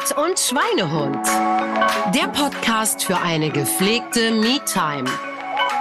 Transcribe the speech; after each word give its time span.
Sport 0.00 0.16
und 0.16 0.38
Schweinehund. 0.38 1.26
Der 2.14 2.28
Podcast 2.28 3.04
für 3.04 3.16
eine 3.18 3.50
gepflegte 3.50 4.30
Me-Time. 4.30 5.04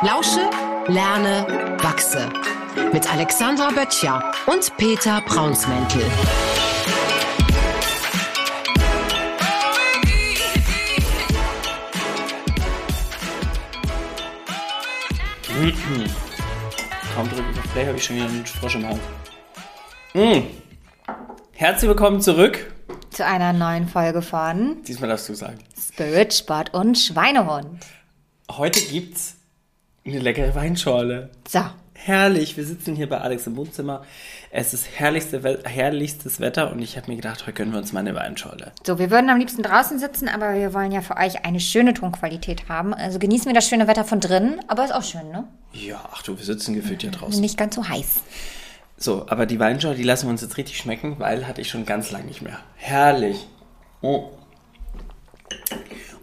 Lausche, 0.01 0.49
lerne, 0.87 1.77
wachse. 1.81 2.29
Mit 2.91 3.11
Alexandra 3.11 3.69
Böttcher 3.69 4.31
und 4.47 4.75
Peter 4.77 5.21
Braunsmäntel. 5.21 6.03
Kaum 17.15 17.29
drücke 17.29 17.43
ich 17.51 17.59
auf 17.59 17.73
Play, 17.73 17.85
habe 17.85 17.97
ich 17.97 18.03
schon 18.03 18.15
wieder 18.15 18.25
einen 18.25 18.45
Frosch 18.45 18.75
im 18.75 18.87
Hals. 18.87 18.99
Mm. 20.13 20.41
Herzlich 21.53 21.89
willkommen 21.89 22.21
zurück. 22.21 22.68
Zu 23.19 23.25
einer 23.25 23.51
neuen 23.51 23.85
Folge 23.85 24.21
von 24.21 24.81
Diesmal 24.87 25.09
darfst 25.09 25.27
du 25.27 25.33
sagen. 25.33 25.59
Spirit, 25.77 26.33
Sport 26.33 26.73
und 26.73 26.97
Schweinehund. 26.97 27.85
Heute 28.49 28.79
gibt's 28.79 29.35
eine 30.05 30.19
leckere 30.19 30.55
Weinschorle. 30.55 31.29
So, 31.45 31.59
Herrlich, 31.95 32.55
wir 32.55 32.63
sitzen 32.63 32.95
hier 32.95 33.09
bei 33.09 33.17
Alex 33.19 33.45
im 33.45 33.57
Wohnzimmer. 33.57 34.05
Es 34.51 34.73
ist 34.73 34.87
herrlichste, 34.95 35.43
We- 35.43 35.59
herrlichstes 35.65 36.39
Wetter 36.39 36.71
und 36.71 36.79
ich 36.81 36.95
habe 36.95 37.11
mir 37.11 37.17
gedacht, 37.17 37.41
heute 37.41 37.51
gönnen 37.51 37.73
wir 37.73 37.79
uns 37.79 37.91
mal 37.91 37.99
eine 37.99 38.15
Weinschorle. 38.15 38.71
so, 38.87 38.97
wir 38.99 39.11
würden 39.11 39.29
am 39.29 39.37
liebsten 39.37 39.63
draußen 39.63 39.99
sitzen, 39.99 40.29
aber 40.29 40.53
wir 40.55 40.73
wollen 40.73 40.93
ja 40.93 41.01
für 41.01 41.17
euch 41.17 41.43
eine 41.43 41.59
schöne 41.59 41.93
Tonqualität 41.93 42.69
haben. 42.69 42.93
Also 42.93 43.19
genießen 43.19 43.47
wir 43.47 43.53
das 43.53 43.67
schöne 43.67 43.87
Wetter 43.87 44.05
von 44.05 44.21
drinnen, 44.21 44.61
aber 44.69 44.85
ist 44.85 44.93
auch 44.93 45.03
schön, 45.03 45.29
ne? 45.29 45.43
Ja, 45.73 46.07
ach 46.13 46.21
du, 46.23 46.37
wir 46.37 46.45
sitzen 46.45 46.73
gefühlt 46.73 47.01
hier 47.01 47.11
draußen. 47.11 47.41
Nicht 47.41 47.57
ganz 47.57 47.75
so 47.75 47.85
heiß. 47.85 48.21
So, 49.01 49.25
aber 49.29 49.45
die 49.45 49.59
Weinschorle, 49.59 49.95
die 49.95 50.03
lassen 50.03 50.27
wir 50.27 50.31
uns 50.31 50.41
jetzt 50.41 50.57
richtig 50.57 50.77
schmecken, 50.77 51.15
weil 51.19 51.47
hatte 51.47 51.61
ich 51.61 51.69
schon 51.69 51.85
ganz 51.85 52.11
lange 52.11 52.25
nicht 52.25 52.41
mehr. 52.41 52.59
Herrlich. 52.75 53.47
Oh. 54.01 54.29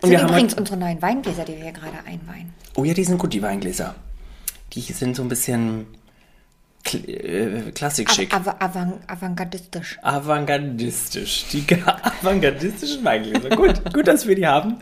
Und 0.03 0.11
wir 0.11 0.21
haben 0.21 0.29
übrigens 0.29 0.53
heute, 0.53 0.61
unsere 0.61 0.77
neuen 0.79 1.01
Weingläser, 1.01 1.45
die 1.47 1.57
wir 1.57 1.63
hier 1.65 1.73
gerade 1.73 1.97
einweihen. 2.07 2.53
Oh 2.77 2.85
ja, 2.85 2.93
die 2.93 3.05
sind 3.05 3.17
gut, 3.19 3.33
die 3.33 3.41
Weingläser. 3.41 3.95
Die 4.75 4.83
sind 4.83 5.17
so 5.17 5.23
ein 5.23 5.29
bisschen 5.29 5.87
kl 6.85 7.09
äh, 7.09 7.73
klassikschick. 7.73 8.35
Aber 8.35 8.61
avant 8.61 8.99
avantgardistisch. 9.09 9.99
Avantgardistisch. 10.03 11.47
Die 11.53 11.67
ga- 11.67 11.97
avantgardistischen 12.21 13.03
Weingläser. 13.03 13.49
gut, 13.57 13.93
gut, 13.95 14.07
dass 14.07 14.27
wir 14.27 14.35
die 14.35 14.47
haben. 14.47 14.77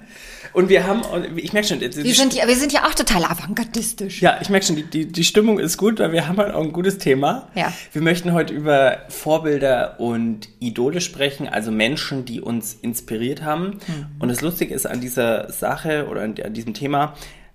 Und 0.54 0.68
wir 0.68 0.86
haben, 0.86 1.02
ich 1.36 1.52
merke 1.52 1.68
schon, 1.68 1.80
die, 1.80 1.94
Wir 1.94 2.14
sind, 2.14 2.32
ja, 2.32 2.46
wir 2.46 2.56
sind 2.56 2.72
ja 2.72 2.86
auch 2.86 2.94
total 2.94 3.24
avantgardistisch. 3.24 4.22
ja, 4.22 4.38
ich 4.40 4.48
merke 4.48 4.64
schon, 4.64 4.76
die, 4.76 4.84
die, 4.84 5.06
die 5.06 5.24
Stimmung 5.24 5.58
ist 5.58 5.76
gut, 5.76 5.98
weil 5.98 6.12
wir 6.12 6.28
haben 6.28 6.38
halt 6.38 6.54
auch 6.54 6.62
ein 6.62 6.72
gutes 6.72 6.98
Thema. 6.98 7.48
Ja. 7.54 7.72
Wir 7.92 8.02
möchten 8.02 8.32
heute 8.32 8.54
über 8.54 9.02
Vorbilder 9.08 9.98
und 9.98 10.48
Idole 10.60 11.00
sprechen, 11.00 11.48
also 11.48 11.72
Menschen, 11.72 12.24
die 12.24 12.40
uns 12.40 12.74
inspiriert 12.80 13.42
haben. 13.42 13.80
Und 14.20 14.28
das 14.28 14.40
Lustige 14.42 14.72
ist 14.72 14.86
an 14.86 15.00
dieser 15.00 15.50
Sache 15.52 16.06
oder 16.08 16.22
an, 16.22 16.34
an 16.42 16.54
diesem 16.54 16.72
Thema, 16.72 17.14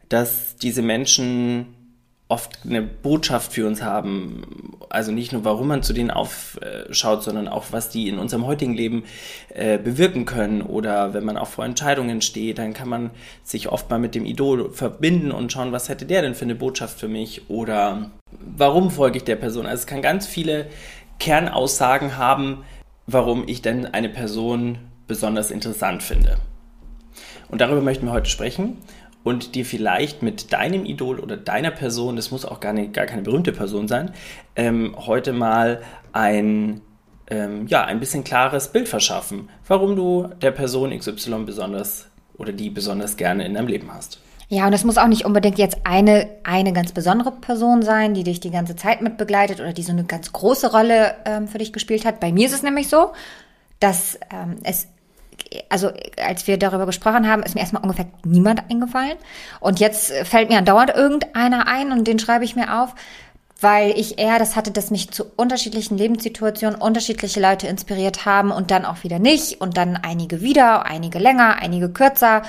dass 0.10 0.58
diese 0.58 0.82
Menschen 0.82 1.68
oft 2.30 2.60
eine 2.64 2.84
Botschaft 2.84 3.54
für 3.54 3.66
uns 3.66 3.82
haben. 3.82 4.78
Also 4.90 5.12
nicht 5.12 5.34
nur, 5.34 5.44
warum 5.44 5.68
man 5.68 5.82
zu 5.82 5.94
denen 5.94 6.12
aufschaut, 6.12 7.24
sondern 7.24 7.48
auch, 7.48 7.66
was 7.72 7.90
die 7.90 8.08
in 8.08 8.20
unserem 8.20 8.46
heutigen 8.46 8.76
Leben 8.76 9.04
äh, 9.50 9.80
bewirken 9.80 10.26
können. 10.26 10.62
Oder 10.62 11.16
wenn 11.16 11.26
man 11.26 11.38
auch 11.38 11.48
vor 11.48 11.66
Entscheidungen 11.66 12.22
steht, 12.22 12.60
dann 12.60 12.74
kann 12.74 12.88
man 12.88 13.10
sich 13.44 13.70
oft 13.70 13.90
mal 13.90 13.98
mit 13.98 14.14
dem 14.14 14.26
Idol 14.26 14.72
verbinden 14.72 15.32
und 15.32 15.52
schauen, 15.52 15.72
was 15.72 15.90
hätte 15.90 16.06
der 16.06 16.22
denn 16.22 16.36
für 16.36 16.46
eine 16.46 16.56
Botschaft 16.56 17.00
für 17.00 17.08
mich? 17.08 17.50
Oder 17.50 18.12
warum 18.32 18.92
folge 18.92 19.18
ich 19.18 19.24
der 19.24 19.36
Person? 19.36 19.66
Also 19.66 19.82
es 19.82 19.88
kann 19.88 20.04
ganz 20.04 20.28
viele 20.28 20.68
Kernaussagen 21.18 22.16
haben, 22.16 22.64
warum 23.08 23.48
ich 23.48 23.64
denn 23.64 23.88
eine 23.88 24.10
Person 24.10 24.78
besonders 25.08 25.50
interessant 25.50 26.04
finde. 26.04 26.38
Und 27.50 27.62
darüber 27.62 27.82
möchten 27.82 28.06
wir 28.06 28.14
heute 28.14 28.30
sprechen 28.30 28.78
und 29.24 29.56
dir 29.56 29.66
vielleicht 29.66 30.24
mit 30.24 30.54
deinem 30.54 30.86
Idol 30.86 31.20
oder 31.20 31.38
deiner 31.38 31.72
Person, 31.72 32.16
das 32.16 32.32
muss 32.32 32.46
auch 32.46 32.60
gar, 32.60 32.74
nicht, 32.74 32.94
gar 32.94 33.06
keine 33.06 33.22
berühmte 33.22 33.52
Person 33.52 33.88
sein, 33.88 34.12
ähm, 34.56 34.96
heute 34.98 35.34
mal 35.34 35.82
ein, 36.14 36.82
ähm, 37.30 37.68
ja, 37.68 37.84
ein 37.86 38.00
bisschen 38.00 38.24
klares 38.24 38.70
Bild 38.70 38.88
verschaffen, 38.88 39.50
warum 39.68 39.96
du 39.96 40.30
der 40.42 40.52
Person 40.52 40.98
XY 40.98 41.44
besonders 41.46 42.08
oder 42.38 42.54
die 42.54 42.70
besonders 42.70 43.18
gerne 43.18 43.46
in 43.46 43.54
deinem 43.54 43.68
Leben 43.68 43.94
hast. 43.94 44.20
Ja, 44.52 44.66
und 44.66 44.74
es 44.74 44.84
muss 44.84 44.98
auch 44.98 45.08
nicht 45.08 45.26
unbedingt 45.26 45.60
jetzt 45.60 45.78
eine, 45.84 46.28
eine 46.44 46.74
ganz 46.74 46.92
besondere 46.92 47.32
Person 47.32 47.84
sein, 47.84 48.16
die 48.16 48.24
dich 48.24 48.40
die 48.40 48.50
ganze 48.50 48.76
Zeit 48.76 49.02
mit 49.02 49.18
begleitet 49.18 49.60
oder 49.60 49.74
die 49.74 49.84
so 49.84 49.92
eine 49.92 50.06
ganz 50.06 50.34
große 50.34 50.72
Rolle 50.72 51.14
ähm, 51.26 51.48
für 51.48 51.60
dich 51.60 51.72
gespielt 51.72 52.04
hat. 52.04 52.20
Bei 52.20 52.32
mir 52.32 52.48
ist 52.48 52.54
es 52.54 52.64
nämlich 52.64 52.88
so, 52.88 53.12
dass 53.80 54.20
ähm, 54.34 54.56
es, 54.64 54.88
also 55.70 55.92
als 56.18 56.48
wir 56.48 56.58
darüber 56.58 56.86
gesprochen 56.86 57.28
haben, 57.28 57.44
ist 57.44 57.56
mir 57.56 57.62
erstmal 57.62 57.84
ungefähr 57.84 58.08
niemand 58.24 58.70
eingefallen. 58.70 59.18
Und 59.60 59.80
jetzt 59.80 60.12
äh, 60.12 60.26
fällt 60.26 60.50
mir 60.50 60.58
andauernd 60.58 60.92
irgendeiner 60.96 61.68
ein 61.68 61.92
und 61.92 62.08
den 62.08 62.20
schreibe 62.20 62.46
ich 62.46 62.56
mir 62.56 62.82
auf, 62.82 62.96
weil 63.62 63.92
ich 63.92 64.20
eher 64.20 64.40
das 64.40 64.56
hatte, 64.56 64.72
dass 64.72 64.92
mich 64.92 65.12
zu 65.12 65.26
unterschiedlichen 65.36 65.98
Lebenssituationen 65.98 66.80
unterschiedliche 66.80 67.42
Leute 67.42 67.68
inspiriert 67.68 68.26
haben 68.26 68.52
und 68.52 68.72
dann 68.72 68.86
auch 68.86 69.04
wieder 69.04 69.20
nicht 69.20 69.60
und 69.60 69.78
dann 69.78 69.98
einige 69.98 70.42
wieder, 70.42 70.86
einige 70.86 71.20
länger, 71.20 71.58
einige 71.62 71.90
kürzer. 71.90 72.44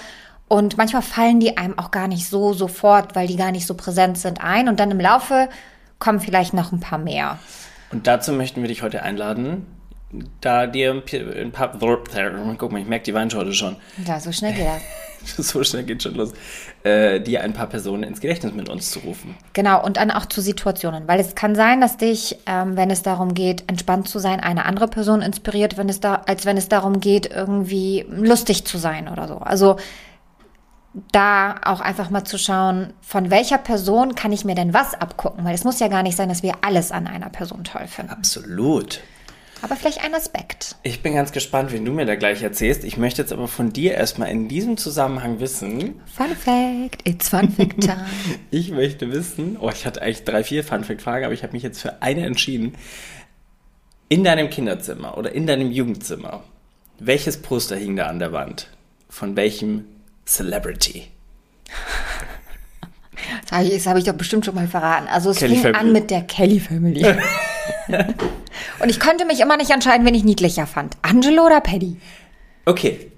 Und 0.47 0.77
manchmal 0.77 1.03
fallen 1.03 1.41
die 1.41 1.57
einem 1.57 1.79
auch 1.79 1.91
gar 1.91 2.09
nicht 2.09 2.29
so 2.29 2.53
sofort, 2.53 3.15
weil 3.15 3.27
die 3.27 3.37
gar 3.37 3.53
nicht 3.53 3.67
so 3.67 3.75
präsent 3.75 4.19
sind 4.19 4.43
ein. 4.43 4.69
Und 4.69 4.81
dann 4.81 4.91
im 4.91 5.01
Laufe 5.01 5.49
kommen 5.99 6.21
vielleicht 6.21 6.55
noch 6.55 6.73
ein 6.73 6.81
paar 6.81 6.99
mehr. 6.99 7.39
Und 7.93 8.07
dazu 8.07 8.33
möchten 8.33 8.63
wir 8.63 8.69
dich 8.69 8.83
heute 8.83 9.03
einladen, 9.03 9.67
da 10.41 10.67
dir 10.67 10.91
ein 10.93 11.53
paar, 11.53 11.73
guck 12.59 12.73
mal, 12.73 12.81
ich 12.81 12.87
merke 12.87 13.05
die 13.05 13.15
Weinschorle 13.15 13.53
schon, 13.53 13.77
Ja, 14.05 14.19
so 14.19 14.33
schnell 14.33 14.55
geht 14.55 14.67
das. 14.67 14.83
so 15.37 15.63
schnell 15.63 15.85
geht 15.85 16.03
schon 16.03 16.15
los, 16.15 16.33
äh, 16.83 17.21
dir 17.21 17.43
ein 17.43 17.53
paar 17.53 17.67
Personen 17.67 18.03
ins 18.03 18.21
Gedächtnis 18.21 18.55
mit 18.55 18.69
uns 18.69 18.91
zu 18.91 19.01
rufen. 19.01 19.37
Genau, 19.53 19.85
und 19.85 19.99
dann 19.99 20.11
auch 20.11 20.27
zu 20.27 20.41
Situationen. 20.41 21.07
Weil 21.07 21.21
es 21.21 21.35
kann 21.35 21.55
sein, 21.55 21.81
dass 21.81 21.97
dich, 21.97 22.39
ähm, 22.47 22.77
wenn 22.77 22.91
es 22.91 23.03
darum 23.03 23.35
geht, 23.35 23.65
entspannt 23.69 24.09
zu 24.09 24.19
sein, 24.19 24.41
eine 24.41 24.65
andere 24.65 24.89
Person 24.89 25.23
inspiriert, 25.23 25.77
wenn 25.77 25.89
es 25.89 26.01
da, 26.01 26.23
als 26.27 26.47
wenn 26.47 26.57
es 26.57 26.69
darum 26.69 27.01
geht, 27.01 27.31
irgendwie 27.31 28.07
lustig 28.09 28.65
zu 28.65 28.79
sein 28.79 29.09
oder 29.09 29.29
so. 29.29 29.37
Also 29.39 29.77
da 31.13 31.57
auch 31.65 31.81
einfach 31.81 32.11
mal 32.11 32.25
zu 32.25 32.37
schauen, 32.37 32.93
von 33.01 33.31
welcher 33.31 33.59
Person 33.59 34.17
kann 34.17 34.33
ich 34.33 34.45
mir 34.45 34.57
denn 34.57 34.75
was 34.75 34.95
abgucken? 34.95 35.45
Weil 35.45 35.55
es 35.55 35.65
muss 35.65 35.79
ja 35.79 35.89
gar 35.89 36.03
nicht 36.03 36.17
sein, 36.17 36.29
dass 36.29 36.43
wir 36.43 36.55
alles 36.63 36.91
an 36.91 37.07
einer 37.07 37.29
Person 37.29 37.63
toll 37.63 37.87
finden. 37.87 38.11
Absolut. 38.11 39.01
Aber 39.63 39.77
vielleicht 39.77 40.03
ein 40.03 40.15
Aspekt. 40.15 40.77
Ich 40.83 41.03
bin 41.03 41.15
ganz 41.15 41.33
gespannt, 41.33 41.73
wen 41.73 41.85
du 41.85 41.93
mir 41.93 42.07
da 42.07 42.15
gleich 42.15 42.43
erzählst. 42.43 42.83
Ich 42.85 42.97
möchte 42.97 43.21
jetzt 43.23 43.33
aber 43.33 43.47
von 43.47 43.73
dir 43.73 43.95
erstmal 43.95 44.31
in 44.31 44.49
diesem 44.49 44.77
Zusammenhang 44.79 45.39
wissen. 45.41 46.01
Fun 46.07 46.35
Fact, 46.35 47.07
it's 47.07 47.29
Fun 47.29 47.51
Fact 47.51 47.81
Time. 47.81 48.07
Ich 48.51 48.71
möchte 48.71 49.13
wissen, 49.13 49.59
oh, 49.61 49.69
ich 49.71 49.85
hatte 49.85 50.01
eigentlich 50.01 50.25
drei, 50.25 50.45
vier 50.45 50.65
Funfact-Fragen, 50.65 51.25
aber 51.25 51.35
ich 51.35 51.43
habe 51.43 51.53
mich 51.53 51.63
jetzt 51.63 51.81
für 51.83 52.01
eine 52.01 52.25
entschieden. 52.25 52.75
In 54.09 54.25
deinem 54.25 54.49
Kinderzimmer 54.51 55.17
oder 55.19 55.33
in 55.33 55.47
deinem 55.47 55.71
Jugendzimmer, 55.71 56.43
welches 56.99 57.41
Poster 57.43 57.77
hing 57.77 57.97
da 57.97 58.07
an 58.07 58.19
der 58.19 58.33
Wand? 58.33 58.69
Von 59.09 59.37
welchem 59.37 59.85
Celebrity? 60.27 61.09
Das 63.43 63.53
habe 63.53 63.65
ich, 63.69 63.87
hab 63.87 63.97
ich 63.99 64.05
doch 64.05 64.15
bestimmt 64.15 64.45
schon 64.47 64.55
mal 64.55 64.67
verraten. 64.67 65.07
Also 65.07 65.31
es 65.31 65.37
Kelly 65.39 65.57
fing 65.57 65.63
Family. 65.63 65.79
an 65.79 65.93
mit 65.93 66.11
der 66.11 66.23
Kelly 66.23 66.59
Family. 66.59 67.05
Und 68.81 68.89
ich 68.89 69.01
konnte 69.01 69.25
mich 69.25 69.41
immer 69.41 69.57
nicht 69.57 69.71
entscheiden, 69.71 70.07
wen 70.07 70.15
ich 70.15 70.25
niedlicher 70.25 70.67
fand. 70.67 70.97
Angelo 71.03 71.47
oder 71.47 71.61
Paddy? 71.61 71.97
Okay, 72.67 73.11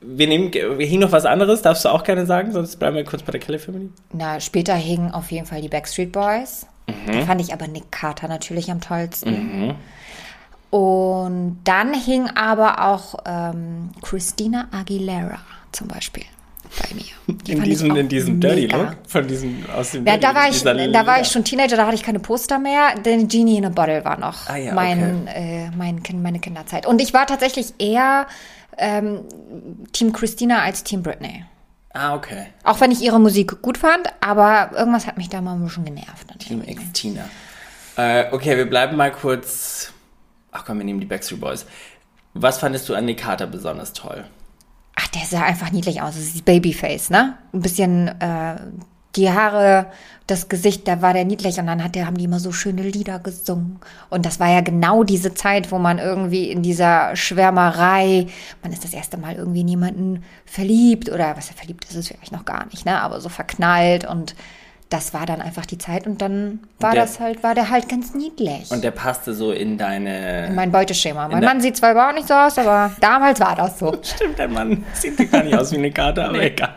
wir 0.00 0.26
nehmen, 0.26 0.52
wir 0.52 0.86
hingen 0.86 1.02
noch 1.02 1.12
was 1.12 1.26
anderes, 1.26 1.62
darfst 1.62 1.84
du 1.84 1.88
auch 1.88 2.04
gerne 2.04 2.26
sagen, 2.26 2.52
sonst 2.52 2.76
bleiben 2.76 2.96
wir 2.96 3.04
kurz 3.04 3.22
bei 3.22 3.32
der 3.32 3.40
Kelly 3.40 3.58
Family. 3.58 3.90
Na, 4.12 4.40
später 4.40 4.74
hingen 4.74 5.12
auf 5.12 5.30
jeden 5.30 5.46
Fall 5.46 5.60
die 5.60 5.68
Backstreet 5.68 6.12
Boys. 6.12 6.66
Da 7.06 7.24
fand 7.24 7.40
ich 7.40 7.52
aber 7.52 7.68
Nick 7.68 7.92
Carter 7.92 8.26
natürlich 8.26 8.70
am 8.70 8.80
tollsten. 8.80 9.74
Und 10.70 11.60
dann 11.64 11.94
hing 11.94 12.28
aber 12.34 12.84
auch 12.88 13.14
ähm, 13.26 13.90
Christina 14.02 14.68
Aguilera 14.72 15.38
zum 15.72 15.88
Beispiel 15.88 16.24
bei 16.78 16.94
mir. 16.94 17.36
Die 17.44 17.52
In 17.52 17.62
diesem, 17.62 17.96
in 17.96 18.08
diesem 18.08 18.40
Dirty 18.40 18.62
mega. 18.62 18.76
Look, 18.76 18.96
von 19.06 19.26
diesem, 19.26 19.64
aus 19.74 19.92
dem 19.92 20.06
Ja, 20.06 20.16
Dirty, 20.16 20.26
da 20.26 20.34
war, 20.34 20.48
ich, 20.48 20.62
da 20.92 21.06
war 21.06 21.20
ich 21.20 21.28
schon 21.28 21.44
Teenager, 21.44 21.76
da 21.76 21.86
hatte 21.86 21.94
ich 21.96 22.02
keine 22.02 22.20
Poster 22.20 22.58
mehr. 22.58 22.94
Denn 23.04 23.28
Genie 23.28 23.58
in 23.58 23.66
a 23.66 23.68
Bottle 23.68 24.04
war 24.04 24.18
noch 24.18 24.48
Ah 24.48 24.56
ja, 24.56 24.74
mein, 24.74 25.26
äh, 25.26 25.70
mein 25.76 26.02
kind, 26.02 26.22
meine 26.22 26.38
Kinderzeit. 26.38 26.86
Und 26.86 27.00
ich 27.00 27.12
war 27.12 27.26
tatsächlich 27.26 27.74
eher 27.78 28.26
ähm, 28.78 29.20
Team 29.92 30.12
Christina 30.12 30.62
als 30.62 30.84
Team 30.84 31.02
Britney. 31.02 31.44
Ah, 31.92 32.14
okay. 32.14 32.46
Auch 32.62 32.80
wenn 32.80 32.92
ich 32.92 33.00
ihre 33.02 33.18
Musik 33.18 33.62
gut 33.62 33.78
fand, 33.78 34.06
aber 34.20 34.70
irgendwas 34.76 35.06
hat 35.06 35.16
mich 35.16 35.28
da 35.28 35.40
mal 35.40 35.54
ein 35.54 35.64
bisschen 35.64 35.84
genervt. 35.84 36.26
Team 36.38 36.62
ihr. 36.62 36.68
X 36.68 36.82
Tina. 36.92 37.24
Äh, 37.96 38.26
okay, 38.30 38.56
wir 38.56 38.68
bleiben 38.68 38.96
mal 38.96 39.10
kurz. 39.10 39.92
Ach 40.52 40.64
komm, 40.64 40.78
wir 40.78 40.84
nehmen 40.84 41.00
die 41.00 41.06
Backstreet 41.06 41.40
Boys. 41.40 41.66
Was 42.34 42.58
fandest 42.58 42.88
du 42.88 42.94
an 42.94 43.06
Nick 43.06 43.18
Carter 43.18 43.46
besonders 43.46 43.92
toll? 43.92 44.24
Ach, 45.00 45.08
der 45.08 45.22
sah 45.22 45.42
einfach 45.42 45.72
niedlich 45.72 46.02
aus. 46.02 46.14
Das 46.14 46.24
ist 46.24 46.44
Babyface, 46.44 47.10
ne? 47.10 47.38
Ein 47.52 47.60
bisschen 47.60 48.08
äh, 48.20 48.56
die 49.16 49.30
Haare, 49.30 49.86
das 50.26 50.48
Gesicht, 50.48 50.86
da 50.86 51.02
war 51.02 51.12
der 51.12 51.24
niedlich 51.24 51.58
und 51.58 51.66
dann 51.66 51.82
hat 51.82 51.94
der, 51.94 52.06
haben 52.06 52.16
die 52.16 52.24
immer 52.24 52.38
so 52.38 52.52
schöne 52.52 52.82
Lieder 52.82 53.18
gesungen. 53.18 53.80
Und 54.08 54.24
das 54.24 54.38
war 54.38 54.48
ja 54.48 54.60
genau 54.60 55.02
diese 55.02 55.34
Zeit, 55.34 55.72
wo 55.72 55.78
man 55.78 55.98
irgendwie 55.98 56.50
in 56.50 56.62
dieser 56.62 57.16
Schwärmerei, 57.16 58.26
man 58.62 58.72
ist 58.72 58.84
das 58.84 58.92
erste 58.92 59.16
Mal 59.16 59.34
irgendwie 59.34 59.62
in 59.62 59.68
jemanden 59.68 60.24
verliebt 60.44 61.10
oder 61.10 61.36
was 61.36 61.50
er 61.50 61.56
verliebt 61.56 61.84
ist, 61.84 61.96
ist 61.96 62.08
vielleicht 62.08 62.32
noch 62.32 62.44
gar 62.44 62.66
nicht, 62.66 62.84
ne? 62.84 63.00
Aber 63.00 63.20
so 63.20 63.28
verknallt 63.28 64.06
und 64.06 64.36
das 64.90 65.14
war 65.14 65.24
dann 65.24 65.40
einfach 65.40 65.64
die 65.66 65.78
Zeit 65.78 66.06
und 66.06 66.20
dann 66.20 66.60
war 66.80 66.92
der- 66.92 67.02
das 67.02 67.18
halt, 67.20 67.42
war 67.42 67.54
der 67.54 67.70
halt 67.70 67.88
ganz 67.88 68.12
niedlich. 68.14 68.70
Und 68.70 68.84
der 68.84 68.90
passte 68.90 69.32
so 69.34 69.52
in 69.52 69.78
deine. 69.78 70.48
in 70.48 70.54
mein 70.54 70.70
Beuteschema. 70.72 71.28
Mein 71.28 71.42
Mann 71.44 71.60
sieht 71.60 71.76
zwar 71.76 71.92
überhaupt 71.92 72.16
nicht 72.16 72.28
so 72.28 72.34
aus, 72.34 72.58
aber 72.58 72.90
damals 73.00 73.40
war 73.40 73.54
das 73.56 73.78
so. 73.78 73.96
Stimmt, 74.02 74.38
der 74.38 74.48
Mann 74.48 74.84
sieht 74.92 75.30
gar 75.30 75.42
nicht 75.44 75.56
aus 75.56 75.70
wie 75.72 75.76
eine 75.78 75.92
Karte, 75.92 76.24
aber 76.24 76.42
egal. 76.42 76.74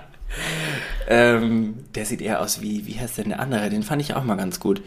Ähm, 1.07 1.85
der 1.95 2.05
sieht 2.05 2.21
eher 2.21 2.39
aus 2.41 2.61
wie, 2.61 2.87
wie 2.87 2.99
heißt 2.99 3.17
denn 3.17 3.29
der 3.29 3.39
andere? 3.39 3.69
Den 3.69 3.83
fand 3.83 4.01
ich 4.01 4.13
auch 4.15 4.23
mal 4.23 4.35
ganz 4.37 4.59
gut. 4.59 4.81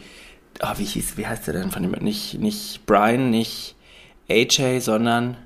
Oh, 0.63 0.73
wie 0.77 0.83
hieß, 0.85 1.17
wie 1.17 1.27
heißt 1.27 1.45
der 1.47 1.53
denn 1.53 1.69
von 1.71 1.83
dem? 1.83 1.91
Nicht, 2.03 2.39
nicht 2.39 2.85
Brian, 2.85 3.29
nicht 3.29 3.75
AJ, 4.29 4.79
sondern, 4.79 5.37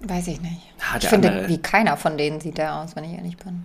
Weiß 0.00 0.28
ich 0.28 0.40
nicht. 0.40 0.60
Ah, 0.78 0.96
ich 1.00 1.08
finde, 1.08 1.28
andere. 1.32 1.48
wie 1.48 1.58
keiner 1.58 1.96
von 1.96 2.16
denen 2.16 2.40
sieht 2.40 2.56
der 2.56 2.76
aus, 2.76 2.94
wenn 2.94 3.02
ich 3.02 3.14
ehrlich 3.14 3.36
bin. 3.36 3.64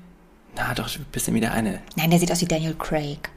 na 0.56 0.74
doch, 0.74 0.90
ein 0.98 1.06
bisschen 1.12 1.36
wie 1.36 1.40
der 1.42 1.54
eine. 1.54 1.80
Nein, 1.96 2.10
der 2.10 2.18
sieht 2.20 2.32
aus 2.32 2.42
wie 2.42 2.46
Daniel 2.48 2.74
Craig. 2.74 3.30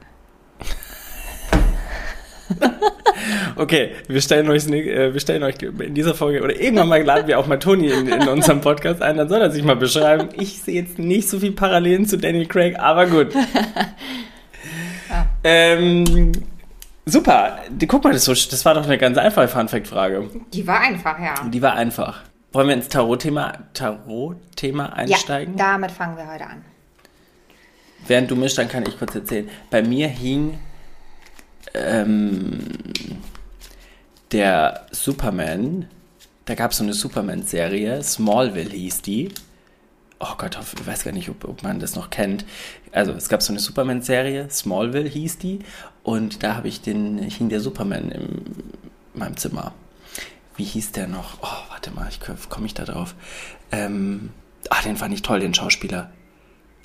Okay, 3.55 3.91
wir 4.07 4.21
stellen 4.21 4.49
euch, 4.49 4.67
äh, 4.67 5.13
wir 5.13 5.19
stellen 5.19 5.43
euch 5.43 5.55
in 5.61 5.95
dieser 5.95 6.13
Folge, 6.13 6.43
oder 6.43 6.59
irgendwann 6.59 6.87
mal 6.87 7.01
laden 7.01 7.27
wir 7.27 7.39
auch 7.39 7.47
mal 7.47 7.57
Toni 7.57 7.87
in, 7.87 8.07
in 8.07 8.27
unserem 8.27 8.61
Podcast 8.61 9.01
ein, 9.01 9.17
dann 9.17 9.29
soll 9.29 9.41
er 9.41 9.51
sich 9.51 9.63
mal 9.63 9.75
beschreiben. 9.75 10.29
Ich 10.33 10.61
sehe 10.61 10.81
jetzt 10.81 10.99
nicht 10.99 11.27
so 11.27 11.39
viel 11.39 11.51
Parallelen 11.51 12.05
zu 12.05 12.17
Daniel 12.17 12.45
Craig, 12.45 12.79
aber 12.79 13.07
gut. 13.07 13.33
ähm, 15.43 16.31
super. 17.05 17.59
Die, 17.69 17.87
guck 17.87 18.03
mal, 18.03 18.13
das, 18.13 18.25
das 18.25 18.65
war 18.65 18.75
doch 18.75 18.85
eine 18.85 18.97
ganz 18.97 19.17
einfache 19.17 19.47
Fun-Fact-Frage. 19.47 20.29
Die 20.53 20.67
war 20.67 20.79
einfach, 20.81 21.19
ja. 21.19 21.33
Die 21.49 21.61
war 21.61 21.73
einfach. 21.73 22.21
Wollen 22.51 22.67
wir 22.67 22.75
ins 22.75 22.87
Tarot-Thema 22.89 23.53
Tarot-Thema 23.73 24.93
einsteigen? 24.93 25.57
Ja, 25.57 25.73
damit 25.73 25.91
fangen 25.91 26.17
wir 26.17 26.31
heute 26.31 26.45
an. 26.45 26.63
Während 28.05 28.31
du 28.31 28.35
mischst, 28.35 28.57
dann 28.57 28.69
kann 28.69 28.83
ich 28.87 28.97
kurz 28.97 29.15
erzählen. 29.15 29.49
Bei 29.69 29.81
mir 29.81 30.07
hing 30.07 30.59
ähm, 31.73 32.59
der 34.31 34.85
Superman, 34.91 35.87
da 36.45 36.55
gab 36.55 36.71
es 36.71 36.77
so 36.77 36.83
eine 36.83 36.93
Superman-Serie, 36.93 38.03
Smallville 38.03 38.71
hieß 38.71 39.01
die. 39.01 39.31
Oh 40.19 40.33
Gott, 40.37 40.57
ich 40.79 40.87
weiß 40.87 41.03
gar 41.03 41.11
nicht, 41.11 41.29
ob, 41.29 41.45
ob 41.45 41.63
man 41.63 41.79
das 41.79 41.95
noch 41.95 42.09
kennt. 42.09 42.45
Also 42.91 43.11
es 43.11 43.29
gab 43.29 43.43
so 43.43 43.53
eine 43.53 43.59
Superman-Serie, 43.59 44.49
Smallville 44.49 45.09
hieß 45.09 45.37
die. 45.37 45.59
Und 46.03 46.43
da 46.43 46.55
habe 46.55 46.67
ich 46.67 46.81
den, 46.81 47.19
hing 47.19 47.49
der 47.49 47.59
Superman 47.59 48.11
in 48.11 48.45
meinem 49.13 49.37
Zimmer. 49.37 49.73
Wie 50.55 50.63
hieß 50.63 50.91
der 50.93 51.07
noch? 51.07 51.37
Oh, 51.41 51.69
warte 51.69 51.91
mal, 51.91 52.09
ich 52.09 52.19
komme 52.19 52.65
ich 52.65 52.73
da 52.73 52.85
drauf. 52.85 53.13
Ähm, 53.71 54.31
ah, 54.69 54.81
den 54.81 54.97
fand 54.97 55.13
ich 55.13 55.21
toll, 55.21 55.39
den 55.39 55.53
Schauspieler. 55.53 56.11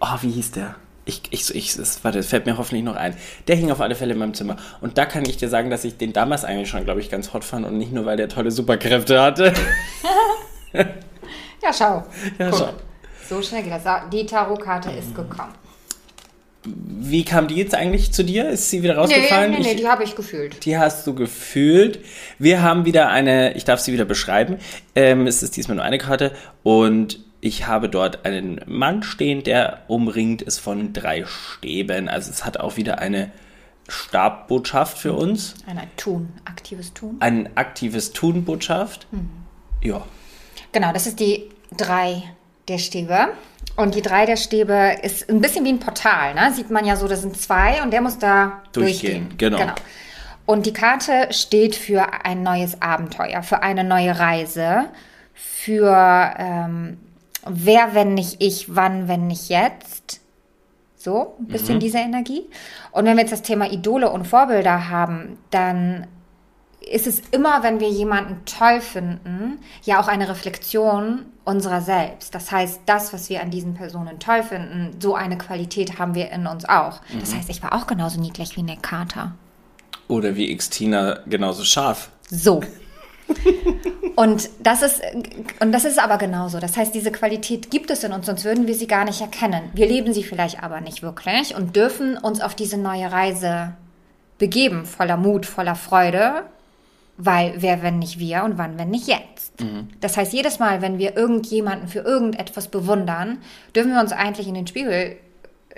Oh, 0.00 0.18
wie 0.20 0.30
hieß 0.30 0.50
der? 0.52 0.74
Ich, 1.04 1.22
ich, 1.30 1.52
ich, 1.54 1.74
das, 1.76 2.04
warte, 2.04 2.18
das 2.18 2.28
fällt 2.28 2.46
mir 2.46 2.56
hoffentlich 2.58 2.84
noch 2.84 2.94
ein. 2.94 3.16
Der 3.48 3.56
hing 3.56 3.70
auf 3.72 3.80
alle 3.80 3.94
Fälle 3.96 4.12
in 4.12 4.18
meinem 4.20 4.34
Zimmer. 4.34 4.56
Und 4.80 4.98
da 4.98 5.04
kann 5.04 5.24
ich 5.28 5.36
dir 5.36 5.48
sagen, 5.48 5.68
dass 5.68 5.84
ich 5.84 5.96
den 5.96 6.12
damals 6.12 6.44
eigentlich 6.44 6.68
schon, 6.68 6.84
glaube 6.84 7.00
ich, 7.00 7.10
ganz 7.10 7.32
hot 7.32 7.42
fand 7.44 7.66
und 7.66 7.76
nicht 7.76 7.92
nur, 7.92 8.04
weil 8.06 8.16
der 8.16 8.28
tolle 8.28 8.50
Superkräfte 8.50 9.20
hatte. 9.20 9.52
Ja, 11.62 11.72
schau. 11.72 12.04
Ja, 12.38 12.50
Guck. 12.50 12.58
schau. 12.58 12.70
So 13.28 13.42
schnell 13.42 13.62
geht 13.62 13.72
das. 13.72 13.84
Die 14.12 14.26
Tarotkarte 14.26 14.90
ist 14.90 15.14
gekommen. 15.14 15.52
Wie 16.64 17.24
kam 17.24 17.48
die 17.48 17.56
jetzt 17.56 17.74
eigentlich 17.74 18.12
zu 18.12 18.24
dir? 18.24 18.48
Ist 18.48 18.70
sie 18.70 18.82
wieder 18.82 18.94
Nee, 18.94 19.00
rausgefallen? 19.00 19.50
nee, 19.52 19.58
nee, 19.60 19.70
Ich- 19.72 19.76
die 19.80 19.88
habe 19.88 20.04
ich 20.04 20.14
gefühlt. 20.14 20.64
Die 20.64 20.78
hast 20.78 21.06
du 21.06 21.14
gefühlt. 21.14 22.00
Wir 22.38 22.62
haben 22.62 22.84
wieder 22.84 23.08
eine, 23.10 23.54
ich 23.56 23.64
darf 23.64 23.80
sie 23.80 23.92
wieder 23.92 24.04
beschreiben. 24.04 24.58
Ähm, 24.94 25.26
es 25.26 25.42
ist 25.42 25.56
diesmal 25.56 25.76
nur 25.76 25.84
eine 25.84 25.98
Karte 25.98 26.32
und 26.62 27.20
ich 27.44 27.66
habe 27.66 27.88
dort 27.88 28.24
einen 28.24 28.60
Mann 28.66 29.02
stehen, 29.02 29.42
der 29.42 29.80
umringt 29.88 30.42
ist 30.42 30.60
von 30.60 30.92
drei 30.92 31.24
Stäben. 31.26 32.08
Also 32.08 32.30
es 32.30 32.44
hat 32.44 32.60
auch 32.60 32.76
wieder 32.76 33.00
eine 33.00 33.32
Stabbotschaft 33.88 34.96
für 34.96 35.12
uns. 35.12 35.56
Ein 35.66 35.80
Tun, 35.96 36.32
aktives 36.44 36.94
Tun. 36.94 37.16
Ein 37.18 37.50
aktives 37.56 38.12
Tun-Botschaft. 38.12 39.08
Ja. 39.82 40.06
Genau, 40.70 40.92
das 40.92 41.08
ist 41.08 41.18
die 41.18 41.50
drei 41.76 42.22
der 42.68 42.78
Stäbe. 42.78 43.30
Und 43.74 43.96
die 43.96 44.02
drei 44.02 44.24
der 44.24 44.36
Stäbe 44.36 44.98
ist 45.02 45.28
ein 45.28 45.40
bisschen 45.40 45.64
wie 45.64 45.72
ein 45.72 45.80
Portal, 45.80 46.34
ne? 46.34 46.52
Sieht 46.54 46.70
man 46.70 46.84
ja 46.84 46.94
so, 46.94 47.08
das 47.08 47.22
sind 47.22 47.36
zwei 47.36 47.82
und 47.82 47.90
der 47.90 48.02
muss 48.02 48.18
da 48.18 48.62
Durchgehen, 48.72 49.30
durchgehen. 49.30 49.56
genau. 49.58 49.74
Und 50.46 50.66
die 50.66 50.72
Karte 50.72 51.26
steht 51.30 51.74
für 51.74 52.24
ein 52.24 52.44
neues 52.44 52.80
Abenteuer, 52.80 53.42
für 53.42 53.64
eine 53.64 53.82
neue 53.82 54.16
Reise, 54.16 54.84
für 55.34 56.34
ähm, 56.38 56.98
wer, 57.46 57.94
wenn 57.94 58.14
nicht 58.14 58.42
ich, 58.42 58.74
wann, 58.74 59.08
wenn 59.08 59.26
nicht 59.26 59.48
jetzt. 59.48 60.20
So, 60.96 61.34
ein 61.40 61.46
bisschen 61.46 61.80
diese 61.80 61.98
Energie. 61.98 62.44
Und 62.92 63.06
wenn 63.06 63.16
wir 63.16 63.22
jetzt 63.22 63.32
das 63.32 63.42
Thema 63.42 63.70
Idole 63.70 64.10
und 64.10 64.24
Vorbilder 64.24 64.88
haben, 64.88 65.36
dann 65.50 66.06
ist 66.80 67.06
es 67.06 67.22
immer, 67.30 67.62
wenn 67.62 67.80
wir 67.80 67.88
jemanden 67.88 68.44
toll 68.44 68.80
finden, 68.80 69.58
ja 69.82 70.00
auch 70.00 70.08
eine 70.08 70.28
Reflexion 70.28 71.26
unserer 71.44 71.80
selbst. 71.80 72.34
Das 72.34 72.52
heißt, 72.52 72.82
das, 72.86 73.12
was 73.12 73.28
wir 73.30 73.42
an 73.42 73.50
diesen 73.50 73.74
Personen 73.74 74.18
toll 74.20 74.42
finden, 74.42 74.96
so 75.00 75.14
eine 75.14 75.38
Qualität 75.38 75.98
haben 75.98 76.14
wir 76.14 76.30
in 76.30 76.46
uns 76.46 76.68
auch. 76.68 77.00
Das 77.18 77.34
heißt, 77.34 77.50
ich 77.50 77.62
war 77.62 77.74
auch 77.74 77.86
genauso 77.86 78.20
niedlich 78.20 78.56
wie 78.56 78.62
Nick 78.62 78.82
Carter. 78.82 79.34
Oder 80.08 80.36
wie 80.36 80.54
Xtina 80.56 81.20
genauso 81.26 81.64
scharf. 81.64 82.10
So. 82.28 82.60
Und 84.16 84.50
das 84.60 84.82
ist, 84.82 85.00
und 85.60 85.72
das 85.72 85.84
ist 85.84 85.98
aber 85.98 86.18
genauso. 86.18 86.58
Das 86.60 86.76
heißt, 86.76 86.94
diese 86.94 87.12
Qualität 87.12 87.70
gibt 87.70 87.90
es 87.90 88.04
in 88.04 88.12
uns, 88.12 88.26
sonst 88.26 88.44
würden 88.44 88.66
wir 88.66 88.74
sie 88.74 88.86
gar 88.86 89.04
nicht 89.04 89.20
erkennen. 89.20 89.70
Wir 89.74 89.86
leben 89.86 90.12
sie 90.12 90.22
vielleicht 90.22 90.62
aber 90.62 90.80
nicht 90.80 91.02
wirklich 91.02 91.54
und 91.54 91.76
dürfen 91.76 92.16
uns 92.16 92.40
auf 92.40 92.54
diese 92.54 92.76
neue 92.76 93.10
Reise 93.10 93.74
begeben, 94.38 94.84
voller 94.86 95.16
Mut, 95.16 95.46
voller 95.46 95.74
Freude, 95.74 96.42
weil 97.16 97.54
wer, 97.58 97.82
wenn 97.82 97.98
nicht 97.98 98.18
wir 98.18 98.44
und 98.44 98.58
wann, 98.58 98.78
wenn 98.78 98.90
nicht 98.90 99.06
jetzt. 99.06 99.52
Das 100.00 100.16
heißt, 100.16 100.32
jedes 100.32 100.58
Mal, 100.58 100.82
wenn 100.82 100.98
wir 100.98 101.16
irgendjemanden 101.16 101.88
für 101.88 102.00
irgendetwas 102.00 102.68
bewundern, 102.68 103.38
dürfen 103.74 103.92
wir 103.92 104.00
uns 104.00 104.12
eigentlich 104.12 104.48
in 104.48 104.54
den 104.54 104.66
Spiegel 104.66 105.16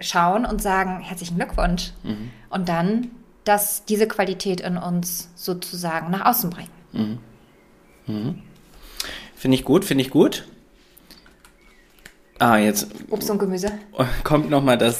schauen 0.01 0.45
und 0.45 0.63
sagen, 0.63 1.01
herzlichen 1.01 1.37
Glückwunsch. 1.37 1.93
Und 2.51 2.69
dann 2.69 3.11
dass 3.45 3.85
diese 3.85 4.09
Qualität 4.09 4.61
in 4.61 4.77
uns 4.79 5.29
sozusagen 5.35 6.11
nach 6.11 6.25
außen 6.25 6.51
bringen. 6.51 7.19
Finde 8.07 9.55
ich 9.57 9.65
gut, 9.65 9.85
finde 9.85 10.03
ich 10.03 10.11
gut. 10.11 10.47
Ah, 12.39 12.59
jetzt 12.59 12.89
Obst 13.11 13.31
und 13.31 13.39
Gemüse. 13.39 13.71
kommt 14.25 14.51
nochmal 14.51 14.77
das 14.77 14.99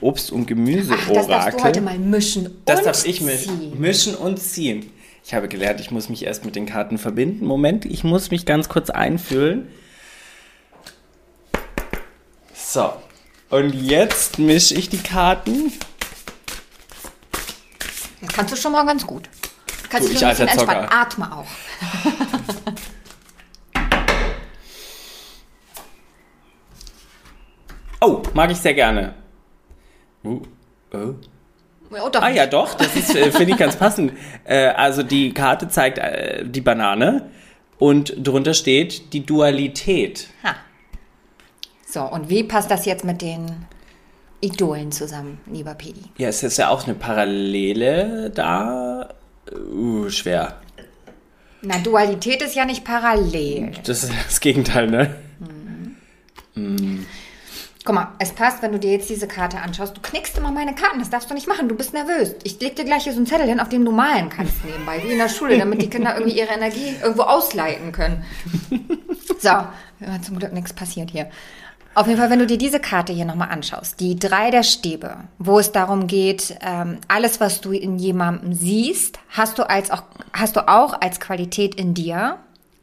Obst- 0.00 0.32
und 0.32 0.46
Gemüse-Orakel. 0.46 1.14
Das 1.14 1.26
darfst 1.28 1.60
du 1.60 1.64
heute 1.64 1.80
mal 1.80 1.98
mischen 1.98 2.50
Das 2.64 2.80
und 2.80 2.86
darf 2.86 3.04
ich 3.06 3.20
mischen. 3.20 3.58
ziehen. 3.60 3.80
Mischen 3.80 4.14
und 4.16 4.38
ziehen. 4.38 4.90
Ich 5.24 5.32
habe 5.34 5.46
gelernt, 5.46 5.80
ich 5.80 5.92
muss 5.92 6.08
mich 6.08 6.24
erst 6.24 6.44
mit 6.44 6.56
den 6.56 6.66
Karten 6.66 6.98
verbinden. 6.98 7.46
Moment, 7.46 7.84
ich 7.84 8.02
muss 8.02 8.30
mich 8.32 8.44
ganz 8.44 8.68
kurz 8.68 8.90
einfühlen. 8.90 9.68
So. 12.54 12.92
Und 13.50 13.74
jetzt 13.74 14.38
mische 14.40 14.74
ich 14.74 14.88
die 14.88 14.98
Karten. 14.98 15.72
Das 18.20 18.32
kannst 18.32 18.52
du 18.52 18.56
schon 18.56 18.72
mal 18.72 18.84
ganz 18.84 19.06
gut. 19.06 19.28
Kannst 19.92 20.08
Du, 20.08 20.12
du 20.12 20.18
ich 20.18 20.24
ein 20.24 20.30
bisschen 20.30 20.48
entspannen. 20.48 20.88
Atme 20.90 21.32
auch. 21.36 21.46
Oh, 28.04 28.20
mag 28.34 28.50
ich 28.50 28.56
sehr 28.58 28.74
gerne. 28.74 29.14
Uh, 30.24 30.42
oh. 30.92 31.14
Oh, 31.92 32.08
doch. 32.10 32.20
Ah 32.20 32.30
ja, 32.30 32.48
doch, 32.48 32.74
das 32.74 32.96
ist, 32.96 33.14
äh, 33.14 33.30
finde 33.30 33.52
ich 33.52 33.56
ganz 33.56 33.76
passend. 33.76 34.12
Äh, 34.44 34.70
also 34.70 35.04
die 35.04 35.32
Karte 35.32 35.68
zeigt 35.68 35.98
äh, 35.98 36.44
die 36.44 36.60
Banane 36.60 37.30
und 37.78 38.12
drunter 38.16 38.54
steht 38.54 39.12
die 39.12 39.24
Dualität. 39.24 40.26
Ha. 40.42 40.56
So, 41.86 42.02
und 42.02 42.28
wie 42.28 42.42
passt 42.42 42.72
das 42.72 42.86
jetzt 42.86 43.04
mit 43.04 43.22
den 43.22 43.66
Idolen 44.40 44.90
zusammen, 44.90 45.38
lieber 45.46 45.74
Pedi? 45.74 46.02
Ja, 46.18 46.26
es 46.28 46.42
ist 46.42 46.56
ja 46.56 46.70
auch 46.70 46.88
eine 46.88 46.96
Parallele 46.96 48.30
da. 48.30 49.14
Uh, 49.50 50.08
schwer. 50.08 50.60
Na, 51.62 51.78
Dualität 51.78 52.42
ist 52.42 52.54
ja 52.54 52.64
nicht 52.64 52.84
parallel. 52.84 53.72
Das 53.84 54.04
ist 54.04 54.12
das 54.26 54.40
Gegenteil, 54.40 54.88
ne? 54.88 55.16
Guck 57.84 57.94
mal, 57.94 58.12
es 58.20 58.32
passt, 58.32 58.62
wenn 58.62 58.72
du 58.72 58.78
dir 58.78 58.92
jetzt 58.92 59.10
diese 59.10 59.26
Karte 59.26 59.58
anschaust. 59.58 59.96
Du 59.96 60.00
knickst 60.00 60.38
immer 60.38 60.52
meine 60.52 60.74
Karten, 60.74 61.00
das 61.00 61.10
darfst 61.10 61.30
du 61.30 61.34
nicht 61.34 61.48
machen. 61.48 61.68
Du 61.68 61.74
bist 61.74 61.92
nervös. 61.92 62.36
Ich 62.44 62.60
leg 62.60 62.76
dir 62.76 62.84
gleich 62.84 63.04
hier 63.04 63.12
so 63.12 63.18
einen 63.18 63.26
Zettel 63.26 63.48
hin, 63.48 63.58
auf 63.58 63.68
dem 63.68 63.84
du 63.84 63.90
malen 63.90 64.28
kannst 64.28 64.64
nebenbei, 64.64 65.02
wie 65.02 65.12
in 65.12 65.18
der 65.18 65.28
Schule, 65.28 65.58
damit 65.58 65.82
die 65.82 65.90
Kinder 65.90 66.14
irgendwie 66.14 66.38
ihre 66.38 66.52
Energie 66.52 66.94
irgendwo 67.02 67.22
ausleiten 67.22 67.90
können. 67.90 68.24
So, 69.40 69.48
ja, 69.48 69.68
zum 70.24 70.38
Glück 70.38 70.52
nichts 70.52 70.72
passiert 70.72 71.10
hier. 71.10 71.28
Auf 71.94 72.06
jeden 72.06 72.18
Fall, 72.18 72.30
wenn 72.30 72.38
du 72.38 72.46
dir 72.46 72.56
diese 72.56 72.80
Karte 72.80 73.12
hier 73.12 73.26
nochmal 73.26 73.50
anschaust, 73.50 74.00
die 74.00 74.16
drei 74.16 74.50
der 74.50 74.62
Stäbe, 74.62 75.16
wo 75.38 75.58
es 75.58 75.72
darum 75.72 76.06
geht, 76.06 76.56
ähm, 76.62 76.98
alles, 77.06 77.38
was 77.38 77.60
du 77.60 77.72
in 77.72 77.98
jemandem 77.98 78.54
siehst, 78.54 79.18
hast 79.28 79.58
du 79.58 79.68
als 79.68 79.90
auch, 79.90 80.02
hast 80.32 80.56
du 80.56 80.66
auch 80.68 80.98
als 81.02 81.20
Qualität 81.20 81.74
in 81.74 81.92
dir, 81.92 82.38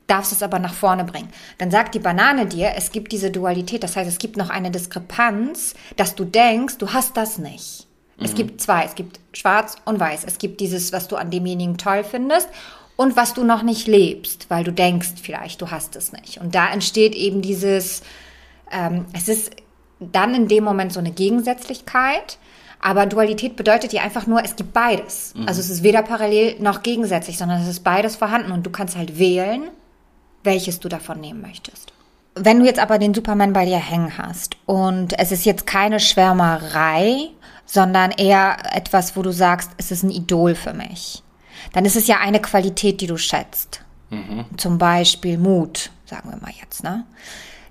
darfst 0.05 0.31
es 0.31 0.43
aber 0.43 0.59
nach 0.59 0.73
vorne 0.73 1.05
bringen. 1.05 1.29
Dann 1.57 1.71
sagt 1.71 1.95
die 1.95 1.99
Banane 1.99 2.45
dir, 2.45 2.73
es 2.75 2.91
gibt 2.91 3.11
diese 3.11 3.31
Dualität, 3.31 3.83
das 3.83 3.95
heißt, 3.95 4.09
es 4.09 4.19
gibt 4.19 4.37
noch 4.37 4.51
eine 4.51 4.69
Diskrepanz, 4.69 5.73
dass 5.97 6.13
du 6.13 6.23
denkst, 6.23 6.77
du 6.77 6.93
hast 6.93 7.17
das 7.17 7.39
nicht. 7.39 7.87
Es 8.21 8.35
gibt 8.35 8.59
zwei, 8.59 8.83
es 8.83 8.95
gibt 8.95 9.19
schwarz 9.31 9.77
und 9.85 9.97
weiß. 9.97 10.25
Es 10.25 10.39
gibt 10.39 10.59
dieses, 10.59 10.91
was 10.91 11.07
du 11.07 11.15
an 11.15 11.31
demjenigen 11.31 11.77
toll 11.77 12.03
findest 12.03 12.49
und 12.97 13.15
was 13.15 13.33
du 13.33 13.45
noch 13.45 13.63
nicht 13.63 13.87
lebst, 13.87 14.49
weil 14.49 14.65
du 14.65 14.73
denkst 14.73 15.13
vielleicht, 15.21 15.61
du 15.61 15.71
hast 15.71 15.95
es 15.95 16.11
nicht. 16.11 16.41
Und 16.41 16.53
da 16.53 16.69
entsteht 16.69 17.15
eben 17.15 17.41
dieses, 17.41 18.01
ähm, 18.71 19.05
es 19.13 19.27
ist 19.27 19.51
dann 19.99 20.33
in 20.33 20.47
dem 20.47 20.63
Moment 20.63 20.93
so 20.93 20.99
eine 20.99 21.11
Gegensätzlichkeit. 21.11 22.37
Aber 22.81 23.05
Dualität 23.05 23.57
bedeutet 23.57 23.91
ja 23.91 24.03
einfach 24.03 24.25
nur, 24.25 24.43
es 24.43 24.55
gibt 24.55 24.71
beides. 24.71 25.33
Also 25.45 25.59
es 25.59 25.69
ist 25.69 25.83
weder 25.83 26.01
parallel 26.01 26.61
noch 26.61 26.81
gegensätzlich, 26.81 27.37
sondern 27.37 27.61
es 27.61 27.67
ist 27.67 27.83
beides 27.83 28.15
vorhanden 28.15 28.53
und 28.53 28.65
du 28.65 28.69
kannst 28.69 28.95
halt 28.95 29.19
wählen, 29.19 29.69
welches 30.43 30.79
du 30.79 30.87
davon 30.87 31.19
nehmen 31.19 31.41
möchtest. 31.41 31.91
Wenn 32.35 32.59
du 32.59 32.65
jetzt 32.65 32.79
aber 32.79 32.97
den 32.97 33.13
Superman 33.13 33.51
bei 33.51 33.65
dir 33.65 33.77
hängen 33.77 34.17
hast 34.17 34.55
und 34.65 35.17
es 35.19 35.33
ist 35.33 35.43
jetzt 35.45 35.67
keine 35.67 35.99
Schwärmerei, 35.99 37.27
sondern 37.65 38.11
eher 38.11 38.57
etwas, 38.73 39.17
wo 39.17 39.23
du 39.23 39.33
sagst, 39.33 39.71
es 39.77 39.91
ist 39.91 40.03
ein 40.03 40.09
Idol 40.09 40.55
für 40.55 40.73
mich, 40.73 41.21
dann 41.73 41.83
ist 41.83 41.97
es 41.97 42.07
ja 42.07 42.19
eine 42.19 42.39
Qualität, 42.39 43.01
die 43.01 43.07
du 43.07 43.17
schätzt. 43.17 43.81
Zum 44.57 44.77
Beispiel 44.77 45.37
Mut, 45.37 45.91
sagen 46.05 46.29
wir 46.31 46.37
mal 46.37 46.53
jetzt, 46.61 46.83
ne? 46.83 47.05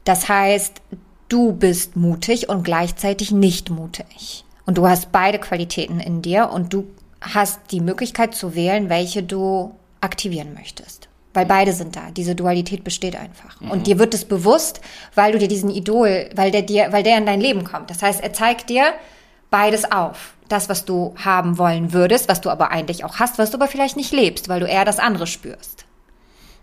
Das 0.08 0.26
heißt, 0.26 0.80
du 1.28 1.52
bist 1.52 1.94
mutig 1.94 2.48
und 2.48 2.62
gleichzeitig 2.62 3.30
nicht 3.30 3.68
mutig. 3.68 4.42
Und 4.64 4.78
du 4.78 4.88
hast 4.88 5.12
beide 5.12 5.38
Qualitäten 5.38 6.00
in 6.00 6.22
dir 6.22 6.48
und 6.48 6.72
du 6.72 6.86
hast 7.20 7.60
die 7.72 7.82
Möglichkeit 7.82 8.34
zu 8.34 8.54
wählen, 8.54 8.88
welche 8.88 9.22
du 9.22 9.74
aktivieren 10.00 10.54
möchtest. 10.54 11.10
Weil 11.34 11.44
beide 11.44 11.74
sind 11.74 11.94
da. 11.94 12.10
Diese 12.10 12.34
Dualität 12.34 12.84
besteht 12.84 13.16
einfach. 13.16 13.60
Und 13.60 13.86
dir 13.86 13.98
wird 13.98 14.14
es 14.14 14.24
bewusst, 14.24 14.80
weil 15.14 15.32
du 15.32 15.38
dir 15.38 15.46
diesen 15.46 15.68
Idol, 15.68 16.30
weil 16.34 16.52
der 16.52 16.62
dir, 16.62 16.90
weil 16.90 17.02
der 17.02 17.18
in 17.18 17.26
dein 17.26 17.42
Leben 17.42 17.64
kommt. 17.64 17.90
Das 17.90 18.00
heißt, 18.00 18.22
er 18.22 18.32
zeigt 18.32 18.70
dir 18.70 18.94
beides 19.50 19.92
auf. 19.92 20.32
Das, 20.48 20.70
was 20.70 20.86
du 20.86 21.14
haben 21.22 21.58
wollen 21.58 21.92
würdest, 21.92 22.30
was 22.30 22.40
du 22.40 22.48
aber 22.48 22.70
eigentlich 22.70 23.04
auch 23.04 23.18
hast, 23.18 23.36
was 23.36 23.50
du 23.50 23.58
aber 23.58 23.68
vielleicht 23.68 23.98
nicht 23.98 24.12
lebst, 24.12 24.48
weil 24.48 24.60
du 24.60 24.66
eher 24.66 24.86
das 24.86 25.00
andere 25.00 25.26
spürst. 25.26 25.84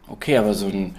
Okay, 0.08 0.36
aber 0.36 0.56
so 0.56 0.66
ein, 0.66 0.96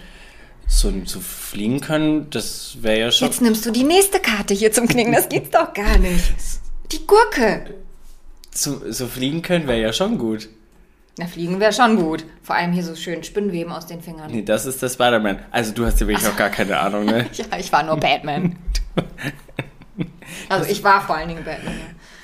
so 0.66 0.90
zu 1.02 1.20
fliegen 1.20 1.80
können, 1.80 2.28
das 2.30 2.78
wäre 2.80 2.98
ja 2.98 3.10
schon. 3.10 3.28
Jetzt 3.28 3.40
nimmst 3.40 3.64
du 3.66 3.70
die 3.70 3.84
nächste 3.84 4.20
Karte 4.20 4.54
hier 4.54 4.72
zum 4.72 4.88
Knicken. 4.88 5.12
Das 5.12 5.28
geht's 5.28 5.50
doch 5.50 5.72
gar 5.72 5.98
nicht. 5.98 6.32
Die 6.92 7.06
Gurke. 7.06 7.74
Zu, 8.50 8.92
so 8.92 9.06
fliegen 9.06 9.42
können 9.42 9.66
wäre 9.66 9.80
ja 9.80 9.92
schon 9.92 10.18
gut. 10.18 10.48
Na, 11.18 11.26
fliegen 11.26 11.60
wäre 11.60 11.72
schon 11.72 11.96
gut. 11.96 12.24
Vor 12.42 12.56
allem 12.56 12.72
hier 12.72 12.84
so 12.84 12.94
schön 12.94 13.24
Spinnweben 13.24 13.72
aus 13.72 13.86
den 13.86 14.02
Fingern. 14.02 14.30
Nee, 14.30 14.42
das 14.42 14.66
ist 14.66 14.82
der 14.82 14.90
Spider-Man. 14.90 15.38
Also 15.50 15.72
du 15.72 15.86
hast 15.86 16.00
ja 16.00 16.06
wirklich 16.06 16.26
noch 16.26 16.36
gar 16.36 16.50
keine 16.50 16.78
Ahnung, 16.78 17.06
ne? 17.06 17.26
Ja, 17.32 17.58
ich 17.58 17.72
war 17.72 17.82
nur 17.82 17.96
Batman. 17.96 18.56
Also 20.48 20.70
ich 20.70 20.84
war 20.84 21.04
vor 21.06 21.16
allen 21.16 21.28
Dingen 21.28 21.44
Batman. 21.44 21.74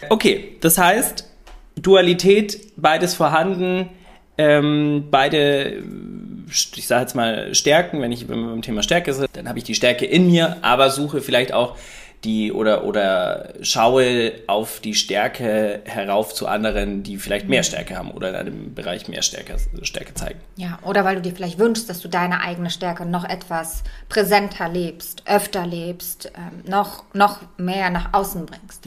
ja. 0.02 0.08
Okay, 0.10 0.56
das 0.60 0.76
heißt, 0.76 1.28
Dualität, 1.76 2.72
beides 2.76 3.14
vorhanden, 3.14 3.88
ähm, 4.36 5.08
beide, 5.10 5.82
ich 6.52 6.86
sage 6.86 7.02
jetzt 7.02 7.14
mal 7.14 7.54
Stärken, 7.54 8.00
wenn 8.00 8.12
ich 8.12 8.26
beim 8.26 8.62
Thema 8.62 8.82
Stärke 8.82 9.12
sind, 9.14 9.28
dann 9.32 9.48
habe 9.48 9.58
ich 9.58 9.64
die 9.64 9.74
Stärke 9.74 10.06
in 10.06 10.30
mir, 10.30 10.58
aber 10.62 10.90
suche 10.90 11.20
vielleicht 11.20 11.52
auch 11.52 11.76
die 12.24 12.52
oder 12.52 12.84
oder 12.84 13.52
schaue 13.62 14.32
auf 14.46 14.80
die 14.80 14.94
Stärke 14.94 15.80
herauf 15.84 16.34
zu 16.34 16.46
anderen, 16.46 17.02
die 17.02 17.16
vielleicht 17.16 17.48
mehr 17.48 17.62
Stärke 17.62 17.96
haben 17.96 18.12
oder 18.12 18.30
in 18.30 18.34
einem 18.36 18.74
Bereich 18.74 19.08
mehr 19.08 19.22
Stärke, 19.22 19.56
Stärke 19.82 20.14
zeigen. 20.14 20.38
Ja, 20.56 20.78
oder 20.82 21.04
weil 21.04 21.16
du 21.16 21.22
dir 21.22 21.34
vielleicht 21.34 21.58
wünschst, 21.58 21.88
dass 21.90 22.00
du 22.00 22.08
deine 22.08 22.40
eigene 22.40 22.70
Stärke 22.70 23.06
noch 23.06 23.24
etwas 23.24 23.82
präsenter 24.08 24.68
lebst, 24.68 25.24
öfter 25.26 25.66
lebst, 25.66 26.30
ähm, 26.36 26.70
noch, 26.70 27.04
noch 27.12 27.40
mehr 27.56 27.90
nach 27.90 28.12
außen 28.12 28.46
bringst. 28.46 28.86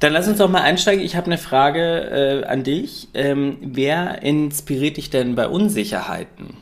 Dann 0.00 0.14
lass 0.14 0.28
uns 0.28 0.38
doch 0.38 0.48
mal 0.48 0.62
einsteigen. 0.62 1.04
Ich 1.04 1.14
habe 1.14 1.26
eine 1.26 1.38
Frage 1.38 2.42
äh, 2.42 2.46
an 2.46 2.64
dich. 2.64 3.08
Ähm, 3.12 3.58
wer 3.60 4.22
inspiriert 4.22 4.96
dich 4.96 5.10
denn 5.10 5.34
bei 5.34 5.46
Unsicherheiten? 5.46 6.56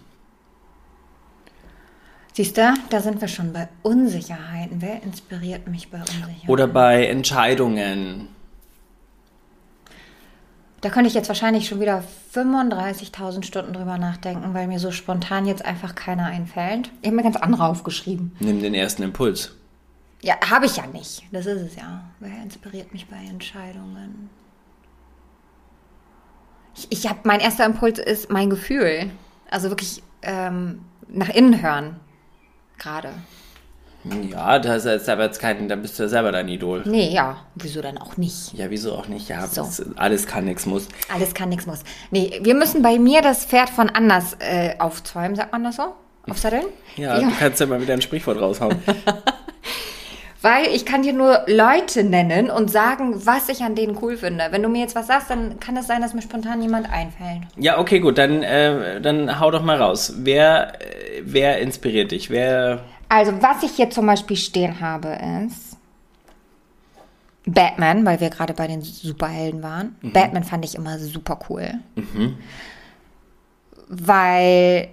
Siehst 2.33 2.57
du, 2.57 2.75
da 2.91 3.01
sind 3.01 3.21
wir 3.21 3.29
schon 3.29 3.53
bei 3.53 3.69
Unsicherheiten. 3.83 4.83
Wer 4.83 5.03
inspiriert 5.03 5.69
mich 5.69 5.91
bei 5.91 5.99
Unsicherheiten? 5.99 6.49
Oder 6.49 6.67
bei 6.67 7.07
Entscheidungen? 7.07 8.29
Da 10.81 10.91
könnte 10.91 11.09
ich 11.09 11.15
jetzt 11.15 11.29
wahrscheinlich 11.29 11.67
schon 11.67 11.81
wieder 11.81 12.05
35.000 12.35 13.45
Stunden 13.45 13.73
drüber 13.73 13.99
nachdenken, 13.99 14.55
weil 14.55 14.69
mir 14.69 14.79
so 14.79 14.93
spontan 14.93 15.47
jetzt 15.47 15.65
einfach 15.65 15.97
keiner 15.97 16.27
einfällt. 16.27 16.91
Ich 17.03 17.09
habe 17.09 17.17
mir 17.17 17.25
ganz 17.25 17.37
andere 17.37 17.67
aufgeschrieben. 17.67 18.37
Nimm 18.39 18.63
den 18.63 18.75
ersten 18.75 19.03
Impuls. 19.03 19.57
Ja, 20.23 20.35
habe 20.51 20.67
ich 20.67 20.77
ja 20.77 20.87
nicht. 20.87 21.25
Das 21.31 21.47
ist 21.47 21.61
es 21.61 21.77
ja. 21.77 22.03
Wer 22.21 22.43
inspiriert 22.43 22.93
mich 22.93 23.07
bei 23.07 23.17
Entscheidungen? 23.17 24.31
Ich, 26.77 26.87
ich 26.91 27.09
habe 27.09 27.21
mein 27.25 27.41
erster 27.41 27.65
Impuls 27.65 27.99
ist 27.99 28.31
mein 28.31 28.51
Gefühl. 28.51 29.11
Also 29.51 29.69
wirklich 29.71 30.03
ähm, 30.23 30.85
nach 31.09 31.29
innen 31.29 31.63
hören. 31.63 32.01
Gerade. 32.79 33.11
Ja, 34.31 34.59
das 34.59 34.85
ist 34.85 35.09
aber 35.09 35.25
jetzt 35.25 35.41
kein, 35.41 35.69
dann 35.69 35.83
bist 35.83 35.99
du 35.99 36.05
ja 36.05 36.09
selber 36.09 36.31
dein 36.33 36.49
Idol. 36.49 36.83
Nee, 36.87 37.13
ja. 37.13 37.45
Wieso 37.57 37.83
dann 37.83 37.99
auch 37.99 38.17
nicht? 38.17 38.53
Ja, 38.55 38.71
wieso 38.71 38.95
auch 38.95 39.09
nicht? 39.09 39.29
Ja, 39.29 39.47
So. 39.47 39.63
das, 39.63 39.85
alles 39.97 40.27
kann, 40.27 40.45
nichts 40.45 40.67
muss. 40.67 40.87
Alles 41.13 41.35
kann, 41.35 41.49
nichts 41.49 41.67
muss. 41.67 41.81
Nee, 42.11 42.39
wir 42.43 42.55
müssen 42.55 42.81
bei 42.83 42.99
mir 42.99 43.23
das 43.23 43.45
Pferd 43.45 43.71
von 43.71 43.91
anders 43.91 44.37
äh, 44.39 44.77
aufzäumen, 44.79 45.35
sagt 45.35 45.53
man 45.53 45.65
das 45.65 45.77
so? 45.77 45.95
Aufsatteln? 46.29 46.67
Ja, 46.97 47.19
du 47.21 47.31
kannst 47.39 47.59
ja 47.61 47.67
mal 47.67 47.81
wieder 47.81 47.95
ein 47.95 48.03
Sprichwort 48.03 48.41
raushauen. 48.41 48.81
Weil 50.41 50.67
ich 50.69 50.87
kann 50.87 51.03
dir 51.03 51.13
nur 51.13 51.43
Leute 51.49 52.05
nennen 52.05 52.49
und 52.49 52.71
sagen, 52.71 53.27
was 53.27 53.49
ich 53.49 53.63
an 53.63 53.75
denen 53.75 53.99
cool 54.01 54.17
finde. 54.17 54.45
Wenn 54.51 54.63
du 54.63 54.69
mir 54.69 54.81
jetzt 54.81 54.95
was 54.95 55.09
sagst, 55.09 55.31
dann 55.31 55.59
kann 55.59 55.77
es 55.77 55.89
sein, 55.89 56.01
dass 56.01 56.15
mir 56.15 56.23
spontan 56.23 56.63
jemand 56.63 56.89
einfällt. 56.89 57.43
ja, 57.57 57.79
okay, 57.79 57.99
gut, 57.99 58.19
dann, 58.19 58.45
äh, 58.45 59.01
dann 59.01 59.41
hau 59.41 59.51
doch 59.51 59.65
mal 59.65 59.77
raus. 59.83 60.13
Wer, 60.19 60.81
äh, 60.81 61.23
wer 61.25 61.59
inspiriert 61.59 62.13
dich? 62.13 62.31
Wer, 62.31 62.85
Also, 63.09 63.33
was 63.43 63.65
ich 63.65 63.73
hier 63.73 63.91
zum 63.91 64.07
Beispiel 64.07 64.37
stehen 64.37 64.81
habe, 64.81 65.19
ist 65.45 65.77
Batman, 67.45 68.07
weil 68.07 68.21
wir 68.21 68.31
gerade 68.31 68.55
bei 68.55 68.67
den 68.69 68.83
Superhelden 68.83 69.63
waren. 69.63 69.97
Batman 70.03 70.45
fand 70.45 70.65
ich 70.65 70.75
immer 70.77 70.99
super 70.99 71.39
cool. 71.49 71.73
Weil 73.89 74.89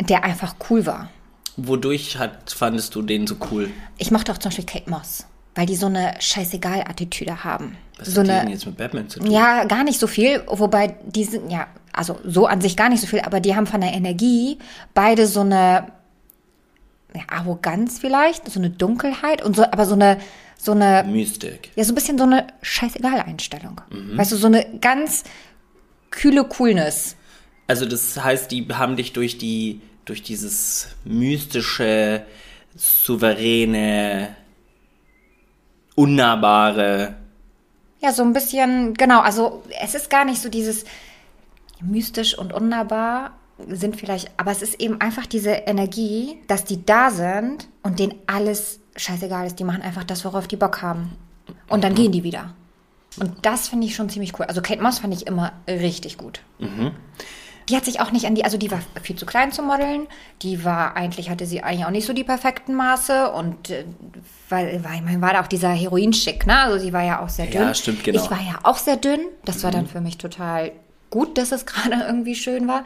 der 0.00 0.22
einfach 0.24 0.54
cool 0.70 0.84
war. 0.86 1.08
Wodurch 1.56 2.18
hat, 2.18 2.50
fandest 2.50 2.94
du 2.94 3.02
den 3.02 3.26
so 3.26 3.36
cool? 3.50 3.70
Ich 3.98 4.10
mochte 4.10 4.32
auch 4.32 4.38
zum 4.38 4.50
Beispiel 4.50 4.66
Kate 4.66 4.90
Moss, 4.90 5.26
weil 5.54 5.66
die 5.66 5.76
so 5.76 5.86
eine 5.86 6.14
Scheißegal-Attitüde 6.20 7.44
haben. 7.44 7.76
Was 7.98 8.08
so 8.08 8.20
hat 8.20 8.26
die 8.26 8.30
eine, 8.32 8.40
denn 8.42 8.50
jetzt 8.50 8.66
mit 8.66 8.76
Batman 8.76 9.08
zu 9.08 9.20
tun? 9.20 9.30
Ja, 9.30 9.64
gar 9.64 9.84
nicht 9.84 9.98
so 9.98 10.06
viel, 10.06 10.42
wobei 10.46 10.96
die 11.06 11.24
sind, 11.24 11.50
ja, 11.50 11.66
also 11.92 12.18
so 12.24 12.46
an 12.46 12.60
sich 12.60 12.76
gar 12.76 12.88
nicht 12.88 13.00
so 13.00 13.06
viel, 13.06 13.20
aber 13.20 13.40
die 13.40 13.56
haben 13.56 13.66
von 13.66 13.80
der 13.80 13.92
Energie 13.92 14.58
beide 14.92 15.26
so 15.26 15.40
eine 15.40 15.92
ja, 17.14 17.22
Arroganz 17.28 17.98
vielleicht, 17.98 18.50
so 18.50 18.60
eine 18.60 18.70
Dunkelheit 18.70 19.42
und 19.42 19.56
so, 19.56 19.64
aber 19.64 19.86
so 19.86 19.94
eine, 19.94 20.18
so 20.58 20.72
eine, 20.72 21.04
Mystik. 21.08 21.70
ja, 21.74 21.84
so 21.84 21.92
ein 21.92 21.94
bisschen 21.94 22.18
so 22.18 22.24
eine 22.24 22.46
Scheißegal-Einstellung. 22.62 23.80
Weißt 23.90 24.32
du, 24.32 24.36
so 24.36 24.46
eine 24.46 24.66
ganz 24.80 25.24
kühle 26.10 26.44
Coolness. 26.44 27.16
Also 27.66 27.86
das 27.86 28.22
heißt, 28.22 28.50
die 28.50 28.66
haben 28.72 28.96
dich 28.96 29.12
durch 29.12 29.38
die, 29.38 29.80
durch 30.06 30.22
dieses 30.22 30.88
mystische, 31.04 32.24
souveräne, 32.74 34.34
unnahbare, 35.94 37.16
Ja, 38.00 38.12
so 38.12 38.22
ein 38.22 38.32
bisschen, 38.32 38.94
genau, 38.94 39.20
also 39.20 39.62
es 39.82 39.94
ist 39.94 40.10
gar 40.10 40.24
nicht 40.24 40.40
so 40.40 40.48
dieses 40.48 40.84
mystisch 41.80 42.38
und 42.38 42.52
unnahbar 42.52 43.32
sind 43.68 43.96
vielleicht, 43.96 44.30
aber 44.36 44.50
es 44.50 44.62
ist 44.62 44.80
eben 44.80 45.00
einfach 45.00 45.26
diese 45.26 45.50
Energie, 45.50 46.38
dass 46.46 46.64
die 46.64 46.84
da 46.84 47.10
sind 47.10 47.68
und 47.82 47.98
denen 47.98 48.14
alles 48.26 48.80
scheißegal 48.96 49.46
ist. 49.46 49.58
Die 49.58 49.64
machen 49.64 49.82
einfach 49.82 50.04
das, 50.04 50.24
worauf 50.24 50.46
die 50.46 50.56
Bock 50.56 50.82
haben. 50.82 51.16
Und 51.68 51.82
dann 51.82 51.94
gehen 51.94 52.12
die 52.12 52.22
wieder. 52.22 52.54
Und 53.18 53.32
das 53.46 53.68
finde 53.68 53.86
ich 53.86 53.94
schon 53.94 54.10
ziemlich 54.10 54.38
cool. 54.38 54.44
Also 54.44 54.60
Kate 54.60 54.82
Moss 54.82 54.98
fand 54.98 55.14
ich 55.14 55.26
immer 55.26 55.52
richtig 55.66 56.18
gut. 56.18 56.42
Die 57.68 57.76
hat 57.76 57.84
sich 57.84 58.00
auch 58.00 58.12
nicht 58.12 58.26
an 58.26 58.34
die, 58.34 58.44
also 58.44 58.58
die 58.58 58.70
war 58.70 58.80
viel 59.02 59.16
zu 59.16 59.26
klein 59.26 59.50
zum 59.50 59.66
Modeln. 59.66 60.06
Die 60.42 60.64
war 60.64 60.96
eigentlich, 60.96 61.30
hatte 61.30 61.46
sie 61.46 61.62
eigentlich 61.62 61.84
auch 61.84 61.90
nicht 61.90 62.06
so 62.06 62.12
die 62.12 62.22
perfekten 62.22 62.74
Maße 62.74 63.30
und 63.32 63.70
äh, 63.70 63.84
weil, 64.48 64.84
weil 64.84 65.02
man 65.02 65.20
war 65.20 65.32
da 65.32 65.42
auch 65.42 65.48
dieser 65.48 65.70
Heroinschick, 65.70 66.46
ne? 66.46 66.58
Also 66.58 66.78
sie 66.78 66.92
war 66.92 67.02
ja 67.02 67.20
auch 67.20 67.28
sehr 67.28 67.46
dünn. 67.46 67.62
Ja, 67.62 67.74
stimmt, 67.74 68.04
genau. 68.04 68.22
Ich 68.22 68.30
war 68.30 68.40
ja 68.40 68.60
auch 68.62 68.78
sehr 68.78 68.96
dünn. 68.96 69.20
Das 69.44 69.64
war 69.64 69.72
dann 69.72 69.86
für 69.86 70.00
mich 70.00 70.18
total 70.18 70.72
gut, 71.10 71.38
dass 71.38 71.52
es 71.52 71.66
gerade 71.66 72.04
irgendwie 72.06 72.34
schön 72.34 72.68
war. 72.68 72.84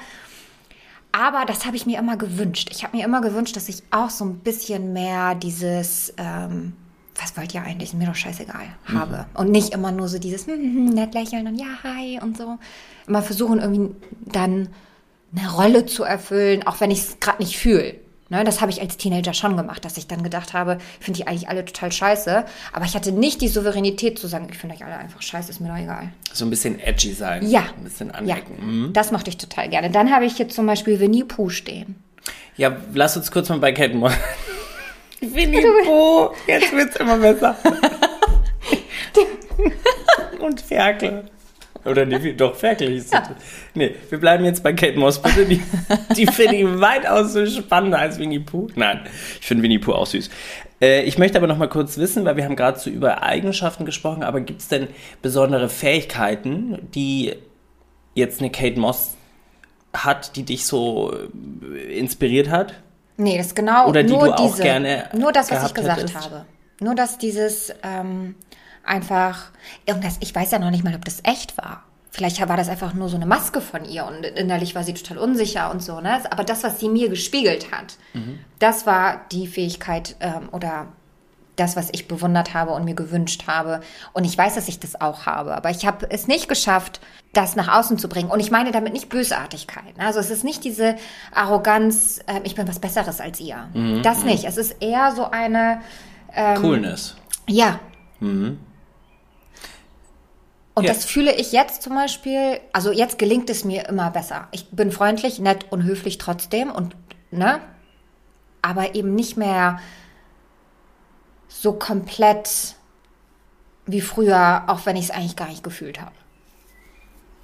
Aber 1.13 1.45
das 1.45 1.67
habe 1.67 1.77
ich 1.77 1.87
mir 1.87 1.99
immer 1.99 2.17
gewünscht. 2.17 2.69
Ich 2.71 2.85
habe 2.85 2.97
mir 2.97 3.05
immer 3.05 3.21
gewünscht, 3.21 3.57
dass 3.57 3.69
ich 3.69 3.83
auch 3.91 4.11
so 4.11 4.25
ein 4.25 4.39
bisschen 4.39 4.93
mehr 4.93 5.35
dieses, 5.35 6.15
ähm, 6.17 6.75
was 7.21 7.37
wollt 7.37 7.55
ihr 7.55 7.63
eigentlich, 7.63 7.91
ist 7.91 7.95
mir 7.99 8.07
doch 8.07 8.15
scheißegal, 8.15 8.67
habe. 8.93 9.27
Und 9.35 9.51
nicht 9.51 9.73
immer 9.75 9.93
nur 9.93 10.09
so 10.09 10.19
dieses 10.19 10.47
hm, 10.47 10.55
hm, 10.55 10.63
hm, 10.63 10.85
nett 10.87 11.15
lächeln 11.15 11.47
und 11.47 11.57
ja, 11.59 11.67
hi 11.83 12.19
und 12.23 12.37
so. 12.37 12.59
Immer 13.07 13.23
versuchen 13.23 13.61
irgendwie 13.61 13.95
dann 14.27 14.69
eine 15.37 15.51
Rolle 15.53 15.87
zu 15.87 16.03
erfüllen, 16.05 16.67
auch 16.67 16.81
wenn 16.81 16.91
ich 16.91 17.01
es 17.01 17.21
gerade 17.21 17.43
nicht 17.43 17.59
fühle. 17.59 17.95
Ne, 18.33 18.45
das 18.45 18.61
habe 18.61 18.71
ich 18.71 18.81
als 18.81 18.97
Teenager 18.97 19.35
schon 19.35 19.57
gemacht, 19.57 19.85
dass 19.85 19.97
ich 19.97 20.07
dann 20.07 20.23
gedacht 20.23 20.53
habe, 20.55 20.79
ich 21.01 21.05
finde 21.05 21.19
die 21.19 21.27
eigentlich 21.27 21.49
alle 21.49 21.65
total 21.65 21.91
scheiße. 21.91 22.45
Aber 22.73 22.85
ich 22.85 22.95
hatte 22.95 23.11
nicht 23.11 23.41
die 23.41 23.49
Souveränität 23.49 24.21
zu 24.21 24.29
sagen, 24.29 24.47
ich 24.49 24.57
finde 24.57 24.77
euch 24.77 24.85
alle 24.85 24.97
einfach 24.97 25.21
scheiße, 25.21 25.51
ist 25.51 25.61
mir 25.61 25.67
doch 25.69 25.77
egal. 25.77 26.13
So 26.33 26.45
ein 26.45 26.51
bisschen 26.51 26.79
edgy 26.79 27.13
sein. 27.13 27.45
Ja. 27.49 27.65
Ein 27.77 27.83
bisschen 27.83 28.07
Ja, 28.09 28.15
anecken. 28.15 28.55
Mhm. 28.61 28.93
das 28.93 29.11
mochte 29.11 29.31
ich 29.31 29.37
total 29.37 29.69
gerne. 29.69 29.91
Dann 29.91 30.13
habe 30.13 30.27
ich 30.27 30.37
hier 30.37 30.49
zum 30.49 30.65
Beispiel 30.67 31.01
Winnie 31.01 31.25
Pooh 31.25 31.49
stehen. 31.51 31.97
Ja, 32.57 32.77
lass 32.95 33.17
uns 33.17 33.33
kurz 33.33 33.49
mal 33.49 33.59
bei 33.59 33.73
Kate 33.73 33.95
Moss. 33.97 34.13
Winnie 35.21 35.65
Pooh, 35.85 36.31
jetzt 36.47 36.73
wird's 36.73 36.97
immer 36.97 37.19
besser. 37.19 37.57
Und 40.41 40.61
Ferkel. 40.61 41.25
Oder 41.85 42.05
nee, 42.05 42.33
doch, 42.35 42.55
Ferkel 42.55 42.91
hieß 42.91 43.11
es. 43.13 43.21
Nee, 43.75 43.95
wir 44.09 44.19
bleiben 44.19 44.45
jetzt 44.45 44.63
bei 44.63 44.73
Kate 44.73 44.99
Moss, 44.99 45.21
bitte. 45.21 45.47
Die, 45.47 45.63
die 46.17 46.27
finde 46.27 46.57
ich 46.57 46.65
weitaus 46.81 47.33
so 47.33 47.47
spannender 47.47 47.99
als 47.99 48.19
Winnie 48.19 48.41
Pooh. 48.41 48.69
Nein, 48.75 49.01
ich 49.41 49.47
finde 49.47 49.63
Winnie 49.63 49.79
Pooh 49.79 49.93
auch 49.93 50.07
süß. 50.07 50.29
Äh, 50.81 51.05
ich 51.05 51.19
möchte 51.19 51.39
aber 51.39 51.47
noch 51.47 51.57
mal 51.57 51.69
kurz 51.69 51.97
wissen, 51.97 52.25
weil 52.25 52.37
wir 52.37 52.45
haben 52.45 52.57
gerade 52.57 52.79
so 52.79 52.91
über 52.91 53.23
Eigenschaften 53.23 53.87
gesprochen, 53.87 54.23
aber 54.23 54.41
gibt 54.41 54.61
es 54.61 54.69
denn 54.69 54.89
besondere 55.23 55.69
Fähigkeiten, 55.69 56.91
die 56.95 57.35
jetzt 58.15 58.41
eine 58.41 58.51
Kate 58.51 58.79
Moss 58.79 59.17
hat, 59.95 60.37
die 60.37 60.45
dich 60.45 60.67
so 60.67 61.15
äh, 61.15 61.99
inspiriert 61.99 62.51
hat? 62.51 62.75
Nee, 63.21 63.37
das 63.39 63.49
ist 63.49 63.57
genau 63.57 63.89
Oder 63.89 64.03
die 64.03 64.13
nur 64.13 64.27
du 64.27 64.33
auch 64.35 64.51
diese, 64.51 64.63
gerne 64.63 65.09
nur 65.13 65.33
das, 65.33 65.51
was 65.51 65.67
ich 65.67 65.75
gesagt 65.75 66.01
hättest? 66.01 66.17
habe. 66.17 66.47
Nur 66.81 66.95
dass 66.95 67.19
dieses 67.19 67.73
ähm, 67.83 68.35
einfach 68.85 69.51
irgendwas, 69.87 70.17
ich 70.21 70.35
weiß 70.35 70.51
ja 70.53 70.59
noch 70.59 70.71
nicht 70.71 70.85
mal, 70.85 70.95
ob 70.95 71.05
das 71.05 71.21
echt 71.25 71.57
war. 71.59 71.85
Vielleicht 72.13 72.41
war 72.49 72.57
das 72.57 72.69
einfach 72.69 72.93
nur 72.95 73.09
so 73.09 73.17
eine 73.17 73.27
Maske 73.27 73.61
von 73.61 73.85
ihr 73.85 74.05
und 74.05 74.25
innerlich 74.25 74.75
war 74.75 74.83
sie 74.83 74.95
total 74.95 75.19
unsicher 75.19 75.71
und 75.71 75.81
so, 75.83 76.01
ne? 76.01 76.21
Aber 76.31 76.43
das, 76.43 76.65
was 76.65 76.81
sie 76.81 76.89
mir 76.89 77.09
gespiegelt 77.09 77.71
hat, 77.71 77.97
Mhm. 78.15 78.41
das 78.59 78.85
war 78.87 79.21
die 79.31 79.47
Fähigkeit 79.47 80.17
ähm, 80.21 80.49
oder 80.51 80.89
das, 81.61 81.77
was 81.77 81.91
ich 81.93 82.09
bewundert 82.09 82.55
habe 82.55 82.73
und 82.73 82.85
mir 82.85 82.95
gewünscht 82.95 83.45
habe. 83.47 83.81
Und 84.13 84.25
ich 84.25 84.37
weiß, 84.37 84.55
dass 84.55 84.67
ich 84.69 84.81
das 84.81 85.01
auch 85.01 85.27
habe. 85.27 85.55
Aber 85.55 85.71
ich 85.71 85.87
habe 85.87 86.11
es 86.11 86.27
nicht 86.27 86.49
geschafft, 86.49 87.01
das 87.33 87.55
nach 87.55 87.69
außen 87.69 87.99
zu 87.99 88.09
bringen. 88.09 88.31
Und 88.31 88.41
ich 88.41 88.51
meine 88.51 88.73
damit 88.73 88.93
nicht 88.93 89.09
Bösartigkeit. 89.09 89.95
Also 89.99 90.19
es 90.19 90.31
ist 90.31 90.43
nicht 90.43 90.65
diese 90.65 90.97
Arroganz, 91.33 92.21
äh, 92.27 92.41
ich 92.45 92.55
bin 92.55 92.67
was 92.67 92.79
Besseres 92.81 93.21
als 93.21 93.39
ihr. 93.41 93.69
Mhm, 93.75 94.03
das 94.03 94.25
nicht. 94.25 94.45
Es 94.45 94.57
ist 94.57 94.77
eher 94.83 95.13
so 95.15 95.31
eine, 95.31 95.81
Ähm, 96.33 96.61
Coolness. 96.61 97.17
ja. 97.49 97.79
Mhm. 98.21 98.59
Und 100.75 100.85
Ja. 100.85 100.93
das 100.93 101.05
fühle 101.05 101.35
ich 101.35 101.53
jetzt 101.53 101.83
zum 101.83 101.95
Beispiel, 101.95 102.61
also 102.73 102.93
jetzt 102.93 103.19
gelingt 103.19 103.51
es 103.51 103.65
mir 103.65 103.89
immer 103.89 104.11
besser. 104.11 104.49
Ich 104.53 104.71
bin 104.71 104.93
freundlich, 104.93 105.39
nett 105.39 105.67
und 105.71 105.83
höflich 105.83 106.17
trotzdem 106.19 106.71
und, 106.71 106.97
ne? 107.31 107.61
Aber 108.63 108.95
eben 108.95 109.15
nicht 109.15 109.37
mehr 109.37 109.81
so 111.51 111.73
komplett 111.73 112.77
wie 113.87 114.01
früher, 114.01 114.63
auch 114.69 114.87
wenn 114.87 114.97
ich 114.97 115.07
es 115.07 115.11
eigentlich 115.11 115.37
gar 115.37 115.49
nicht 115.49 115.65
gefühlt 115.65 116.01
habe. 116.01 116.13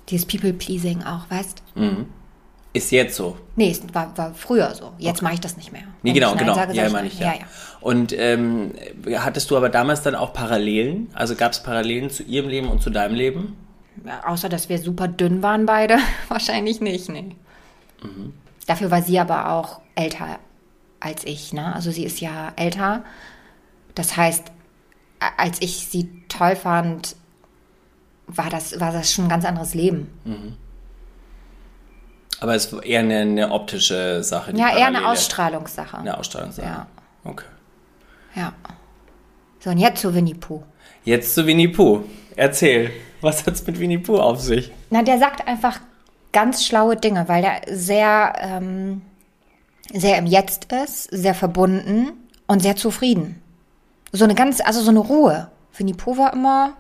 Dieses 0.09 0.25
People-Pleasing 0.27 1.03
auch, 1.03 1.29
weißt? 1.29 1.63
Ist 2.73 2.93
jetzt 2.93 3.17
so. 3.17 3.37
Nee, 3.57 3.71
es 3.71 3.83
war, 3.93 4.17
war 4.17 4.33
früher 4.35 4.73
so. 4.75 4.93
Jetzt 4.99 5.23
mache 5.23 5.35
ich 5.35 5.41
das 5.41 5.57
nicht 5.57 5.73
mehr. 5.73 5.83
Nee, 6.03 6.11
Wenn 6.11 6.15
genau, 6.15 6.37
genau. 6.37 6.55
Sage, 6.55 6.75
ja, 6.75 6.89
meine 6.89 7.09
ich, 7.09 7.19
ja. 7.19 7.33
ja, 7.33 7.33
ja. 7.41 7.47
Und 7.81 8.15
ähm, 8.17 8.73
hattest 9.17 9.51
du 9.51 9.57
aber 9.57 9.71
damals 9.71 10.03
dann 10.03 10.15
auch 10.15 10.33
Parallelen? 10.33 11.11
Also 11.15 11.35
gab 11.35 11.53
es 11.53 11.63
Parallelen 11.63 12.11
zu 12.11 12.23
ihrem 12.23 12.49
Leben 12.49 12.69
und 12.69 12.83
zu 12.83 12.91
deinem 12.91 13.15
Leben? 13.15 13.57
Außer, 14.25 14.49
dass 14.49 14.69
wir 14.69 14.79
super 14.79 15.09
dünn 15.09 15.43
waren 15.43 15.67
beide. 15.67 15.99
Wahrscheinlich 16.29 16.81
nicht, 16.81 17.09
nee. 17.09 17.35
Mhm. 18.03 18.35
Dafür 18.67 18.91
war 18.91 19.03
sie 19.03 19.19
aber 19.19 19.51
auch 19.53 19.81
älter 19.95 20.39
als 21.01 21.25
ich, 21.25 21.53
ne? 21.53 21.75
Also 21.75 21.91
sie 21.91 22.05
ist 22.05 22.21
ja 22.21 22.53
älter. 22.57 23.05
Das 23.97 24.17
heißt, 24.17 24.53
als 25.37 25.61
ich 25.61 25.89
sie 25.89 26.09
toll 26.29 26.55
fand, 26.55 27.17
war 28.29 28.51
das, 28.51 28.79
war 28.79 28.93
das 28.93 29.13
schon 29.13 29.25
ein 29.25 29.31
ganz 29.31 29.45
anderes 29.45 29.75
Leben. 29.75 30.09
Aber 32.41 32.55
es 32.55 32.73
war 32.73 32.85
eher 32.85 33.01
eine, 33.01 33.21
eine 33.21 33.51
optische 33.51 34.23
Sache. 34.23 34.53
Ja, 34.53 34.69
eher 34.69 34.87
eine 34.87 34.99
Parallele. 34.99 35.09
Ausstrahlungssache. 35.09 35.99
Eine 35.99 36.19
Ausstrahlungssache. 36.19 36.67
Ja. 36.67 36.87
Okay. 37.25 37.47
Ja. 38.35 38.53
So, 39.61 39.71
und 39.71 39.79
jetzt 39.79 40.03
zu 40.03 40.15
Winnie 40.15 40.35
Pooh. 40.35 40.63
Jetzt 41.05 41.35
zu 41.35 41.47
Winnie 41.47 41.69
Pooh. 41.69 42.05
Erzähl, 42.37 42.91
was 43.23 43.47
hat's 43.47 43.67
mit 43.67 43.81
Winnie 43.81 43.99
Pooh 43.99 44.19
auf 44.19 44.41
sich? 44.41 44.71
Na, 44.91 45.03
der 45.03 45.19
sagt 45.19 45.49
einfach 45.49 45.81
ganz 46.33 46.67
schlaue 46.67 46.97
Dinge, 46.97 47.29
weil 47.29 47.41
der 47.41 47.63
sehr, 47.75 48.35
ähm, 48.41 49.01
sehr 49.95 50.19
im 50.19 50.27
Jetzt 50.27 50.71
ist, 50.71 51.05
sehr 51.05 51.35
verbunden 51.35 52.13
und 52.47 52.61
sehr 52.61 52.77
zufrieden. 52.77 53.41
So 54.13 54.25
eine 54.25 54.35
ganz, 54.35 54.61
also 54.61 54.81
so 54.81 54.91
eine 54.91 55.01
Ruhe. 55.01 55.51
Winnie 55.77 55.95
Pooh 55.95 56.17
war 56.17 56.33
immer 56.33 56.73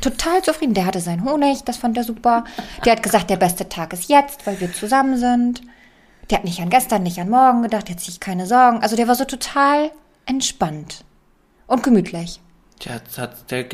total 0.00 0.42
zufrieden. 0.42 0.74
Der 0.74 0.86
hatte 0.86 1.00
seinen 1.00 1.24
Honig, 1.24 1.64
das 1.64 1.76
fand 1.76 1.96
er 1.96 2.04
super. 2.04 2.44
Der 2.84 2.92
hat 2.92 3.02
gesagt, 3.02 3.30
der 3.30 3.36
beste 3.36 3.68
Tag 3.68 3.92
ist 3.92 4.08
jetzt, 4.08 4.46
weil 4.46 4.60
wir 4.60 4.72
zusammen 4.72 5.16
sind. 5.16 5.62
Der 6.30 6.38
hat 6.38 6.44
nicht 6.44 6.60
an 6.60 6.70
gestern, 6.70 7.02
nicht 7.02 7.20
an 7.20 7.28
morgen 7.28 7.62
gedacht, 7.62 7.88
der 7.88 7.96
hat 7.96 8.02
sich 8.02 8.20
keine 8.20 8.46
Sorgen. 8.46 8.80
Also 8.80 8.96
der 8.96 9.08
war 9.08 9.14
so 9.14 9.24
total 9.24 9.90
entspannt 10.26 11.04
und 11.66 11.82
gemütlich. 11.82 12.40
Der, 12.84 12.94
hat- 13.16 13.50
der, 13.50 13.64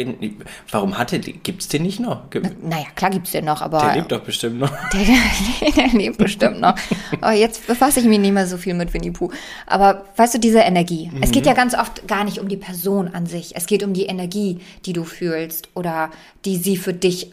warum 0.71 0.97
hatte 0.99 1.19
die? 1.19 1.33
Gibt's 1.33 1.69
den 1.69 1.83
nicht 1.83 2.01
noch? 2.01 2.29
Gibt- 2.31 2.63
Naja, 2.63 2.85
klar 2.95 3.11
gibt's 3.11 3.31
den 3.33 3.47
noch, 3.47 3.63
aber. 3.63 3.81
Der 3.81 3.95
lebt 3.97 4.13
doch 4.13 4.21
bestimmt 4.21 4.59
noch. 4.61 4.71
Der, 4.93 5.01
der, 5.61 5.73
der 5.73 5.99
lebt 5.99 6.19
bestimmt 6.19 6.61
noch. 6.61 6.75
Aber 7.21 7.33
jetzt 7.33 7.67
befasse 7.67 8.01
ich 8.01 8.07
mich 8.07 8.19
nicht 8.19 8.33
mehr 8.33 8.47
so 8.47 8.57
viel 8.59 8.75
mit 8.75 8.93
Winnie 8.93 9.11
Pooh. 9.11 9.31
Aber 9.67 10.05
weißt 10.17 10.35
du, 10.35 10.39
diese 10.39 10.61
Energie. 10.61 11.11
Es 11.23 11.33
geht 11.33 11.47
ja 11.47 11.55
ganz 11.55 11.75
oft 11.75 12.07
gar 12.07 12.25
nicht 12.25 12.39
um 12.39 12.49
die 12.49 12.59
Person 12.59 13.09
an 13.09 13.27
sich. 13.27 13.57
Es 13.57 13.67
geht 13.67 13.83
um 13.83 13.95
die 13.95 14.05
Energie, 14.07 14.61
die 14.85 14.93
du 14.93 15.05
fühlst 15.05 15.71
oder 15.75 16.11
die 16.45 16.57
sie 16.57 16.77
für 16.77 16.93
dich, 16.93 17.33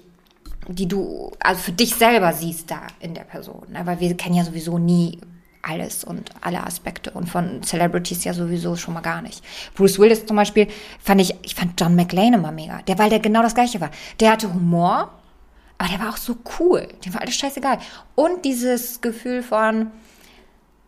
die 0.69 0.88
du, 0.88 1.32
also 1.39 1.60
für 1.62 1.73
dich 1.73 1.95
selber 1.95 2.34
siehst 2.34 2.71
da 2.71 2.82
in 3.01 3.13
der 3.13 3.23
Person. 3.25 3.67
Weil 3.84 3.99
wir 3.99 4.15
kennen 4.17 4.36
ja 4.36 4.45
sowieso 4.45 4.77
nie 4.80 5.19
alles 5.62 6.04
und 6.04 6.32
alle 6.41 6.65
Aspekte 6.65 7.12
und 7.12 7.30
von 7.30 7.63
Celebrities 7.63 8.24
ja 8.24 8.34
sowieso 8.34 8.76
schon 8.76 8.93
mal 8.93 9.02
gar 9.02 9.22
nicht. 9.22 9.43
Bruce 9.76 10.00
Willis 10.00 10.26
zum 10.26 10.38
Beispiel 10.38 10.67
fand 11.00 11.22
ich, 11.22 11.36
ich 11.43 11.56
fand 11.56 11.80
John 11.80 11.96
McClane 11.96 12.38
immer 12.38 12.52
mega. 12.52 12.82
Der, 12.84 12.98
weil 12.98 13.10
der 13.10 13.20
genau 13.20 13.41
das 13.41 13.56
Gleiche 13.56 13.82
war. 13.82 13.91
Der 14.20 14.32
hatte 14.32 14.54
Humor, 14.54 15.12
aber 15.78 15.89
der 15.89 16.00
war 16.00 16.10
auch 16.10 16.17
so 16.17 16.38
cool. 16.60 16.88
Dem 17.06 17.13
war 17.13 17.22
alles 17.22 17.36
scheißegal. 17.36 17.80
Und 18.15 18.46
dieses 18.46 19.02
Gefühl 19.02 19.43
von, 19.43 19.91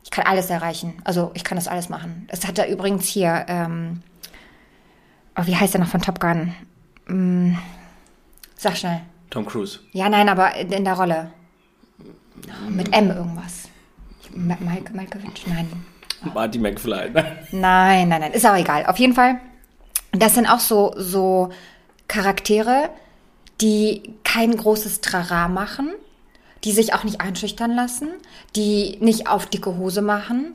ich 0.04 0.12
kann 0.12 0.26
alles 0.26 0.50
erreichen. 0.50 0.96
Also 1.04 1.32
ich 1.34 1.44
kann 1.44 1.58
das 1.58 1.68
alles 1.68 1.90
machen. 1.90 2.28
Das 2.30 2.48
hat 2.48 2.58
er 2.58 2.68
übrigens 2.70 3.06
hier, 3.08 3.46
ähm, 3.48 4.02
oh, 5.38 5.46
wie 5.46 5.56
heißt 5.56 5.76
er 5.76 5.82
noch 5.82 5.90
von 5.90 6.02
Top 6.02 6.20
Gun? 6.20 6.56
Hm, 7.08 7.58
sag 8.56 8.78
schnell. 8.78 9.02
Tom 9.30 9.46
Cruise. 9.46 9.80
Ja, 9.92 10.10
nein, 10.10 10.30
aber 10.30 10.56
in, 10.56 10.72
in 10.72 10.84
der 10.84 10.96
Rolle. 10.96 11.32
Mit 12.70 12.96
M 12.96 13.10
irgendwas. 13.12 13.70
Mike, 14.40 14.94
Malkovich? 14.94 15.46
Nein. 15.48 15.68
Marty 16.34 16.60
McFly. 16.60 17.12
Nein, 17.52 18.10
nein, 18.10 18.22
nein. 18.22 18.32
Ist 18.32 18.46
auch 18.46 18.56
egal. 18.56 18.86
Auf 18.86 18.98
jeden 18.98 19.14
Fall. 19.14 19.40
Das 20.12 20.36
sind 20.36 20.48
auch 20.48 20.60
so, 20.60 20.94
so 20.98 21.50
Charaktere, 22.08 22.90
die 23.62 24.16
kein 24.24 24.56
großes 24.56 25.02
Trara 25.02 25.48
machen, 25.48 25.90
die 26.64 26.72
sich 26.72 26.94
auch 26.94 27.04
nicht 27.04 27.22
einschüchtern 27.22 27.76
lassen, 27.76 28.10
die 28.56 28.98
nicht 29.02 29.30
auf 29.30 29.46
dicke 29.46 29.78
Hose 29.78 30.02
machen, 30.02 30.54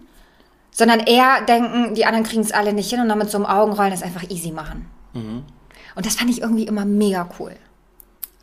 sondern 0.71 1.01
eher 1.01 1.43
denken, 1.47 1.95
die 1.95 2.05
anderen 2.05 2.25
kriegen 2.25 2.43
es 2.43 2.53
alle 2.53 2.73
nicht 2.73 2.91
hin 2.91 3.01
und 3.01 3.09
dann 3.09 3.19
mit 3.19 3.31
so 3.31 3.39
einem 3.39 3.47
Augenrollen 3.47 3.93
das 3.93 4.03
einfach 4.03 4.29
easy 4.29 4.51
machen. 4.51 4.87
Und 5.15 6.07
das 6.07 6.17
fand 6.17 6.31
ich 6.31 6.41
irgendwie 6.41 6.67
immer 6.67 6.85
mega 6.85 7.29
cool. 7.39 7.53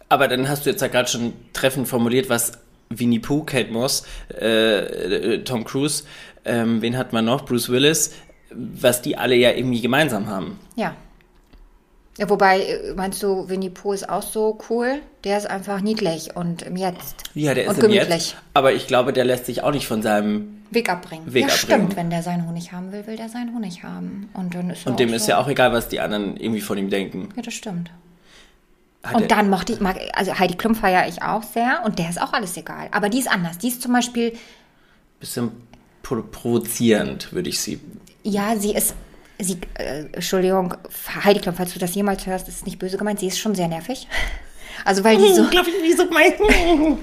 Aber 0.07 0.27
dann 0.27 0.47
hast 0.47 0.65
du 0.65 0.69
jetzt 0.69 0.81
ja 0.81 0.87
gerade 0.87 1.09
schon 1.09 1.33
treffend 1.53 1.87
formuliert, 1.87 2.29
was 2.29 2.53
Winnie 2.99 3.19
Pooh, 3.19 3.43
Kate 3.43 3.71
Moss, 3.71 4.05
äh, 4.39 5.35
äh, 5.35 5.43
Tom 5.43 5.63
Cruise, 5.63 6.03
ähm, 6.45 6.81
wen 6.81 6.97
hat 6.97 7.13
man 7.13 7.25
noch? 7.25 7.45
Bruce 7.45 7.69
Willis, 7.69 8.13
was 8.51 9.01
die 9.01 9.17
alle 9.17 9.35
ja 9.35 9.51
irgendwie 9.51 9.81
gemeinsam 9.81 10.27
haben. 10.27 10.59
Ja. 10.75 10.95
Ja, 12.17 12.29
wobei, 12.29 12.59
äh, 12.61 12.93
meinst 12.93 13.23
du, 13.23 13.47
Winnie 13.47 13.69
Pooh 13.69 13.93
ist 13.93 14.09
auch 14.09 14.21
so 14.21 14.59
cool? 14.69 14.99
Der 15.23 15.37
ist 15.37 15.49
einfach 15.49 15.81
niedlich 15.81 16.35
und 16.35 16.61
im 16.61 16.75
Jetzt. 16.75 17.23
Ja, 17.33 17.53
der 17.53 17.63
ist 17.63 17.69
und 17.69 17.75
im 17.77 17.91
gemütlich. 17.91 18.31
Jetzt, 18.31 18.35
aber 18.53 18.73
ich 18.73 18.87
glaube, 18.87 19.13
der 19.13 19.23
lässt 19.23 19.45
sich 19.45 19.63
auch 19.63 19.71
nicht 19.71 19.87
von 19.87 20.01
seinem 20.01 20.61
Weg 20.71 20.89
abbringen. 20.89 21.33
Weg 21.33 21.47
ja, 21.47 21.53
abbringen. 21.53 21.81
stimmt. 21.81 21.95
Wenn 21.95 22.09
der 22.09 22.21
seinen 22.23 22.47
Honig 22.47 22.71
haben 22.73 22.91
will, 22.91 23.07
will 23.07 23.15
der 23.15 23.29
seinen 23.29 23.53
Honig 23.55 23.83
haben. 23.83 24.29
Und 24.33 24.55
dann 24.55 24.69
ist 24.69 24.85
und 24.85 24.99
dem 24.99 25.09
auch 25.09 25.13
ist 25.13 25.25
so. 25.25 25.31
ja 25.31 25.37
auch 25.37 25.47
egal, 25.47 25.71
was 25.73 25.87
die 25.89 25.99
anderen 25.99 26.37
irgendwie 26.37 26.61
von 26.61 26.77
ihm 26.77 26.89
denken. 26.89 27.29
Ja, 27.35 27.41
das 27.41 27.53
stimmt. 27.53 27.91
Hat 29.03 29.15
Und 29.15 29.31
dann 29.31 29.49
mochte 29.49 29.73
ich, 29.73 29.79
mag, 29.79 29.97
also 30.13 30.37
Heidi 30.37 30.55
Klum 30.55 30.75
feiere 30.75 31.07
ich 31.07 31.23
auch 31.23 31.41
sehr 31.43 31.81
und 31.85 31.97
der 31.97 32.09
ist 32.09 32.21
auch 32.21 32.33
alles 32.33 32.55
egal. 32.55 32.87
Aber 32.91 33.09
die 33.09 33.19
ist 33.19 33.31
anders. 33.31 33.57
Die 33.57 33.69
ist 33.69 33.81
zum 33.81 33.93
Beispiel 33.93 34.33
bisschen 35.19 35.51
pro 36.03 36.21
provozierend, 36.21 37.31
würde 37.31 37.49
ich 37.49 37.59
sie. 37.59 37.79
Ja, 38.23 38.55
sie 38.57 38.73
ist, 38.73 38.93
sie, 39.39 39.57
äh, 39.75 40.05
Entschuldigung, 40.11 40.75
Heidi 41.23 41.39
Klum, 41.39 41.55
falls 41.55 41.73
du 41.73 41.79
das 41.79 41.95
jemals 41.95 42.25
hörst, 42.25 42.47
ist 42.47 42.65
nicht 42.65 42.79
böse 42.79 42.97
gemeint, 42.97 43.19
sie 43.19 43.27
ist 43.27 43.39
schon 43.39 43.55
sehr 43.55 43.69
nervig. 43.69 44.07
Also 44.83 45.03
weil 45.03 45.17
die 45.17 45.31
so. 45.31 45.47
Glaube 45.49 45.69
ich, 45.69 45.83
wie 45.83 45.93
so 45.93 46.07
gemeint. 46.07 46.35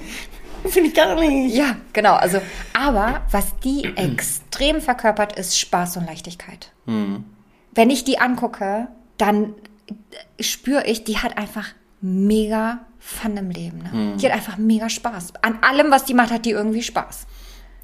Finde 0.65 0.89
ich 0.89 0.93
gar 0.93 1.15
nicht. 1.15 1.55
Ja, 1.55 1.77
genau. 1.93 2.15
Also, 2.15 2.41
aber 2.73 3.21
was 3.31 3.57
die 3.63 3.85
extrem 3.95 4.81
verkörpert, 4.81 5.39
ist 5.39 5.57
Spaß 5.57 5.95
und 5.95 6.05
Leichtigkeit. 6.05 6.73
Wenn 6.85 7.89
ich 7.89 8.03
die 8.03 8.19
angucke, 8.19 8.89
dann 9.17 9.53
spüre 10.41 10.85
ich, 10.87 11.05
die 11.05 11.19
hat 11.19 11.37
einfach 11.37 11.69
mega 12.01 12.79
Fun 12.99 13.37
im 13.37 13.49
Leben. 13.49 13.79
Ne? 13.79 14.17
Die 14.17 14.25
hat 14.25 14.33
einfach 14.33 14.57
mega 14.57 14.89
Spaß. 14.89 15.33
An 15.41 15.59
allem, 15.61 15.89
was 15.89 16.05
die 16.05 16.13
macht, 16.13 16.31
hat 16.31 16.45
die 16.45 16.51
irgendwie 16.51 16.83
Spaß. 16.83 17.25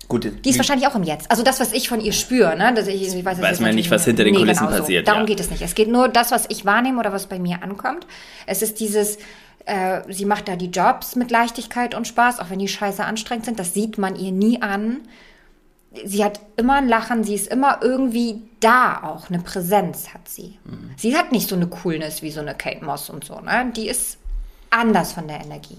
Gut, 0.07 0.29
Die 0.45 0.49
ist 0.49 0.57
wahrscheinlich 0.57 0.87
auch 0.87 0.93
im 0.95 1.01
Jetzt. 1.03 1.31
Also 1.31 1.41
das, 1.41 1.59
was 1.59 1.73
ich 1.73 1.89
von 1.89 1.99
ihr 1.99 2.13
spüre, 2.13 2.55
ne? 2.55 2.73
Dass 2.75 2.85
ich, 2.87 3.01
ich 3.01 3.25
weiß, 3.25 3.41
Weiß 3.41 3.49
jetzt 3.51 3.61
man 3.61 3.73
nicht, 3.73 3.89
was 3.89 4.05
hinter 4.05 4.23
den 4.23 4.33
Nee, 4.33 4.39
Kulissen 4.41 4.65
genau 4.65 4.75
so. 4.77 4.81
passiert, 4.81 5.07
Darum 5.07 5.21
ja. 5.21 5.25
geht 5.25 5.39
es 5.39 5.49
nicht. 5.49 5.63
Es 5.63 5.73
geht 5.73 5.87
nur 5.87 6.09
das, 6.09 6.31
was 6.31 6.45
ich 6.49 6.63
wahrnehme 6.63 6.99
oder 6.99 7.11
was 7.11 7.25
bei 7.25 7.39
mir 7.39 7.63
ankommt. 7.63 8.05
Es 8.45 8.61
ist 8.61 8.79
dieses, 8.79 9.17
äh, 9.65 10.01
sie 10.09 10.25
macht 10.25 10.47
da 10.47 10.57
die 10.57 10.67
Jobs 10.69 11.15
mit 11.15 11.31
Leichtigkeit 11.31 11.95
und 11.95 12.07
Spaß, 12.07 12.39
auch 12.39 12.51
wenn 12.51 12.59
die 12.59 12.67
scheiße 12.67 13.03
anstrengend 13.03 13.45
sind. 13.45 13.57
Das 13.57 13.73
sieht 13.73 13.97
man 13.97 14.15
ihr 14.15 14.31
nie 14.31 14.61
an. 14.61 14.99
Sie 16.05 16.23
hat 16.23 16.39
immer 16.57 16.75
ein 16.75 16.87
Lachen, 16.87 17.23
sie 17.23 17.35
ist 17.35 17.47
immer 17.47 17.79
irgendwie 17.81 18.41
da 18.59 19.01
auch. 19.03 19.29
Eine 19.29 19.39
Präsenz 19.39 20.13
hat 20.13 20.27
sie. 20.27 20.57
Mhm. 20.65 20.91
Sie 20.97 21.15
hat 21.15 21.31
nicht 21.31 21.47
so 21.49 21.55
eine 21.55 21.67
Coolness 21.67 22.21
wie 22.21 22.31
so 22.31 22.41
eine 22.41 22.55
Kate 22.55 22.83
Moss 22.83 23.09
und 23.09 23.23
so, 23.23 23.39
ne? 23.39 23.71
Die 23.75 23.87
ist 23.87 24.17
anders 24.69 25.13
von 25.13 25.27
der 25.27 25.39
Energie. 25.41 25.77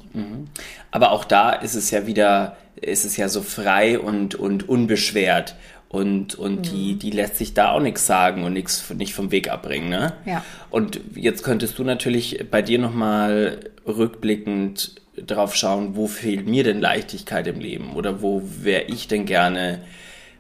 Aber 0.91 1.11
auch 1.13 1.25
da 1.25 1.51
ist 1.51 1.75
es 1.75 1.91
ja 1.91 2.07
wieder, 2.07 2.57
ist 2.81 3.05
es 3.05 3.17
ja 3.19 3.29
so 3.29 3.43
frei 3.43 3.99
und, 3.99 4.35
und 4.35 4.69
unbeschwert. 4.69 5.55
Und, 5.89 6.35
und 6.35 6.73
die, 6.73 6.95
Mhm. 6.95 6.99
die 6.99 7.11
lässt 7.11 7.37
sich 7.37 7.55
da 7.55 7.71
auch 7.73 7.81
nichts 7.81 8.07
sagen 8.07 8.43
und 8.45 8.53
nichts 8.55 8.89
nicht 8.91 9.15
vom 9.15 9.31
Weg 9.31 9.51
abbringen. 9.51 9.89
Ne? 9.89 10.15
Ja. 10.25 10.43
Und 10.71 11.01
jetzt 11.15 11.45
könntest 11.45 11.79
du 11.79 11.85
natürlich 11.85 12.45
bei 12.51 12.61
dir 12.63 12.79
nochmal 12.79 13.61
rückblickend 13.87 14.97
drauf 15.17 15.55
schauen, 15.55 15.95
wo 15.97 16.07
fehlt 16.09 16.47
mir 16.47 16.65
denn 16.65 16.81
Leichtigkeit 16.81 17.47
im 17.47 17.61
Leben? 17.61 17.95
Oder 17.95 18.21
wo 18.21 18.43
wäre 18.63 18.83
ich 18.83 19.09
denn 19.09 19.27
gerne 19.27 19.81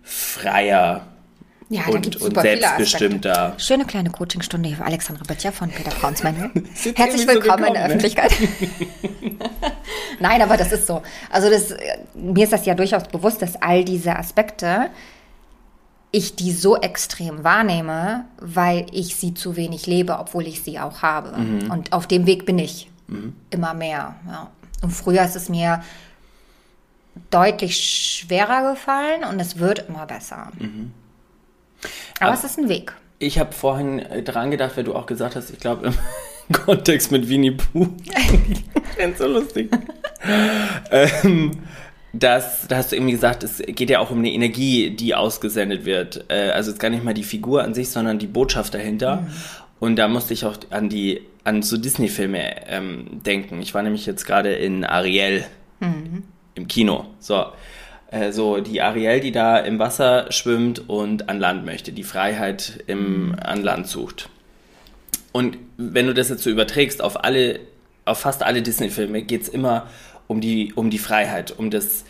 freier 0.06 1.04
Ja, 1.68 1.86
und, 1.88 2.16
und 2.16 2.40
selbstbestimmter? 2.40 3.54
Schöne 3.58 3.84
kleine 3.84 4.10
Coachingstunde 4.10 4.68
hier 4.68 4.78
für 4.78 4.84
Alexandra 4.84 5.24
Böttcher 5.24 5.50
von 5.50 5.68
Peter 5.68 5.90
Braunsmann. 5.90 6.36
Herzlich 6.54 6.96
irgendwie 6.96 7.18
so 7.18 7.28
willkommen 7.28 7.64
in 7.64 7.72
der 7.72 7.82
ne? 7.82 7.88
Öffentlichkeit. 7.88 8.32
Nein, 10.20 10.42
aber 10.42 10.56
das 10.56 10.70
ist 10.70 10.86
so. 10.86 11.02
Also 11.28 11.50
das, 11.50 11.74
mir 12.14 12.44
ist 12.44 12.52
das 12.52 12.64
ja 12.66 12.74
durchaus 12.74 13.08
bewusst, 13.08 13.42
dass 13.42 13.60
all 13.60 13.84
diese 13.84 14.16
Aspekte 14.16 14.90
ich 16.12 16.36
die 16.36 16.52
so 16.52 16.76
extrem 16.76 17.42
wahrnehme, 17.42 18.26
weil 18.40 18.86
ich 18.92 19.16
sie 19.16 19.34
zu 19.34 19.56
wenig 19.56 19.86
lebe, 19.86 20.18
obwohl 20.18 20.46
ich 20.46 20.62
sie 20.62 20.78
auch 20.78 21.02
habe. 21.02 21.36
Mhm. 21.36 21.70
Und 21.70 21.92
auf 21.92 22.06
dem 22.06 22.26
Weg 22.26 22.46
bin 22.46 22.60
ich 22.60 22.88
immer 23.50 23.74
mehr. 23.74 24.14
Ja. 24.26 24.50
Und 24.82 24.90
früher 24.90 25.24
ist 25.24 25.36
es 25.36 25.48
mir 25.48 25.82
deutlich 27.30 27.76
schwerer 27.76 28.72
gefallen 28.72 29.24
und 29.24 29.40
es 29.40 29.58
wird 29.58 29.88
immer 29.88 30.06
besser. 30.06 30.52
Mhm. 30.58 30.92
Aber 32.20 32.34
es 32.34 32.44
ist 32.44 32.58
ein 32.58 32.68
Weg. 32.68 32.92
Ich 33.18 33.38
habe 33.38 33.52
vorhin 33.52 33.98
äh, 33.98 34.22
dran 34.22 34.50
gedacht, 34.50 34.76
weil 34.76 34.84
du 34.84 34.94
auch 34.94 35.06
gesagt 35.06 35.36
hast, 35.36 35.50
ich 35.50 35.60
glaube 35.60 35.86
im 35.88 35.94
Kontext 36.52 37.12
mit 37.12 37.28
Winnie 37.28 37.52
Pooh. 37.52 37.88
Ganz 38.98 39.18
so 39.18 39.26
lustig. 39.26 39.70
ähm, 40.90 41.52
das, 42.12 42.66
da 42.68 42.76
hast 42.76 42.92
du 42.92 42.96
irgendwie 42.96 43.12
gesagt, 43.12 43.42
es 43.42 43.58
geht 43.58 43.90
ja 43.90 44.00
auch 44.00 44.10
um 44.10 44.18
eine 44.18 44.32
Energie, 44.32 44.90
die 44.90 45.14
ausgesendet 45.14 45.84
wird. 45.84 46.24
Äh, 46.28 46.50
also 46.50 46.70
jetzt 46.70 46.80
gar 46.80 46.88
nicht 46.90 47.04
mal 47.04 47.14
die 47.14 47.24
Figur 47.24 47.62
an 47.62 47.74
sich, 47.74 47.90
sondern 47.90 48.18
die 48.18 48.26
Botschaft 48.26 48.74
dahinter. 48.74 49.26
Und 49.80 49.96
da 49.96 50.08
musste 50.08 50.32
ich 50.32 50.44
auch 50.44 50.56
an 50.70 50.88
die 50.88 51.20
an 51.44 51.62
so 51.62 51.76
Disney-Filme 51.76 52.66
ähm, 52.68 53.22
denken. 53.24 53.62
Ich 53.62 53.72
war 53.72 53.82
nämlich 53.82 54.04
jetzt 54.04 54.24
gerade 54.24 54.52
in 54.52 54.84
Ariel 54.84 55.44
im 56.56 56.66
Kino. 56.66 57.06
So. 57.20 57.46
Äh, 58.10 58.32
so 58.32 58.60
die 58.60 58.82
Ariel, 58.82 59.20
die 59.20 59.32
da 59.32 59.58
im 59.58 59.78
Wasser 59.78 60.30
schwimmt 60.30 60.88
und 60.88 61.28
an 61.28 61.38
Land 61.38 61.64
möchte, 61.64 61.92
die 61.92 62.04
Freiheit 62.04 62.82
im, 62.86 63.36
an 63.40 63.62
Land 63.62 63.86
sucht. 63.86 64.28
Und 65.32 65.58
wenn 65.76 66.06
du 66.06 66.14
das 66.14 66.28
jetzt 66.28 66.42
so 66.42 66.50
überträgst 66.50 67.02
auf 67.02 67.24
alle, 67.24 67.60
auf 68.04 68.18
fast 68.18 68.42
alle 68.42 68.62
Disney-Filme, 68.62 69.22
geht 69.22 69.42
es 69.42 69.48
immer 69.48 69.88
um 70.28 70.40
die, 70.40 70.72
um 70.74 70.90
die 70.90 70.98
Freiheit, 70.98 71.54
um 71.56 71.70
das, 71.70 72.04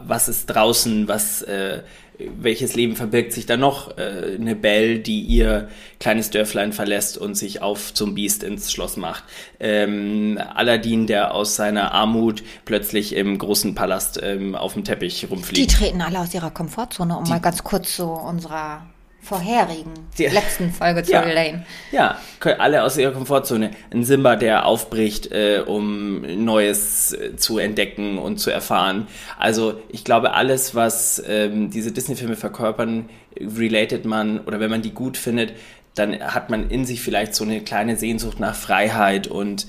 was 0.00 0.28
ist 0.28 0.46
draußen, 0.46 1.06
was, 1.08 1.42
äh, 1.42 1.82
welches 2.18 2.74
Leben 2.74 2.96
verbirgt 2.96 3.32
sich 3.32 3.46
da 3.46 3.56
noch? 3.56 3.96
Äh, 3.98 4.36
eine 4.38 4.56
Belle, 4.56 4.98
die 4.98 5.20
ihr 5.20 5.68
kleines 6.00 6.30
Dörflein 6.30 6.72
verlässt 6.72 7.18
und 7.18 7.34
sich 7.34 7.62
auf 7.62 7.92
zum 7.94 8.14
Biest 8.14 8.42
ins 8.42 8.72
Schloss 8.72 8.96
macht. 8.96 9.24
Ähm, 9.60 10.38
Aladdin, 10.54 11.06
der 11.06 11.34
aus 11.34 11.56
seiner 11.56 11.92
Armut 11.92 12.42
plötzlich 12.64 13.14
im 13.14 13.38
großen 13.38 13.74
Palast 13.74 14.20
ähm, 14.22 14.54
auf 14.54 14.74
dem 14.74 14.84
Teppich 14.84 15.20
Die 15.20 15.26
rumfliegt. 15.26 15.72
treten 15.72 16.00
alle 16.00 16.20
aus 16.20 16.32
ihrer 16.34 16.50
Komfortzone, 16.50 17.16
um 17.16 17.28
mal 17.28 17.40
ganz 17.40 17.64
kurz 17.64 17.96
zu 17.96 18.04
unserer 18.04 18.86
vorherigen 19.26 19.92
Die- 20.18 20.26
letzten 20.26 20.70
Folge 20.70 21.02
zu 21.02 21.12
Ja. 21.12 21.20
relayen. 21.20 21.66
Ja, 21.92 22.16
alle 22.58 22.84
aus 22.84 22.96
ihrer 22.96 23.12
Komfortzone. 23.12 23.70
Ein 23.92 24.04
Simba, 24.04 24.36
der 24.36 24.64
aufbricht, 24.66 25.32
äh, 25.32 25.62
um 25.66 26.20
Neues 26.44 27.12
äh, 27.12 27.36
zu 27.36 27.58
entdecken 27.58 28.18
und 28.18 28.38
zu 28.38 28.50
erfahren. 28.50 29.08
Also 29.38 29.80
ich 29.88 30.04
glaube, 30.04 30.34
alles, 30.34 30.74
was 30.74 31.22
ähm, 31.26 31.70
diese 31.70 31.90
Disney-Filme 31.92 32.36
verkörpern, 32.36 33.08
related 33.38 34.04
man, 34.04 34.40
oder 34.40 34.60
wenn 34.60 34.70
man 34.70 34.82
die 34.82 34.92
gut 34.92 35.16
findet, 35.16 35.52
dann 35.94 36.18
hat 36.20 36.50
man 36.50 36.70
in 36.70 36.84
sich 36.84 37.00
vielleicht 37.02 37.34
so 37.34 37.42
eine 37.44 37.60
kleine 37.60 37.96
Sehnsucht 37.96 38.38
nach 38.38 38.54
Freiheit 38.54 39.26
und 39.26 39.66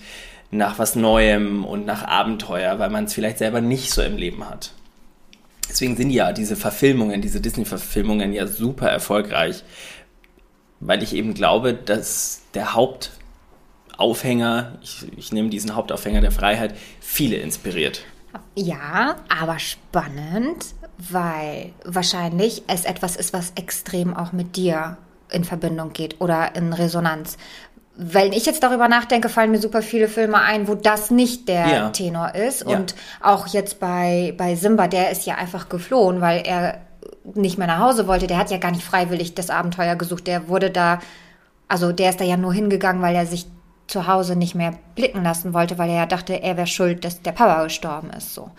nach 0.52 0.78
was 0.80 0.96
Neuem 0.96 1.66
und 1.66 1.86
nach 1.86 2.04
Abenteuer, 2.08 2.80
weil 2.80 2.90
man 2.90 3.06
es 3.06 3.14
vielleicht 3.14 3.38
selber 3.38 3.60
nicht 3.62 3.92
so 3.92 4.02
im 4.02 4.16
Leben 4.18 4.48
hat. 4.50 4.72
Deswegen 5.70 5.98
sind 5.98 6.10
ja 6.10 6.32
diese 6.32 6.56
Verfilmungen, 6.56 7.22
diese 7.22 7.42
Disney-Verfilmungen 7.42 8.34
ja 8.34 8.48
super 8.48 8.90
erfolgreich, 8.90 9.64
weil 10.80 11.04
ich 11.04 11.14
eben 11.14 11.34
glaube, 11.34 11.74
dass 11.74 12.42
der 12.54 12.74
Hauptaufhänger, 12.74 14.78
ich, 14.82 15.06
ich 15.18 15.32
nehme 15.32 15.50
diesen 15.50 15.76
Hauptaufhänger 15.76 16.22
der 16.22 16.32
Freiheit, 16.32 16.76
viele 17.00 17.38
inspiriert. 17.38 18.04
Ja, 18.56 19.18
aber 19.30 19.60
spannend, 19.60 20.74
weil 20.98 21.74
wahrscheinlich 21.84 22.64
es 22.68 22.86
etwas 22.86 23.16
ist, 23.16 23.34
was 23.34 23.52
extrem 23.56 24.16
auch 24.16 24.32
mit 24.32 24.56
dir 24.56 24.98
in 25.32 25.44
Verbindung 25.44 25.94
geht 25.94 26.22
oder 26.22 26.56
in 26.56 26.74
Resonanz. 26.74 27.38
Wenn 28.00 28.32
ich 28.32 28.46
jetzt 28.46 28.62
darüber 28.62 28.88
nachdenke, 28.88 29.28
fallen 29.28 29.50
mir 29.52 29.60
super 29.60 29.82
viele 29.82 30.08
Filme 30.08 30.40
ein, 30.40 30.68
wo 30.68 30.76
das 30.76 31.10
nicht 31.10 31.48
der 31.48 31.68
Ja. 31.68 31.90
Tenor 31.90 32.36
ist. 32.36 32.62
Ja. 32.62 32.78
Und 32.78 32.94
auch 33.22 33.48
jetzt 33.48 33.80
bei, 33.80 34.34
bei 34.38 34.56
Simba, 34.56 34.88
der 34.88 35.10
ist 35.10 35.26
ja 35.26 35.36
einfach 35.36 35.68
geflohen, 35.68 36.22
weil 36.22 36.42
er 36.46 36.80
nicht 37.34 37.58
mehr 37.58 37.68
nach 37.68 37.80
Hause 37.80 38.08
wollte. 38.08 38.28
Der 38.28 38.38
hat 38.38 38.52
ja 38.52 38.58
gar 38.58 38.72
nicht 38.72 38.84
freiwillig 38.84 39.34
das 39.34 39.50
Abenteuer 39.50 39.96
gesucht. 39.96 40.28
Der 40.28 40.48
wurde 40.48 40.70
da, 40.70 41.00
also 41.68 41.92
der 41.92 42.12
ist 42.12 42.22
da 42.22 42.24
ja 42.24 42.38
nur 42.38 42.54
hingegangen, 42.54 43.02
weil 43.02 43.16
er 43.16 43.26
sich 43.26 43.48
zu 43.88 44.06
Hause 44.06 44.36
nicht 44.36 44.54
mehr 44.54 44.74
blicken 44.96 45.24
lassen 45.24 45.54
wollte, 45.54 45.78
weil 45.78 45.90
er 45.90 45.96
ja 45.96 46.06
dachte, 46.06 46.34
er 46.42 46.56
wäre 46.58 46.68
schuld, 46.68 47.04
dass 47.04 47.22
der 47.22 47.32
Papa 47.32 47.64
gestorben 47.64 48.12
ist. 48.12 48.34
So, 48.36 48.52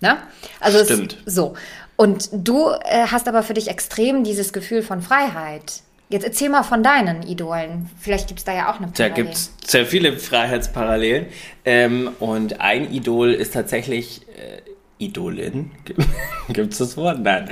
ne? 0.00 0.16
Also 0.60 0.78
es- 0.78 0.86
Stimmt. 0.86 1.18
so. 1.26 1.54
Und 1.96 2.28
du 2.32 2.70
äh, 2.70 3.06
hast 3.10 3.26
aber 3.28 3.42
für 3.42 3.54
dich 3.54 3.68
extrem 3.68 4.22
dieses 4.24 4.52
Gefühl 4.52 4.82
von 4.82 5.02
Freiheit. 5.02 5.82
Jetzt 6.08 6.24
erzähl 6.24 6.48
mal 6.50 6.62
von 6.62 6.82
deinen 6.82 7.22
Idolen. 7.22 7.90
Vielleicht 7.98 8.28
gibt 8.28 8.38
es 8.38 8.44
da 8.44 8.54
ja 8.54 8.70
auch 8.70 8.76
eine 8.76 8.86
Da 8.86 9.08
Parallele. 9.08 9.24
gibt 9.24 9.34
es 9.34 9.52
sehr 9.66 9.86
viele 9.86 10.16
Freiheitsparallelen. 10.16 11.26
Ähm, 11.64 12.10
und 12.20 12.60
ein 12.60 12.92
Idol 12.92 13.32
ist 13.32 13.54
tatsächlich 13.54 14.22
äh, 14.28 14.60
Idolin. 14.98 15.72
gibt 16.52 16.72
es 16.72 16.78
das 16.78 16.96
Wort? 16.96 17.20
Nein. 17.22 17.50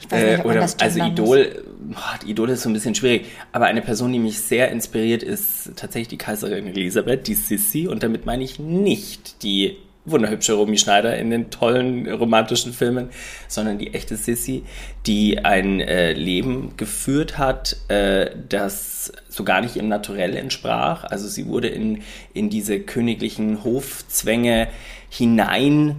Ich 0.00 0.10
weiß 0.10 0.22
nicht, 0.22 0.44
man 0.44 0.46
oder, 0.46 0.68
also 0.78 1.00
Idol, 1.02 1.64
boah, 1.80 2.18
Idol 2.26 2.50
ist 2.50 2.62
so 2.62 2.68
ein 2.68 2.74
bisschen 2.74 2.94
schwierig. 2.94 3.24
Aber 3.52 3.66
eine 3.66 3.80
Person, 3.80 4.12
die 4.12 4.18
mich 4.18 4.38
sehr 4.38 4.70
inspiriert, 4.70 5.22
ist 5.22 5.72
tatsächlich 5.76 6.08
die 6.08 6.18
Kaiserin 6.18 6.66
Elisabeth, 6.66 7.26
die 7.26 7.34
Sissi. 7.34 7.88
Und 7.88 8.02
damit 8.02 8.26
meine 8.26 8.44
ich 8.44 8.58
nicht 8.58 9.42
die 9.42 9.78
wunderhübsche 10.04 10.52
Romy 10.52 10.76
Schneider 10.76 11.16
in 11.16 11.30
den 11.30 11.50
tollen 11.50 12.10
romantischen 12.10 12.72
Filmen, 12.72 13.08
sondern 13.48 13.78
die 13.78 13.94
echte 13.94 14.16
Sissi, 14.16 14.64
die 15.06 15.44
ein 15.44 15.80
äh, 15.80 16.12
Leben 16.12 16.76
geführt 16.76 17.38
hat, 17.38 17.76
äh, 17.88 18.30
das 18.48 19.12
so 19.28 19.44
gar 19.44 19.60
nicht 19.60 19.76
im 19.76 19.88
Naturell 19.88 20.36
entsprach. 20.36 21.04
Also 21.04 21.28
sie 21.28 21.46
wurde 21.46 21.68
in, 21.68 22.02
in 22.34 22.50
diese 22.50 22.80
königlichen 22.80 23.64
Hofzwänge 23.64 24.68
hinein 25.08 25.96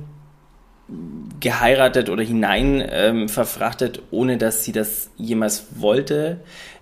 geheiratet 1.39 2.09
oder 2.09 2.23
hinein 2.23 2.83
ähm, 2.87 3.27
verfrachtet, 3.27 4.03
ohne 4.11 4.37
dass 4.37 4.63
sie 4.63 4.71
das 4.71 5.09
jemals 5.17 5.65
wollte. 5.79 6.41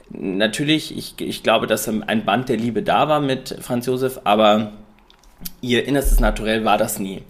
Natürlich, 0.10 0.96
ich, 0.98 1.16
ich 1.22 1.42
glaube, 1.42 1.68
dass 1.68 1.88
ein 1.88 2.26
Band 2.26 2.50
der 2.50 2.58
Liebe 2.58 2.84
da 2.84 3.08
war 3.08 3.22
mit 3.22 3.56
Franz 3.62 3.86
Josef, 3.86 4.20
aber 4.26 4.74
ihr 5.62 5.86
innerstes 5.88 6.20
Naturell 6.20 6.66
war 6.66 6.78
das 6.78 7.00
nie. 7.00 7.24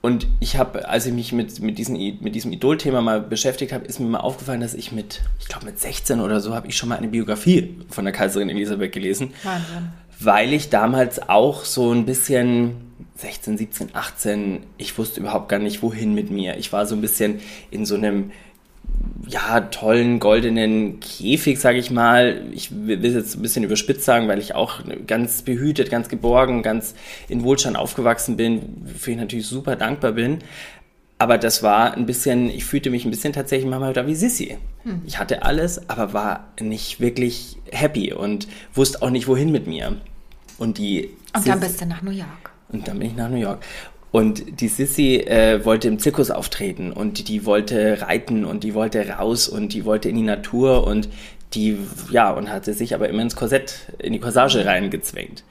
Und 0.00 0.28
ich 0.38 0.56
habe, 0.56 0.88
als 0.88 1.06
ich 1.06 1.12
mich 1.12 1.32
mit, 1.32 1.60
mit, 1.60 1.76
diesen, 1.76 1.96
mit 2.20 2.34
diesem 2.34 2.52
Idol-Thema 2.52 3.00
mal 3.02 3.20
beschäftigt 3.20 3.72
habe, 3.72 3.84
ist 3.84 3.98
mir 3.98 4.06
mal 4.06 4.20
aufgefallen, 4.20 4.60
dass 4.60 4.74
ich 4.74 4.92
mit, 4.92 5.22
ich 5.40 5.48
glaube 5.48 5.66
mit 5.66 5.80
16 5.80 6.20
oder 6.20 6.40
so, 6.40 6.54
habe 6.54 6.68
ich 6.68 6.76
schon 6.76 6.88
mal 6.88 6.98
eine 6.98 7.08
Biografie 7.08 7.76
von 7.90 8.04
der 8.04 8.14
Kaiserin 8.14 8.48
Elisabeth 8.48 8.92
gelesen. 8.92 9.34
Wahnsinn. 9.42 9.88
Weil 10.20 10.52
ich 10.52 10.70
damals 10.70 11.28
auch 11.28 11.64
so 11.64 11.92
ein 11.92 12.06
bisschen 12.06 12.76
16, 13.16 13.58
17, 13.58 13.88
18, 13.94 14.60
ich 14.78 14.96
wusste 14.96 15.20
überhaupt 15.20 15.48
gar 15.48 15.58
nicht, 15.58 15.82
wohin 15.82 16.14
mit 16.14 16.30
mir. 16.30 16.56
Ich 16.56 16.72
war 16.72 16.86
so 16.86 16.94
ein 16.94 17.00
bisschen 17.00 17.40
in 17.72 17.84
so 17.84 17.96
einem 17.96 18.30
ja, 19.26 19.60
tollen 19.60 20.20
goldenen 20.20 21.00
Käfig, 21.00 21.58
sage 21.58 21.78
ich 21.78 21.90
mal. 21.90 22.42
Ich 22.52 22.70
will 22.70 23.04
es 23.04 23.14
jetzt 23.14 23.36
ein 23.36 23.42
bisschen 23.42 23.64
überspitzt 23.64 24.04
sagen, 24.04 24.28
weil 24.28 24.38
ich 24.38 24.54
auch 24.54 24.80
ganz 25.06 25.42
behütet, 25.42 25.90
ganz 25.90 26.08
geborgen, 26.08 26.62
ganz 26.62 26.94
in 27.28 27.42
Wohlstand 27.42 27.76
aufgewachsen 27.76 28.36
bin, 28.36 28.86
für 28.96 29.10
ich 29.10 29.16
natürlich 29.16 29.46
super 29.46 29.76
dankbar 29.76 30.12
bin. 30.12 30.38
Aber 31.18 31.36
das 31.36 31.64
war 31.64 31.94
ein 31.94 32.06
bisschen, 32.06 32.48
ich 32.48 32.64
fühlte 32.64 32.90
mich 32.90 33.04
ein 33.04 33.10
bisschen 33.10 33.32
tatsächlich 33.32 33.68
manchmal 33.68 33.92
da 33.92 34.06
wie 34.06 34.14
Sissy. 34.14 34.56
Hm. 34.84 35.02
Ich 35.04 35.18
hatte 35.18 35.42
alles, 35.42 35.90
aber 35.90 36.12
war 36.12 36.52
nicht 36.60 37.00
wirklich 37.00 37.56
happy 37.72 38.12
und 38.12 38.46
wusste 38.72 39.02
auch 39.02 39.10
nicht, 39.10 39.26
wohin 39.26 39.50
mit 39.50 39.66
mir. 39.66 39.96
Und 40.58 40.78
die. 40.78 41.10
Und 41.34 41.46
dann 41.46 41.58
bist 41.58 41.80
du 41.80 41.86
nach 41.86 42.02
New 42.02 42.12
York. 42.12 42.52
Und 42.70 42.86
dann 42.86 43.00
bin 43.00 43.08
ich 43.08 43.16
nach 43.16 43.28
New 43.28 43.36
York. 43.36 43.64
Und 44.10 44.60
die 44.60 44.68
Sissy 44.68 45.16
äh, 45.16 45.64
wollte 45.64 45.88
im 45.88 45.98
Zirkus 45.98 46.30
auftreten 46.30 46.92
und 46.92 47.28
die, 47.28 47.44
wollte 47.44 48.00
reiten 48.00 48.44
und 48.44 48.64
die 48.64 48.74
wollte 48.74 49.06
raus 49.06 49.48
und 49.48 49.74
die 49.74 49.84
wollte 49.84 50.08
in 50.08 50.16
die 50.16 50.22
Natur 50.22 50.86
und 50.86 51.08
die, 51.54 51.78
ja, 52.10 52.30
und 52.30 52.50
hatte 52.50 52.74
sich 52.74 52.94
aber 52.94 53.08
immer 53.08 53.22
ins 53.22 53.36
Korsett, 53.36 53.92
in 53.98 54.12
die 54.12 54.20
Corsage 54.20 54.64
reingezwängt. 54.64 55.44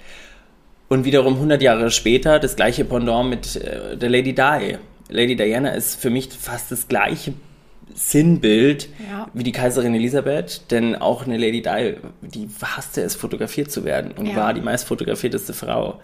Und 0.90 1.06
wiederum 1.06 1.36
100 1.36 1.62
Jahre 1.62 1.92
später 1.92 2.40
das 2.40 2.56
gleiche 2.56 2.86
Pendant 2.86 3.30
mit 3.30 3.56
äh, 3.58 3.98
der 3.98 4.10
Lady 4.10 4.34
Di. 4.34 4.78
Lady 5.10 5.36
Diana 5.36 5.70
ist 5.72 6.00
für 6.00 6.10
mich 6.10 6.30
fast 6.30 6.72
das 6.72 6.88
gleiche 6.88 7.34
Sinnbild 7.94 8.90
ja. 9.10 9.28
wie 9.34 9.44
die 9.44 9.52
Kaiserin 9.52 9.96
Elisabeth, 9.96 10.70
denn 10.72 10.96
auch 10.96 11.26
eine 11.26 11.38
Lady 11.38 11.62
Di, 11.62 11.96
die 12.22 12.48
hasste 12.62 13.02
es, 13.02 13.16
fotografiert 13.16 13.72
zu 13.72 13.86
werden 13.86 14.12
und 14.12 14.28
ja. 14.28 14.36
war 14.36 14.54
die 14.54 14.62
meist 14.62 14.88
fotografierteste 14.88 15.54
Frau 15.54 16.00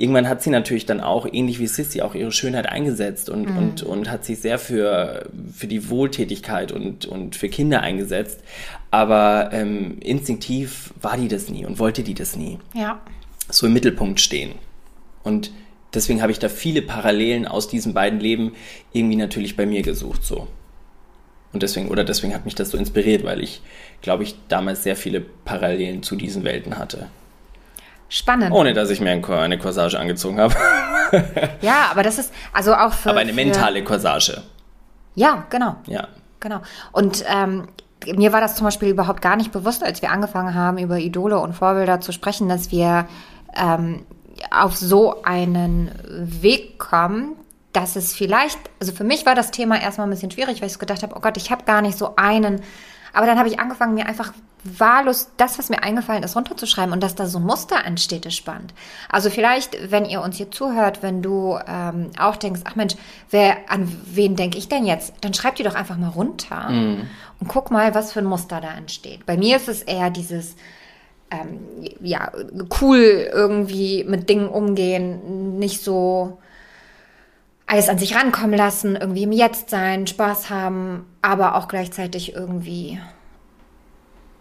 irgendwann 0.00 0.28
hat 0.28 0.42
sie 0.42 0.48
natürlich 0.48 0.86
dann 0.86 1.00
auch, 1.00 1.28
ähnlich 1.30 1.58
wie 1.58 1.66
Sissy, 1.66 2.00
auch 2.00 2.14
ihre 2.14 2.32
Schönheit 2.32 2.66
eingesetzt 2.66 3.28
und, 3.28 3.50
mhm. 3.50 3.58
und, 3.58 3.82
und 3.82 4.10
hat 4.10 4.24
sich 4.24 4.40
sehr 4.40 4.58
für, 4.58 5.28
für 5.52 5.66
die 5.66 5.90
Wohltätigkeit 5.90 6.72
und, 6.72 7.04
und 7.04 7.36
für 7.36 7.50
Kinder 7.50 7.82
eingesetzt. 7.82 8.40
Aber 8.90 9.50
ähm, 9.52 9.98
instinktiv 10.00 10.94
war 11.02 11.18
die 11.18 11.28
das 11.28 11.50
nie 11.50 11.66
und 11.66 11.78
wollte 11.78 12.02
die 12.02 12.14
das 12.14 12.34
nie. 12.34 12.58
Ja. 12.72 13.02
So 13.50 13.66
im 13.66 13.74
Mittelpunkt 13.74 14.22
stehen. 14.22 14.52
Und 15.22 15.52
deswegen 15.92 16.22
habe 16.22 16.32
ich 16.32 16.38
da 16.38 16.48
viele 16.48 16.80
Parallelen 16.80 17.46
aus 17.46 17.68
diesen 17.68 17.92
beiden 17.92 18.20
Leben 18.20 18.52
irgendwie 18.92 19.16
natürlich 19.16 19.54
bei 19.54 19.66
mir 19.66 19.82
gesucht, 19.82 20.24
so. 20.24 20.48
Und 21.52 21.62
deswegen, 21.62 21.88
oder 21.88 22.04
deswegen 22.04 22.32
hat 22.32 22.46
mich 22.46 22.54
das 22.54 22.70
so 22.70 22.78
inspiriert, 22.78 23.24
weil 23.24 23.42
ich, 23.42 23.60
glaube 24.00 24.22
ich, 24.22 24.36
damals 24.48 24.82
sehr 24.82 24.96
viele 24.96 25.20
Parallelen 25.20 26.02
zu 26.02 26.16
diesen 26.16 26.44
Welten 26.44 26.78
hatte. 26.78 27.08
Spannend. 28.10 28.50
Ohne 28.50 28.74
dass 28.74 28.90
ich 28.90 29.00
mir 29.00 29.10
eine 29.10 29.58
Corsage 29.58 29.98
angezogen 29.98 30.40
habe. 30.40 30.54
ja, 31.62 31.88
aber 31.92 32.02
das 32.02 32.18
ist 32.18 32.32
also 32.52 32.74
auch 32.74 32.92
für. 32.92 33.10
Aber 33.10 33.20
eine 33.20 33.32
mentale 33.32 33.84
Corsage. 33.84 34.42
Ja, 35.14 35.46
genau. 35.48 35.76
Ja. 35.86 36.08
Genau. 36.40 36.60
Und 36.90 37.24
ähm, 37.28 37.68
mir 38.16 38.32
war 38.32 38.40
das 38.40 38.56
zum 38.56 38.64
Beispiel 38.64 38.88
überhaupt 38.88 39.22
gar 39.22 39.36
nicht 39.36 39.52
bewusst, 39.52 39.84
als 39.84 40.02
wir 40.02 40.10
angefangen 40.10 40.54
haben, 40.54 40.78
über 40.78 40.98
Idole 40.98 41.38
und 41.38 41.52
Vorbilder 41.52 42.00
zu 42.00 42.12
sprechen, 42.12 42.48
dass 42.48 42.72
wir 42.72 43.06
ähm, 43.54 44.04
auf 44.50 44.76
so 44.76 45.22
einen 45.22 45.92
Weg 46.08 46.80
kommen, 46.80 47.36
dass 47.72 47.94
es 47.94 48.12
vielleicht, 48.12 48.58
also 48.80 48.92
für 48.92 49.04
mich 49.04 49.24
war 49.24 49.36
das 49.36 49.52
Thema 49.52 49.80
erstmal 49.80 50.08
ein 50.08 50.10
bisschen 50.10 50.32
schwierig, 50.32 50.60
weil 50.60 50.66
ich 50.66 50.72
so 50.72 50.78
gedacht 50.80 51.04
habe, 51.04 51.14
oh 51.16 51.20
Gott, 51.20 51.36
ich 51.36 51.52
habe 51.52 51.64
gar 51.64 51.82
nicht 51.82 51.96
so 51.96 52.16
einen 52.16 52.62
aber 53.12 53.26
dann 53.26 53.38
habe 53.38 53.48
ich 53.48 53.58
angefangen, 53.58 53.94
mir 53.94 54.06
einfach 54.06 54.32
wahllos 54.64 55.30
das, 55.36 55.58
was 55.58 55.70
mir 55.70 55.82
eingefallen 55.82 56.22
ist, 56.22 56.36
runterzuschreiben 56.36 56.92
und 56.92 57.02
dass 57.02 57.14
da 57.14 57.26
so 57.26 57.38
ein 57.38 57.44
Muster 57.44 57.84
entsteht, 57.84 58.26
ist 58.26 58.36
spannend. 58.36 58.74
Also 59.08 59.30
vielleicht, 59.30 59.90
wenn 59.90 60.04
ihr 60.04 60.20
uns 60.20 60.36
hier 60.36 60.50
zuhört, 60.50 61.02
wenn 61.02 61.22
du 61.22 61.58
ähm, 61.66 62.10
auch 62.18 62.36
denkst, 62.36 62.60
ach 62.64 62.76
Mensch, 62.76 62.94
wer, 63.30 63.56
an 63.68 63.90
wen 64.04 64.36
denke 64.36 64.58
ich 64.58 64.68
denn 64.68 64.84
jetzt? 64.84 65.14
Dann 65.22 65.34
schreib 65.34 65.56
die 65.56 65.62
doch 65.62 65.74
einfach 65.74 65.96
mal 65.96 66.08
runter 66.08 66.68
mm. 66.70 67.08
und 67.40 67.48
guck 67.48 67.70
mal, 67.70 67.94
was 67.94 68.12
für 68.12 68.18
ein 68.18 68.26
Muster 68.26 68.60
da 68.60 68.74
entsteht. 68.74 69.24
Bei 69.24 69.36
mir 69.36 69.56
ist 69.56 69.68
es 69.68 69.82
eher 69.82 70.10
dieses, 70.10 70.56
ähm, 71.30 71.60
ja, 72.00 72.30
cool 72.80 73.30
irgendwie 73.32 74.04
mit 74.04 74.28
Dingen 74.28 74.48
umgehen, 74.48 75.58
nicht 75.58 75.82
so 75.82 76.38
alles 77.70 77.88
an 77.88 77.98
sich 77.98 78.16
rankommen 78.16 78.54
lassen, 78.56 78.96
irgendwie 78.96 79.22
im 79.22 79.30
Jetzt 79.30 79.70
sein, 79.70 80.08
Spaß 80.08 80.50
haben, 80.50 81.06
aber 81.22 81.54
auch 81.54 81.68
gleichzeitig 81.68 82.34
irgendwie 82.34 82.98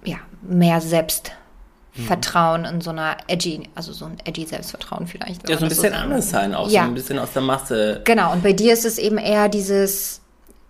ja, 0.04 0.18
mehr 0.42 0.82
Selbstvertrauen 0.82 2.66
in 2.66 2.82
so 2.82 2.90
einer 2.90 3.18
edgy, 3.28 3.70
also 3.76 3.94
so 3.94 4.06
ein 4.06 4.18
edgy 4.26 4.48
Selbstvertrauen 4.48 5.06
vielleicht. 5.06 5.48
Ja, 5.48 5.58
so 5.58 5.66
ein 5.66 5.70
bisschen 5.70 5.94
so 5.94 6.00
anders 6.00 6.32
sein, 6.32 6.56
auch 6.56 6.72
ja. 6.72 6.82
so 6.82 6.88
ein 6.88 6.96
bisschen 6.96 7.20
aus 7.20 7.32
der 7.34 7.44
Masse. 7.44 8.02
Genau, 8.04 8.34
und 8.34 8.42
bei 8.42 8.54
dir 8.54 8.74
ist 8.74 8.84
es 8.84 8.98
eben 8.98 9.20
eher 9.20 9.48
dieses, 9.48 10.22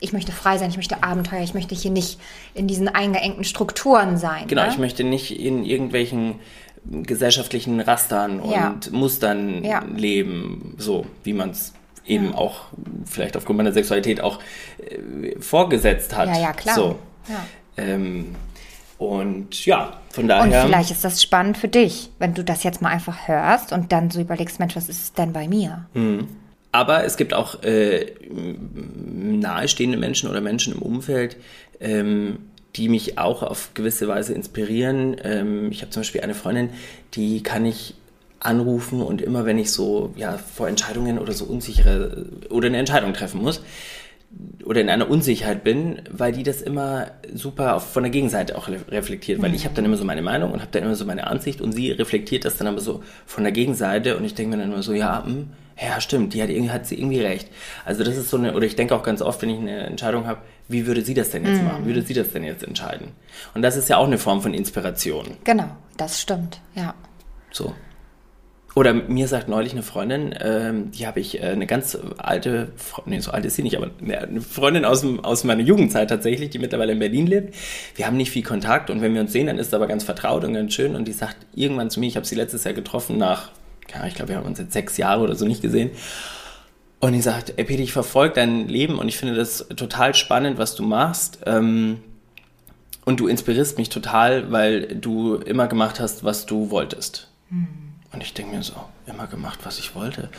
ich 0.02 0.12
möchte 0.12 0.34
frei 0.34 0.58
sein, 0.58 0.69
ich 0.69 0.76
möchte 0.76 1.02
Abenteuer, 1.02 1.41
ich 1.41 1.54
möchte 1.54 1.76
hier 1.76 1.91
nicht 1.91 2.19
in 2.56 2.67
diesen 2.67 2.89
eingeengten 2.89 3.45
Strukturen 3.45 4.17
sein. 4.17 4.48
Genau, 4.48 4.63
ne? 4.63 4.69
ich 4.69 4.78
möchte 4.78 5.06
nicht 5.06 5.39
in 5.39 5.63
irgendwelchen 5.63 6.41
gesellschaftlichen 6.84 7.80
Rastern 7.80 8.41
und 8.41 8.52
ja. 8.52 8.76
Mustern 8.91 9.63
ja. 9.63 9.82
leben, 9.95 10.76
so 10.78 11.06
wie 11.24 11.32
man 11.32 11.52
es 11.52 11.72
eben 12.10 12.34
auch 12.34 12.65
vielleicht 13.06 13.38
aufgrund 13.38 13.58
meiner 13.58 13.72
Sexualität 13.72 14.22
auch 14.22 14.39
äh, 14.80 15.39
vorgesetzt 15.39 16.15
hat. 16.15 16.28
Ja, 16.30 16.39
ja, 16.39 16.54
klar. 16.54 16.76
So. 16.76 17.00
Ja. 17.28 17.45
Ähm, 17.78 18.36
und 18.98 19.65
ja, 19.65 20.02
von 20.12 20.28
daher. 20.28 20.63
Und 20.63 20.67
vielleicht 20.67 20.91
ist 20.91 21.06
das 21.06 21.24
spannend 21.24 21.58
für 21.58 21.69
dich, 21.69 22.10
wenn 22.19 22.34
du 22.34 22.43
das 22.43 22.63
jetzt 22.63 22.82
mal 22.82 22.89
einfach 22.89 23.28
hörst 23.28 23.72
und 23.72 23.91
dann 23.91 24.12
so 24.12 24.19
überlegst, 24.19 24.60
Mensch, 24.60 24.76
was 24.76 24.89
ist 24.89 25.02
es 25.02 25.13
denn 25.13 25.32
bei 25.32 25.48
mir? 25.48 25.86
Mhm. 25.93 26.28
Aber 26.72 27.04
es 27.04 27.17
gibt 27.17 27.34
auch 27.34 27.63
äh, 27.63 28.13
nahestehende 28.30 29.98
Menschen 29.98 30.30
oder 30.30 30.41
Menschen 30.41 30.74
im 30.74 30.82
Umfeld, 30.82 31.38
ähm, 31.80 32.39
die 32.76 32.89
mich 32.89 33.17
auch 33.17 33.41
auf 33.41 33.72
gewisse 33.74 34.08
Weise 34.08 34.34
inspirieren. 34.34 35.15
Ähm, 35.24 35.72
ich 35.72 35.82
habe 35.82 35.91
zum 35.91 36.02
Beispiel 36.02 36.22
eine 36.22 36.36
Freundin, 36.36 36.69
die 37.13 37.41
kann 37.41 37.65
ich 37.65 37.95
anrufen 38.39 39.02
und 39.02 39.21
immer 39.21 39.45
wenn 39.45 39.58
ich 39.58 39.71
so 39.71 40.13
ja 40.15 40.38
vor 40.38 40.67
Entscheidungen 40.67 41.19
oder 41.19 41.34
so 41.34 41.45
unsichere 41.45 42.25
oder 42.49 42.67
eine 42.67 42.78
Entscheidung 42.78 43.13
treffen 43.13 43.41
muss 43.41 43.62
oder 44.63 44.82
in 44.82 44.89
einer 44.89 45.10
Unsicherheit 45.10 45.63
bin, 45.63 46.04
weil 46.12 46.32
die 46.32 46.43
das 46.43 46.62
immer 46.62 47.08
super 47.34 47.75
auf, 47.75 47.91
von 47.91 48.04
der 48.04 48.12
Gegenseite 48.12 48.58
auch 48.58 48.67
reflektiert, 48.67 49.41
weil 49.41 49.49
mhm. 49.49 49.56
ich 49.56 49.65
habe 49.65 49.75
dann 49.75 49.86
immer 49.86 49.97
so 49.97 50.06
meine 50.06 50.21
Meinung 50.21 50.52
und 50.52 50.62
habe 50.62 50.71
dann 50.71 50.84
immer 50.84 50.95
so 50.95 51.06
meine 51.06 51.28
Ansicht 51.28 51.62
und 51.62 51.71
sie 51.71 51.91
reflektiert 51.91 52.45
das 52.45 52.58
dann 52.58 52.67
aber 52.67 52.80
so 52.80 53.04
von 53.25 53.43
der 53.43 53.52
Gegenseite 53.52 54.15
und 54.17 54.23
ich 54.23 54.36
denke 54.36 54.56
mir 54.56 54.62
dann 54.62 54.71
immer 54.71 54.84
so, 54.84 54.93
ja, 54.93 55.23
mh, 55.25 55.25
hm, 55.25 55.49
ja, 55.82 56.02
stimmt, 56.02 56.34
die 56.34 56.43
hat, 56.43 56.49
irgendwie, 56.49 56.71
hat 56.71 56.86
sie 56.86 56.99
irgendwie 56.99 57.21
recht. 57.21 57.49
Also 57.86 58.04
das 58.04 58.17
ist 58.17 58.30
so 58.30 58.38
eine, 58.38 58.54
oder 58.54 58.65
ich 58.65 58.75
denke 58.75 58.93
auch 58.95 59.04
ganz 59.04 59.21
oft, 59.21 59.41
wenn 59.41 59.49
ich 59.49 59.60
eine 59.60 59.78
Entscheidung 59.78 60.28
habe, 60.28 60.41
wie 60.67 60.86
würde 60.86 61.02
sie 61.02 61.13
das 61.13 61.32
denn 61.32 61.45
jetzt 61.45 61.62
mhm. 61.62 61.67
machen? 61.67 61.84
Wie 61.86 61.89
würde 61.89 62.02
sie 62.02 62.13
das 62.13 62.32
denn 62.32 62.43
jetzt 62.43 62.63
entscheiden? 62.63 63.13
Und 63.54 63.62
das 63.62 63.78
ist 63.78 63.89
ja 63.89 63.97
auch 63.97 64.06
eine 64.06 64.17
Form 64.17 64.41
von 64.41 64.54
Inspiration. 64.54 65.38
Genau, 65.45 65.69
das 65.97 66.21
stimmt, 66.21 66.60
ja. 66.75 66.93
So. 67.52 67.73
Oder 68.80 68.94
mir 68.94 69.28
sagt 69.28 69.50
neulich 69.50 69.74
eine 69.74 69.84
Freundin, 69.84 70.34
ähm, 70.39 70.92
die 70.92 71.06
habe 71.06 71.20
ich 71.20 71.44
äh, 71.44 71.48
eine 71.48 71.68
ganz 71.68 71.98
alte, 72.15 72.72
nee, 73.06 73.20
so 73.20 73.32
alt 73.32 73.44
ist 73.44 73.58
sie 73.58 73.62
nicht, 73.62 73.76
aber 73.76 73.89
eine 74.02 74.39
Freundin 74.39 74.86
aus, 74.86 75.06
aus 75.22 75.44
meiner 75.44 75.63
Jugendzeit 75.63 76.10
tatsächlich, 76.10 76.50
die 76.50 76.60
mittlerweile 76.60 76.94
in 76.94 77.00
Berlin 77.00 77.28
lebt. 77.28 77.56
Wir 77.96 78.08
haben 78.08 78.15
nicht 78.15 78.32
viel 78.32 78.42
Kontakt 78.42 78.89
und 78.89 79.02
wenn 79.02 79.13
wir 79.13 79.20
uns 79.20 79.34
sehen, 79.34 79.48
dann 79.48 79.60
ist 79.60 79.68
es 79.68 79.74
aber 79.74 79.86
ganz 79.86 80.06
vertraut 80.06 80.46
und 80.46 80.54
ganz 80.54 80.74
schön. 80.74 80.96
Und 80.96 81.10
die 81.10 81.12
sagt 81.12 81.36
irgendwann 81.54 81.89
zu 81.89 82.00
mir, 82.00 82.06
ich 82.06 82.15
habe 82.15 82.26
sie 82.26 82.36
letztes 82.36 82.63
Jahr 82.63 82.74
getroffen 82.74 83.18
nach, 83.18 83.52
ja, 83.94 84.08
ich 84.08 84.15
glaube, 84.15 84.30
wir 84.30 84.38
haben 84.38 84.46
uns 84.46 84.60
jetzt 84.60 84.72
sechs 84.72 84.96
Jahre 84.96 85.24
oder 85.24 85.36
so 85.36 85.46
nicht 85.46 85.62
gesehen. 85.62 85.89
Und 87.02 87.12
die 87.12 87.22
sagt, 87.22 87.56
ey 87.58 87.65
Peter, 87.65 87.84
ich 87.84 87.92
verfolge 87.92 88.36
dein 88.36 88.70
Leben 88.70 88.98
und 88.98 89.10
ich 89.10 89.18
finde 89.18 89.36
das 89.36 89.68
total 89.76 90.15
spannend, 90.15 90.58
was 90.58 90.76
du 90.76 90.84
machst. 90.84 91.39
Ähm, 91.46 91.98
und 93.04 93.20
du 93.20 93.28
inspirierst 93.28 93.78
mich 93.78 93.89
total, 93.89 94.54
weil 94.54 94.96
du 94.96 95.36
immer 95.36 95.68
gemacht 95.68 96.00
hast, 96.00 96.24
was 96.24 96.46
du 96.46 96.70
wolltest. 96.70 97.30
Mhm. 97.50 97.88
Und 98.12 98.24
ich 98.24 98.34
denke 98.34 98.56
mir 98.56 98.63
so, 98.63 98.74
immer 99.06 99.28
gemacht, 99.28 99.60
was 99.63 99.80
ich 99.80 99.95
wollte. 99.95 100.30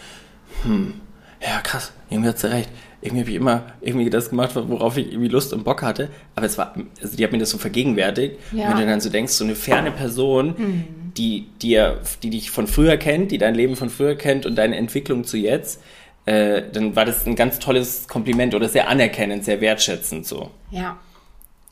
Hm, 0.62 0.94
ja 1.40 1.60
krass, 1.60 1.92
irgendwie 2.08 2.28
hat 2.28 2.38
sie 2.38 2.50
recht. 2.50 2.68
Irgendwie 3.02 3.20
habe 3.20 3.30
ich 3.30 3.36
immer 3.36 3.62
irgendwie 3.80 4.10
das 4.10 4.28
gemacht, 4.28 4.52
worauf 4.54 4.98
ich 4.98 5.10
irgendwie 5.10 5.28
Lust 5.28 5.54
und 5.54 5.64
Bock 5.64 5.82
hatte. 5.82 6.10
Aber 6.34 6.44
es 6.44 6.58
war, 6.58 6.74
also 7.00 7.16
die 7.16 7.24
hat 7.24 7.32
mir 7.32 7.38
das 7.38 7.50
so 7.50 7.56
vergegenwärtigt. 7.56 8.38
Ja. 8.52 8.70
Wenn 8.70 8.78
du 8.78 8.86
dann 8.86 9.00
so 9.00 9.08
denkst, 9.08 9.32
so 9.32 9.44
eine 9.44 9.54
ferne 9.54 9.90
Person, 9.90 10.56
hm. 10.56 10.84
die 11.16 11.46
dir, 11.62 12.00
die 12.22 12.30
dich 12.30 12.50
von 12.50 12.66
früher 12.66 12.98
kennt, 12.98 13.30
die 13.30 13.38
dein 13.38 13.54
Leben 13.54 13.76
von 13.76 13.88
früher 13.88 14.16
kennt 14.16 14.44
und 14.44 14.56
deine 14.56 14.76
Entwicklung 14.76 15.24
zu 15.24 15.38
jetzt, 15.38 15.80
äh, 16.26 16.62
dann 16.72 16.94
war 16.94 17.06
das 17.06 17.26
ein 17.26 17.36
ganz 17.36 17.58
tolles 17.58 18.06
Kompliment 18.06 18.54
oder 18.54 18.68
sehr 18.68 18.88
anerkennend, 18.88 19.44
sehr 19.44 19.62
wertschätzend 19.62 20.26
so. 20.26 20.50
Ja. 20.70 20.98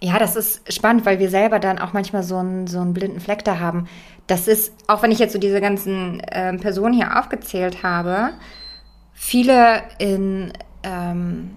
Ja, 0.01 0.19
das 0.19 0.37
ist 0.37 0.73
spannend, 0.73 1.05
weil 1.07 1.19
wir 1.19 1.29
selber 1.29 1.59
dann 1.59 1.79
auch 1.79 1.93
manchmal 1.93 2.23
so 2.23 2.37
einen, 2.37 2.67
so 2.67 2.81
einen 2.81 2.95
blinden 2.95 3.21
Fleck 3.21 3.45
da 3.45 3.59
haben. 3.59 3.89
Das 4.29 4.47
ist, 4.47 4.73
auch 4.87 5.03
wenn 5.03 5.11
ich 5.11 5.19
jetzt 5.19 5.33
so 5.33 5.39
diese 5.39 5.61
ganzen 5.61 6.21
äh, 6.21 6.57
Personen 6.57 6.95
hier 6.95 7.19
aufgezählt 7.19 7.83
habe, 7.83 8.31
viele 9.13 9.83
in, 9.99 10.53
ähm, 10.85 11.57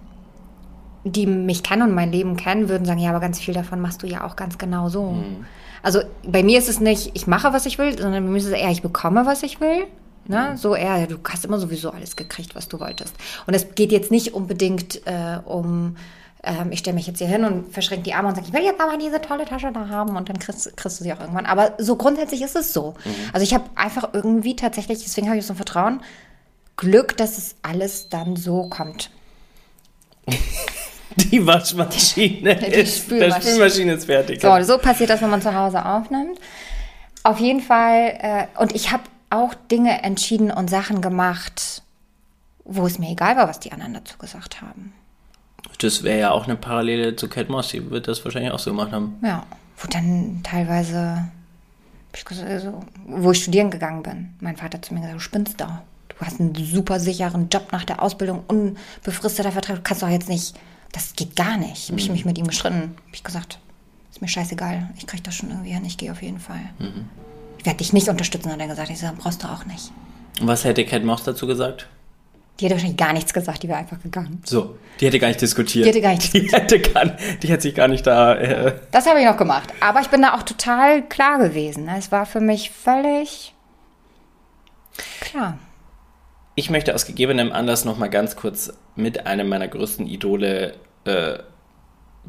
die 1.04 1.28
mich 1.28 1.62
kennen 1.62 1.84
und 1.84 1.94
mein 1.94 2.12
Leben 2.12 2.36
kennen, 2.36 2.70
würden 2.70 2.86
sagen, 2.86 3.00
ja, 3.00 3.12
aber 3.12 3.20
ganz 3.20 3.40
viel 3.40 3.54
davon 3.54 3.80
machst 3.80 4.02
du 4.02 4.08
ja 4.08 4.26
auch 4.26 4.36
ganz 4.36 4.58
genau 4.58 4.90
so. 4.90 5.12
Mhm. 5.12 5.46
Also 5.84 6.02
bei 6.26 6.44
mir 6.44 6.58
ist 6.58 6.70
es 6.70 6.80
nicht, 6.80 7.12
ich 7.14 7.28
mache, 7.28 7.54
was 7.54 7.66
ich 7.66 7.78
will, 7.78 7.98
sondern 7.98 8.24
bei 8.24 8.32
mir 8.32 8.38
ist 8.38 8.46
es 8.46 8.52
eher, 8.52 8.70
ich 8.70 8.82
bekomme, 8.82 9.26
was 9.26 9.44
ich 9.44 9.60
will. 9.60 9.86
Ne? 10.28 10.50
Mhm. 10.52 10.58
So 10.58 10.76
eher, 10.76 11.08
du 11.08 11.18
hast 11.28 11.46
immer 11.46 11.60
sowieso 11.60 11.92
alles 11.92 12.16
gekriegt, 12.16 12.56
was 12.56 12.68
du 12.68 12.80
wolltest. 12.80 13.16
Und 13.48 13.54
es 13.54 13.74
geht 13.76 13.92
jetzt 13.92 14.12
nicht 14.12 14.34
unbedingt 14.34 15.06
äh, 15.06 15.40
um, 15.46 15.96
ähm, 16.44 16.72
ich 16.72 16.80
stelle 16.80 16.96
mich 16.96 17.08
jetzt 17.08 17.20
hier 17.20 17.28
hin 17.28 17.44
und 17.44 17.72
verschränke 17.72 18.04
die 18.04 18.14
Arme 18.14 18.30
und 18.30 18.36
sage, 18.36 18.48
ich 18.48 18.54
will 18.54 18.64
jetzt 18.64 18.82
aber 18.82 18.98
diese 18.98 19.22
tolle 19.22 19.46
Tasche 19.46 19.72
da 19.72 19.88
haben 19.90 20.16
und 20.16 20.30
dann 20.30 20.40
kriegst, 20.40 20.76
kriegst 20.76 21.00
du 21.00 21.04
sie 21.04 21.14
auch 21.14 21.20
irgendwann. 21.20 21.46
Aber 21.46 21.74
so 21.78 21.96
grundsätzlich 21.96 22.42
ist 22.42 22.56
es 22.56 22.74
so. 22.74 22.96
Mhm. 23.06 23.12
Also 23.34 23.44
ich 23.44 23.54
habe 23.54 23.66
einfach 23.76 24.10
irgendwie 24.14 24.56
tatsächlich, 24.56 25.04
deswegen 25.04 25.28
habe 25.28 25.38
ich 25.38 25.46
so 25.46 25.54
ein 25.54 25.58
Vertrauen, 25.58 26.02
Glück, 26.78 27.16
dass 27.18 27.38
es 27.38 27.56
alles 27.62 28.10
dann 28.10 28.36
so 28.36 28.64
kommt. 28.70 29.12
Die 31.16 31.46
Waschmaschine 31.46 32.56
die 32.56 32.66
ist, 32.68 33.00
Spülmaschine. 33.00 33.34
der 33.34 33.42
Spülmaschine 33.42 33.94
ist 33.94 34.06
fertig. 34.06 34.42
So, 34.42 34.62
so 34.64 34.78
passiert 34.78 35.10
das, 35.10 35.22
wenn 35.22 35.30
man 35.30 35.42
zu 35.42 35.54
Hause 35.54 35.86
aufnimmt. 35.86 36.40
Auf 37.24 37.40
jeden 37.40 37.60
Fall, 37.60 38.18
äh, 38.22 38.48
und 38.58 38.74
ich 38.74 38.92
habe 38.92 39.04
auch 39.30 39.54
Dinge 39.70 40.04
entschieden 40.04 40.52
und 40.52 40.70
Sachen 40.70 41.02
gemacht, 41.02 41.84
wo 42.64 42.86
es 42.86 42.98
mir 42.98 43.12
egal 43.12 43.36
war, 43.36 43.50
was 43.50 43.60
die 43.60 43.74
anderen 43.74 43.94
dazu 43.94 44.18
gesagt 44.18 44.62
haben. 44.62 44.94
Das 45.80 46.04
wäre 46.04 46.20
ja 46.20 46.32
auch 46.32 46.46
eine 46.46 46.56
Parallele 46.56 47.16
zu 47.16 47.28
Cat 47.28 47.50
Moss, 47.50 47.70
die 47.70 47.90
wird 47.90 48.08
das 48.08 48.24
wahrscheinlich 48.24 48.52
auch 48.52 48.60
so 48.60 48.72
gemacht 48.72 48.92
haben. 48.92 49.18
Ja, 49.24 49.46
wo 49.78 49.88
dann 49.88 50.42
teilweise, 50.44 51.28
also, 52.30 52.84
wo 53.08 53.32
ich 53.32 53.42
studieren 53.42 53.72
gegangen 53.72 54.04
bin, 54.04 54.34
mein 54.40 54.58
Vater 54.58 54.82
zu 54.82 54.94
mir 54.94 55.00
gesagt, 55.02 55.16
du 55.16 55.22
spinnst 55.22 55.60
da. 55.60 55.82
Du 56.10 56.26
hast 56.26 56.40
einen 56.40 56.54
super 56.54 57.00
sicheren 57.00 57.50
Job 57.50 57.72
nach 57.72 57.84
der 57.84 58.02
Ausbildung, 58.02 58.44
unbefristeter 58.48 59.52
Vertrag, 59.52 59.78
du 59.78 59.82
kannst 59.82 60.04
doch 60.04 60.10
jetzt 60.10 60.30
nicht, 60.30 60.56
das 60.92 61.16
geht 61.16 61.36
gar 61.36 61.58
nicht. 61.58 61.90
Mhm. 61.90 61.94
Habe 61.94 62.02
ich 62.02 62.12
mich 62.12 62.26
mit 62.26 62.38
ihm 62.38 62.48
gestritten, 62.48 62.82
habe 62.82 63.14
ich 63.14 63.24
gesagt, 63.24 63.60
ist 64.12 64.22
mir 64.22 64.28
scheißegal, 64.28 64.90
ich 64.98 65.08
kriege 65.08 65.24
das 65.24 65.34
schon 65.34 65.50
irgendwie 65.50 65.72
hin, 65.72 65.84
ich 65.86 65.98
gehe 65.98 66.12
auf 66.12 66.22
jeden 66.22 66.40
Fall. 66.40 66.62
Mhm. 66.78 67.06
Ich 67.58 67.66
werde 67.66 67.78
dich 67.78 67.94
nicht 67.94 68.08
unterstützen, 68.10 68.52
hat 68.52 68.60
er 68.60 68.68
gesagt. 68.68 68.90
Ich 68.90 69.00
sage, 69.00 69.18
brauchst 69.18 69.44
du 69.44 69.48
auch 69.48 69.66
nicht. 69.66 69.92
Und 70.40 70.48
was 70.48 70.64
hätte 70.64 70.86
Cat 70.86 71.04
Moss 71.04 71.24
dazu 71.24 71.48
gesagt? 71.48 71.88
Die 72.62 72.66
hätte 72.66 72.76
wahrscheinlich 72.76 72.98
gar 72.98 73.12
nichts 73.12 73.34
gesagt, 73.34 73.64
die 73.64 73.68
wäre 73.68 73.80
einfach 73.80 74.00
gegangen. 74.04 74.40
So, 74.46 74.78
die 75.00 75.08
hätte 75.08 75.18
gar 75.18 75.30
nicht 75.30 75.42
diskutiert. 75.42 75.84
Die 75.84 75.90
hätte 75.90 76.02
gar 76.02 76.12
nicht 76.12 76.22
diskutiert. 76.22 76.52
Die 76.52 76.76
hätte, 76.76 76.80
gar, 76.80 77.06
die 77.42 77.48
hätte 77.48 77.62
sich 77.64 77.74
gar 77.74 77.88
nicht 77.88 78.06
da. 78.06 78.36
Äh 78.36 78.74
das 78.92 79.08
habe 79.08 79.20
ich 79.20 79.26
noch 79.26 79.36
gemacht. 79.36 79.74
Aber 79.80 80.00
ich 80.02 80.10
bin 80.10 80.22
da 80.22 80.36
auch 80.36 80.44
total 80.44 81.02
klar 81.02 81.40
gewesen. 81.40 81.90
Es 81.98 82.12
war 82.12 82.28
für 82.28 82.40
mich 82.40 82.70
völlig 82.70 83.56
klar. 85.22 85.58
Ich 86.54 86.70
möchte 86.70 86.94
aus 86.94 87.08
gegebenem 87.08 87.52
Anlass 87.52 87.84
noch 87.84 87.98
mal 87.98 88.12
ganz 88.12 88.36
kurz 88.36 88.72
mit 88.96 89.26
einem 89.26 89.50
meiner 89.50 89.68
größten 89.68 90.06
Idole 90.06 90.76
äh, 91.06 91.40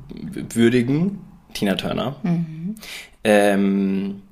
würdigen, 0.09 1.27
Tina 1.53 1.75
Turner. 1.75 2.16
Mhm. 2.23 2.77
Ähm, 3.23 4.23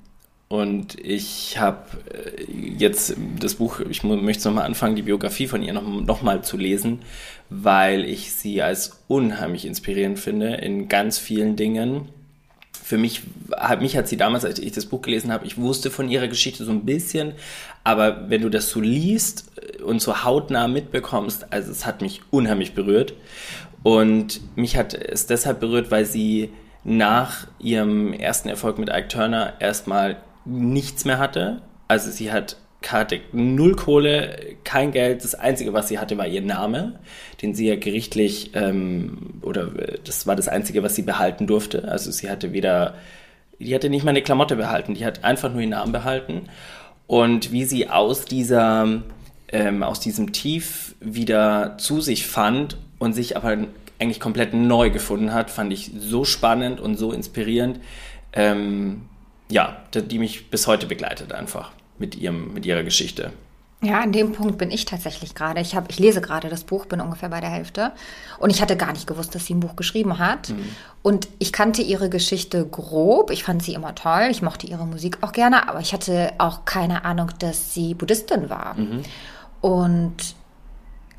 und 0.51 0.99
ich 0.99 1.61
habe 1.61 1.85
äh, 2.13 2.43
jetzt 2.77 3.15
das 3.39 3.55
Buch, 3.55 3.79
ich 3.89 4.03
möchte 4.03 4.49
nochmal 4.49 4.65
anfangen, 4.65 4.97
die 4.97 5.03
Biografie 5.03 5.47
von 5.47 5.63
ihr 5.63 5.73
nochmal 5.73 6.37
noch 6.37 6.43
zu 6.43 6.57
lesen, 6.57 7.03
weil 7.51 8.05
ich 8.05 8.33
sie 8.33 8.61
als 8.61 9.01
unheimlich 9.07 9.65
inspirierend 9.65 10.19
finde 10.19 10.57
in 10.57 10.89
ganz 10.89 11.19
vielen 11.19 11.55
Dingen. 11.55 12.09
Für 12.83 12.99
mich, 12.99 13.23
mich 13.79 13.97
hat 13.97 14.09
sie 14.09 14.17
damals, 14.17 14.45
als 14.45 14.59
ich 14.59 14.73
das 14.73 14.87
Buch 14.87 15.03
gelesen 15.03 15.31
habe, 15.31 15.47
ich 15.47 15.57
wusste 15.57 15.89
von 15.89 16.09
ihrer 16.09 16.27
Geschichte 16.27 16.65
so 16.65 16.73
ein 16.73 16.85
bisschen, 16.85 17.35
aber 17.85 18.29
wenn 18.29 18.43
du 18.43 18.49
das 18.49 18.71
so 18.71 18.81
liest 18.81 19.53
und 19.85 20.03
so 20.03 20.25
hautnah 20.25 20.67
mitbekommst, 20.67 21.53
also 21.53 21.71
es 21.71 21.87
hat 21.87 22.03
mich 22.03 22.23
unheimlich 22.33 22.75
berührt. 22.75 23.15
Und 23.85 24.41
mich 24.57 24.77
hat 24.77 24.95
es 24.95 25.27
deshalb 25.27 25.61
berührt, 25.61 25.93
weil 25.93 26.07
sie 26.07 26.51
nach 26.83 27.47
ihrem 27.61 28.13
ersten 28.13 28.49
Erfolg 28.49 28.79
mit 28.81 28.89
Ike 28.89 29.07
Turner 29.07 29.55
erstmal 29.61 30.17
nichts 30.44 31.05
mehr 31.05 31.18
hatte. 31.18 31.62
Also 31.88 32.11
sie 32.11 32.31
hat 32.33 32.57
hatte 32.88 33.20
null 33.33 33.76
Kohle, 33.76 34.57
kein 34.64 34.92
Geld. 34.92 35.22
Das 35.22 35.35
Einzige, 35.35 35.72
was 35.72 35.88
sie 35.88 35.98
hatte, 35.98 36.16
war 36.16 36.26
ihr 36.26 36.40
Name, 36.42 36.98
den 37.42 37.55
sie 37.55 37.68
ja 37.68 37.76
gerichtlich, 37.76 38.53
ähm, 38.55 39.40
oder 39.42 39.70
das 40.05 40.26
war 40.26 40.37
das 40.37 40.48
Einzige, 40.48 40.83
was 40.83 40.94
sie 40.94 41.03
behalten 41.03 41.46
durfte. 41.46 41.87
Also 41.88 42.11
sie 42.11 42.31
hatte 42.31 42.53
weder, 42.53 42.94
die 43.59 43.74
hatte 43.74 43.90
nicht 43.90 44.05
mal 44.05 44.11
eine 44.11 44.22
Klamotte 44.22 44.57
behalten, 44.57 44.94
die 44.94 45.05
hat 45.05 45.24
einfach 45.24 45.53
nur 45.53 45.61
ihren 45.61 45.70
Namen 45.70 45.92
behalten. 45.92 46.48
Und 47.07 47.53
wie 47.53 47.64
sie 47.64 47.90
aus 47.90 48.24
dieser, 48.24 49.03
ähm, 49.48 49.83
aus 49.83 50.00
diesem 50.00 50.33
Tief 50.33 50.94
wieder 51.00 51.76
zu 51.79 52.00
sich 52.00 52.26
fand 52.26 52.79
und 52.98 53.12
sich 53.12 53.37
aber 53.37 53.59
eigentlich 53.98 54.20
komplett 54.20 54.55
neu 54.55 54.90
gefunden 54.90 55.35
hat, 55.35 55.50
fand 55.50 55.72
ich 55.72 55.90
so 55.98 56.24
spannend 56.24 56.81
und 56.81 56.96
so 56.96 57.12
inspirierend. 57.12 57.81
Ähm, 58.33 59.03
ja, 59.51 59.83
die 59.95 60.19
mich 60.19 60.51
bis 60.51 60.67
heute 60.67 60.87
begleitet 60.87 61.33
einfach 61.33 61.73
mit, 61.99 62.15
ihrem, 62.15 62.55
mit 62.55 62.65
ihrer 62.65 62.83
Geschichte. 62.83 63.33
Ja, 63.83 64.01
an 64.01 64.13
dem 64.13 64.33
Punkt 64.33 64.59
bin 64.59 64.71
ich 64.71 64.85
tatsächlich 64.85 65.35
gerade. 65.35 65.61
Ich, 65.61 65.75
hab, 65.75 65.91
ich 65.91 65.99
lese 65.99 66.21
gerade 66.21 66.51
das 66.51 66.65
Buch, 66.65 66.85
bin 66.85 67.01
ungefähr 67.01 67.31
bei 67.31 67.41
der 67.41 67.49
Hälfte. 67.49 67.93
Und 68.39 68.51
ich 68.51 68.61
hatte 68.61 68.77
gar 68.77 68.93
nicht 68.93 69.07
gewusst, 69.07 69.35
dass 69.35 69.47
sie 69.47 69.55
ein 69.55 69.61
Buch 69.61 69.75
geschrieben 69.75 70.19
hat. 70.19 70.51
Mhm. 70.51 70.69
Und 71.03 71.29
ich 71.39 71.51
kannte 71.51 71.81
ihre 71.81 72.11
Geschichte 72.11 72.67
grob. 72.67 73.31
Ich 73.31 73.43
fand 73.43 73.63
sie 73.63 73.73
immer 73.73 73.95
toll. 73.95 74.29
Ich 74.31 74.43
mochte 74.43 74.67
ihre 74.67 74.87
Musik 74.87 75.19
auch 75.23 75.33
gerne. 75.33 75.67
Aber 75.67 75.81
ich 75.81 75.95
hatte 75.95 76.35
auch 76.37 76.67
keine 76.67 77.07
Ahnung, 77.07 77.31
dass 77.39 77.73
sie 77.73 77.95
Buddhistin 77.95 78.51
war. 78.51 78.75
Mhm. 78.75 79.03
Und 79.63 80.17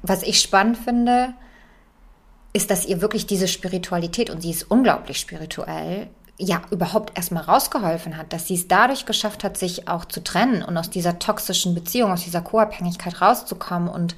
was 0.04 0.22
ich 0.22 0.40
spannend 0.40 0.78
finde, 0.78 1.34
ist, 2.54 2.70
dass 2.70 2.86
ihr 2.86 3.02
wirklich 3.02 3.26
diese 3.26 3.48
Spiritualität, 3.48 4.30
und 4.30 4.42
sie 4.42 4.52
ist 4.52 4.70
unglaublich 4.70 5.18
spirituell, 5.18 6.10
ja 6.42 6.62
überhaupt 6.72 7.16
erstmal 7.18 7.44
rausgeholfen 7.44 8.18
hat, 8.18 8.34
dass 8.34 8.48
sie 8.48 8.56
es 8.56 8.68
dadurch 8.68 9.06
geschafft 9.06 9.44
hat, 9.44 9.58
sich 9.58 9.88
auch 9.88 10.06
zu 10.06 10.24
trennen 10.24 10.64
und 10.64 10.76
aus 10.76 10.90
dieser 10.90 11.20
toxischen 11.20 11.76
Beziehung, 11.76 12.12
aus 12.12 12.24
dieser 12.24 12.42
Co-Abhängigkeit 12.42 13.22
rauszukommen. 13.22 13.88
Und 13.88 14.16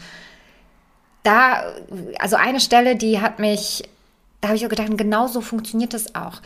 da, 1.24 1.64
also 2.20 2.38
eine 2.38 2.62
Stelle, 2.62 2.96
die 2.96 3.20
hat 3.20 3.40
mich, 3.40 3.84
da 4.40 4.50
habe 4.50 4.58
ich 4.58 4.66
auch 4.66 4.70
gedacht, 4.70 4.98
genau 4.98 5.28
so 5.28 5.42
funktioniert 5.42 5.94
das 5.94 6.16
auch. 6.16 6.42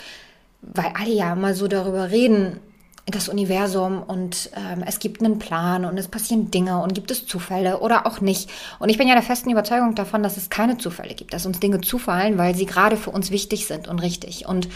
Weil 0.61 0.91
alle 0.99 1.11
ja 1.11 1.35
mal 1.35 1.53
so 1.53 1.67
darüber 1.67 2.09
reden, 2.09 2.59
das 3.05 3.29
Universum 3.29 4.03
und 4.03 4.49
ähm, 4.55 4.83
es 4.85 4.99
gibt 4.99 5.23
einen 5.23 5.39
Plan 5.39 5.85
und 5.85 5.97
es 5.97 6.09
passieren 6.09 6.51
Dinge 6.51 6.81
und 6.81 6.93
gibt 6.93 7.09
es 7.09 7.25
Zufälle 7.25 7.79
oder 7.79 8.05
auch 8.05 8.19
nicht. 8.19 8.49
Und 8.79 8.89
ich 8.89 8.97
bin 8.97 9.07
ja 9.07 9.13
der 9.13 9.23
festen 9.23 9.49
Überzeugung 9.49 9.95
davon, 9.95 10.23
dass 10.23 10.35
es 10.35 10.49
keine 10.49 10.77
Zufälle 10.77 11.13
gibt, 11.13 11.33
dass 11.33 11.45
uns 11.45 11.61
Dinge 11.61 11.79
zufallen, 11.79 12.37
weil 12.37 12.53
sie 12.53 12.65
gerade 12.65 12.97
für 12.97 13.11
uns 13.11 13.31
wichtig 13.31 13.65
sind 13.65 13.87
und 13.87 13.99
richtig. 13.99 14.45
Und 14.45 14.67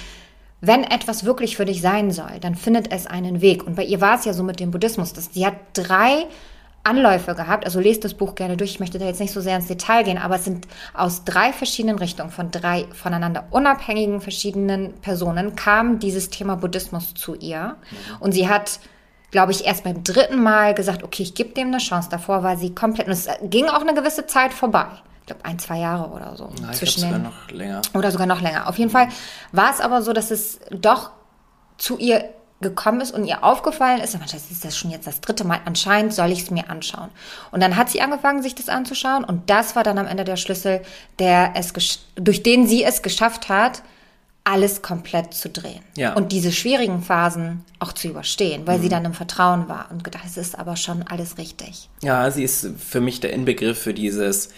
wenn 0.61 0.83
etwas 0.83 1.25
wirklich 1.25 1.57
für 1.57 1.65
dich 1.65 1.81
sein 1.81 2.11
soll, 2.11 2.39
dann 2.39 2.55
findet 2.55 2.91
es 2.91 3.07
einen 3.07 3.41
Weg. 3.41 3.65
Und 3.65 3.75
bei 3.75 3.83
ihr 3.83 3.99
war 3.99 4.17
es 4.17 4.25
ja 4.25 4.33
so 4.33 4.43
mit 4.43 4.59
dem 4.59 4.71
Buddhismus, 4.71 5.11
dass 5.11 5.33
sie 5.33 5.45
hat 5.45 5.55
drei 5.73 6.27
Anläufe 6.83 7.35
gehabt. 7.35 7.65
Also 7.65 7.79
lest 7.79 8.03
das 8.03 8.13
Buch 8.13 8.35
gerne 8.35 8.57
durch. 8.57 8.71
Ich 8.71 8.79
möchte 8.79 8.99
da 8.99 9.05
jetzt 9.05 9.19
nicht 9.19 9.33
so 9.33 9.41
sehr 9.41 9.55
ins 9.55 9.67
Detail 9.67 10.03
gehen, 10.03 10.19
aber 10.19 10.35
es 10.35 10.45
sind 10.45 10.67
aus 10.93 11.23
drei 11.23 11.51
verschiedenen 11.51 11.97
Richtungen, 11.97 12.29
von 12.29 12.51
drei 12.51 12.85
voneinander 12.93 13.47
unabhängigen 13.49 14.21
verschiedenen 14.21 14.93
Personen 15.01 15.55
kam 15.55 15.99
dieses 15.99 16.29
Thema 16.29 16.55
Buddhismus 16.55 17.13
zu 17.15 17.35
ihr. 17.35 17.75
Und 18.19 18.31
sie 18.31 18.47
hat 18.47 18.79
glaube 19.31 19.53
ich, 19.53 19.65
erst 19.65 19.85
beim 19.85 20.03
dritten 20.03 20.43
Mal 20.43 20.73
gesagt, 20.73 21.03
okay, 21.03 21.23
ich 21.23 21.33
gebe 21.33 21.51
dem 21.51 21.69
eine 21.69 21.77
Chance. 21.77 22.09
Davor 22.11 22.43
war 22.43 22.57
sie 22.57 22.75
komplett, 22.75 23.07
und 23.07 23.13
es 23.13 23.29
ging 23.43 23.65
auch 23.69 23.79
eine 23.79 23.93
gewisse 23.93 24.25
Zeit 24.25 24.51
vorbei 24.53 24.87
glaube, 25.31 25.45
ein, 25.45 25.59
zwei 25.59 25.79
Jahre 25.79 26.09
oder 26.09 26.35
so. 26.35 26.49
Ja, 26.61 26.71
zwischen 26.71 27.01
sogar 27.01 27.19
noch 27.19 27.49
länger. 27.49 27.81
Oder 27.93 28.11
sogar 28.11 28.27
noch 28.27 28.41
länger. 28.41 28.67
Auf 28.67 28.77
jeden 28.77 28.91
Fall 28.91 29.07
war 29.51 29.71
es 29.71 29.79
aber 29.79 30.01
so, 30.01 30.13
dass 30.13 30.31
es 30.31 30.59
doch 30.71 31.11
zu 31.77 31.97
ihr 31.97 32.29
gekommen 32.61 33.01
ist 33.01 33.11
und 33.11 33.25
ihr 33.25 33.43
aufgefallen 33.43 34.01
ist, 34.01 34.13
das 34.13 34.51
ist 34.51 34.63
das 34.63 34.77
schon 34.77 34.91
jetzt 34.91 35.07
das 35.07 35.19
dritte 35.19 35.43
Mal, 35.43 35.59
anscheinend 35.65 36.13
soll 36.13 36.31
ich 36.31 36.43
es 36.43 36.51
mir 36.51 36.69
anschauen. 36.69 37.09
Und 37.49 37.61
dann 37.61 37.75
hat 37.75 37.89
sie 37.89 38.01
angefangen, 38.01 38.43
sich 38.43 38.53
das 38.53 38.69
anzuschauen 38.69 39.23
und 39.23 39.49
das 39.49 39.75
war 39.75 39.83
dann 39.83 39.97
am 39.97 40.05
Ende 40.05 40.23
der 40.23 40.37
Schlüssel, 40.37 40.81
der 41.17 41.53
es 41.55 41.73
durch 42.15 42.43
den 42.43 42.67
sie 42.67 42.83
es 42.83 43.01
geschafft 43.01 43.49
hat, 43.49 43.81
alles 44.43 44.81
komplett 44.81 45.33
zu 45.33 45.49
drehen. 45.49 45.83
Ja. 45.95 46.13
Und 46.13 46.31
diese 46.31 46.51
schwierigen 46.51 47.03
Phasen 47.03 47.63
auch 47.79 47.93
zu 47.93 48.07
überstehen, 48.07 48.65
weil 48.65 48.79
mhm. 48.79 48.83
sie 48.83 48.89
dann 48.89 49.05
im 49.05 49.13
Vertrauen 49.13 49.69
war 49.69 49.89
und 49.91 50.03
gedacht, 50.03 50.23
es 50.25 50.37
ist 50.37 50.57
aber 50.57 50.75
schon 50.77 51.03
alles 51.03 51.37
richtig. 51.37 51.89
Ja, 52.01 52.29
sie 52.31 52.43
ist 52.43 52.67
für 52.77 53.01
mich 53.01 53.19
der 53.19 53.33
Inbegriff 53.33 53.79
für 53.79 53.93
dieses 53.93 54.49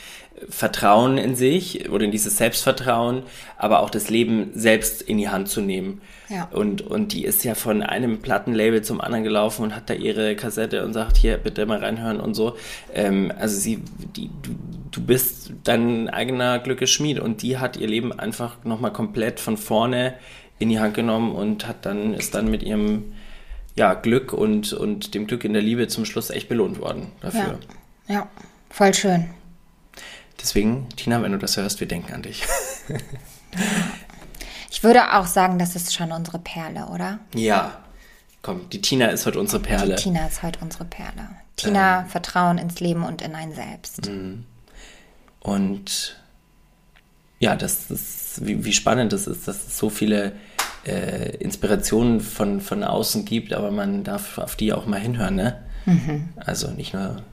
Vertrauen 0.50 1.18
in 1.18 1.36
sich 1.36 1.90
oder 1.90 2.06
in 2.06 2.12
dieses 2.12 2.38
Selbstvertrauen, 2.38 3.24
aber 3.58 3.80
auch 3.80 3.90
das 3.90 4.10
Leben 4.10 4.52
selbst 4.54 5.02
in 5.02 5.18
die 5.18 5.30
Hand 5.30 5.48
zu 5.48 5.62
nehmen. 5.62 6.02
Ja. 6.30 6.50
Und, 6.52 6.82
und 6.82 7.14
die 7.14 7.26
ist 7.26 7.44
ja 7.44 7.56
von 7.56 7.82
einem 7.84 8.20
Plattenlabel 8.20 8.82
zum 8.82 9.00
anderen 9.00 9.24
gelaufen 9.24 9.64
und 9.64 9.76
hat 9.76 9.90
da 9.90 9.94
ihre 9.94 10.36
Kassette 10.36 10.84
und 10.84 10.94
sagt, 10.94 11.18
hier, 11.18 11.38
bitte 11.38 11.66
mal 11.66 11.80
reinhören 11.80 12.20
und 12.20 12.34
so. 12.34 12.56
Ähm, 12.94 13.32
also 13.38 13.58
sie, 13.58 13.80
die, 14.16 14.30
du, 14.42 14.56
du 14.92 15.02
bist 15.02 15.52
dein 15.64 16.10
eigener 16.10 16.60
Glückes 16.60 16.90
Schmied 16.90 17.20
und 17.20 17.42
die 17.42 17.58
hat 17.58 17.78
ihr 17.78 17.88
Leben 17.88 18.18
einfach 18.18 18.64
nochmal 18.64 18.92
komplett 18.92 19.40
von 19.40 19.58
vorne 19.58 20.16
in 20.60 20.70
die 20.70 20.80
Hand 20.80 20.94
genommen 20.94 21.34
und 21.34 21.68
hat 21.68 21.86
dann, 21.86 22.14
ist 22.14 22.36
dann 22.36 22.50
mit 22.50 22.64
ihrem 22.64 23.14
ja, 23.76 23.94
Glück 23.94 24.34
und, 24.34 24.74
und 24.74 25.14
dem 25.14 25.28
Glück 25.28 25.44
in 25.44 25.54
der 25.54 25.62
Liebe 25.62 25.88
zum 25.88 26.06
Schluss 26.06 26.30
echt 26.30 26.50
belohnt 26.50 26.80
worden 26.80 27.08
dafür. 27.22 27.60
Ja, 28.08 28.16
ja 28.16 28.30
voll 28.70 28.94
schön. 28.94 29.30
Deswegen, 30.44 30.90
Tina, 30.98 31.24
wenn 31.24 31.32
du 31.32 31.40
das 31.40 31.58
hörst, 31.58 31.80
wir 31.80 31.88
denken 31.88 32.14
an 32.14 32.22
dich. 32.22 32.44
Ich 34.72 34.84
würde 34.84 35.14
auch 35.14 35.28
sagen, 35.28 35.60
das 35.60 35.76
ist 35.76 35.94
schon 35.94 36.12
unsere 36.12 36.40
Perle, 36.40 36.88
oder? 36.88 37.20
ja. 37.36 37.78
Komm, 38.42 38.68
die 38.72 38.82
Tina 38.82 39.06
ist 39.06 39.26
heute 39.26 39.40
unsere 39.40 39.62
Perle. 39.62 39.96
Die 39.96 40.02
Tina 40.02 40.26
ist 40.26 40.44
heute 40.44 40.60
unsere 40.62 40.84
Perle. 40.84 41.30
Tina, 41.56 42.06
Vertrauen 42.10 42.58
ins 42.58 42.80
Leben 42.82 43.04
und 43.04 43.22
in 43.22 43.36
ein 43.36 43.54
Selbst. 43.54 44.10
Und 45.40 46.18
ja, 47.40 47.56
das 47.56 47.92
ist, 47.92 48.46
wie, 48.46 48.66
wie 48.66 48.74
spannend 48.74 49.14
das 49.14 49.28
ist, 49.28 49.48
dass 49.48 49.68
es 49.68 49.78
so 49.78 49.90
viele 49.90 50.34
äh, 50.86 51.38
Inspirationen 51.38 52.20
von, 52.20 52.60
von 52.60 52.84
außen 52.84 53.24
gibt, 53.24 53.54
aber 53.54 53.72
man 53.72 54.04
darf 54.04 54.38
auf 54.40 54.58
die 54.58 54.74
auch 54.74 54.88
mal 54.88 55.00
hinhören, 55.00 55.36
ne? 55.36 55.64
Also 56.36 56.72
nicht 56.72 56.94
nur, 56.94 57.24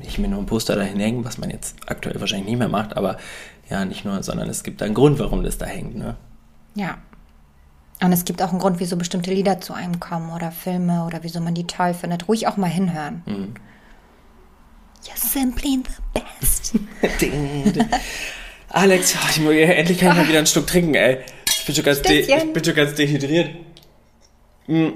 nicht 0.00 0.18
mir 0.18 0.28
nur 0.28 0.40
ein 0.40 0.46
Poster 0.46 0.76
dahin 0.76 0.98
hängen, 0.98 1.24
was 1.24 1.38
man 1.38 1.50
jetzt 1.50 1.76
aktuell 1.86 2.20
wahrscheinlich 2.20 2.48
nicht 2.48 2.58
mehr 2.58 2.68
macht, 2.68 2.96
aber 2.96 3.18
ja, 3.70 3.84
nicht 3.84 4.04
nur, 4.04 4.22
sondern 4.22 4.48
es 4.50 4.62
gibt 4.62 4.82
einen 4.82 4.94
Grund, 4.94 5.18
warum 5.18 5.44
das 5.44 5.58
da 5.58 5.66
hängt, 5.66 5.96
ne? 5.96 6.16
Ja. 6.74 6.98
Und 8.02 8.12
es 8.12 8.24
gibt 8.24 8.42
auch 8.42 8.50
einen 8.50 8.58
Grund, 8.58 8.80
wieso 8.80 8.96
bestimmte 8.96 9.32
Lieder 9.32 9.60
zu 9.60 9.74
einem 9.74 10.00
kommen 10.00 10.32
oder 10.32 10.50
Filme 10.50 11.04
oder 11.04 11.22
wieso 11.22 11.40
man 11.40 11.54
die 11.54 11.66
toll 11.66 11.92
findet. 11.92 12.28
Ruhig 12.28 12.46
auch 12.46 12.56
mal 12.56 12.70
hinhören. 12.70 13.22
You're 15.04 15.16
simply 15.16 15.82
the 15.84 16.20
best. 16.40 16.74
Alex, 18.70 19.16
oh, 19.16 19.28
ich 19.30 19.40
muss, 19.40 19.52
endlich 19.54 19.98
kann 19.98 20.12
ich 20.12 20.16
mal 20.16 20.28
wieder 20.28 20.38
einen 20.38 20.46
Schluck 20.46 20.66
trinken, 20.66 20.94
ey. 20.94 21.18
Ich 21.48 21.66
bin 21.66 21.74
schon 21.74 21.84
ganz, 21.84 22.02
de 22.02 22.20
ich 22.20 22.52
bin 22.52 22.64
schon 22.64 22.74
ganz 22.74 22.94
dehydriert. 22.94 23.50
Mm. 24.66 24.90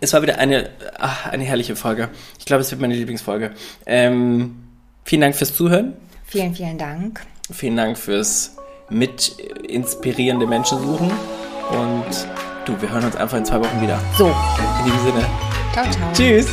Es 0.00 0.12
war 0.12 0.22
wieder 0.22 0.38
eine, 0.38 0.70
ach, 0.98 1.26
eine 1.26 1.44
herrliche 1.44 1.74
Folge. 1.76 2.08
Ich 2.38 2.44
glaube, 2.44 2.60
es 2.62 2.70
wird 2.70 2.80
meine 2.80 2.94
Lieblingsfolge. 2.94 3.52
Ähm, 3.86 4.56
vielen 5.04 5.22
Dank 5.22 5.34
fürs 5.34 5.54
Zuhören. 5.54 5.94
Vielen, 6.26 6.54
vielen 6.54 6.78
Dank. 6.78 7.20
Vielen 7.50 7.76
Dank 7.76 7.98
fürs 7.98 8.56
mit 8.90 9.36
inspirierende 9.68 10.46
Menschen 10.46 10.78
suchen. 10.78 11.10
Und 11.70 12.26
du, 12.64 12.80
wir 12.80 12.90
hören 12.90 13.04
uns 13.04 13.16
einfach 13.16 13.38
in 13.38 13.44
zwei 13.44 13.60
Wochen 13.60 13.80
wieder. 13.80 13.98
So, 14.16 14.26
In 14.28 14.84
diesem 14.84 15.00
Sinne. 15.06 15.26
ciao, 15.72 15.90
ciao. 15.90 16.12
Tschüss. 16.12 16.48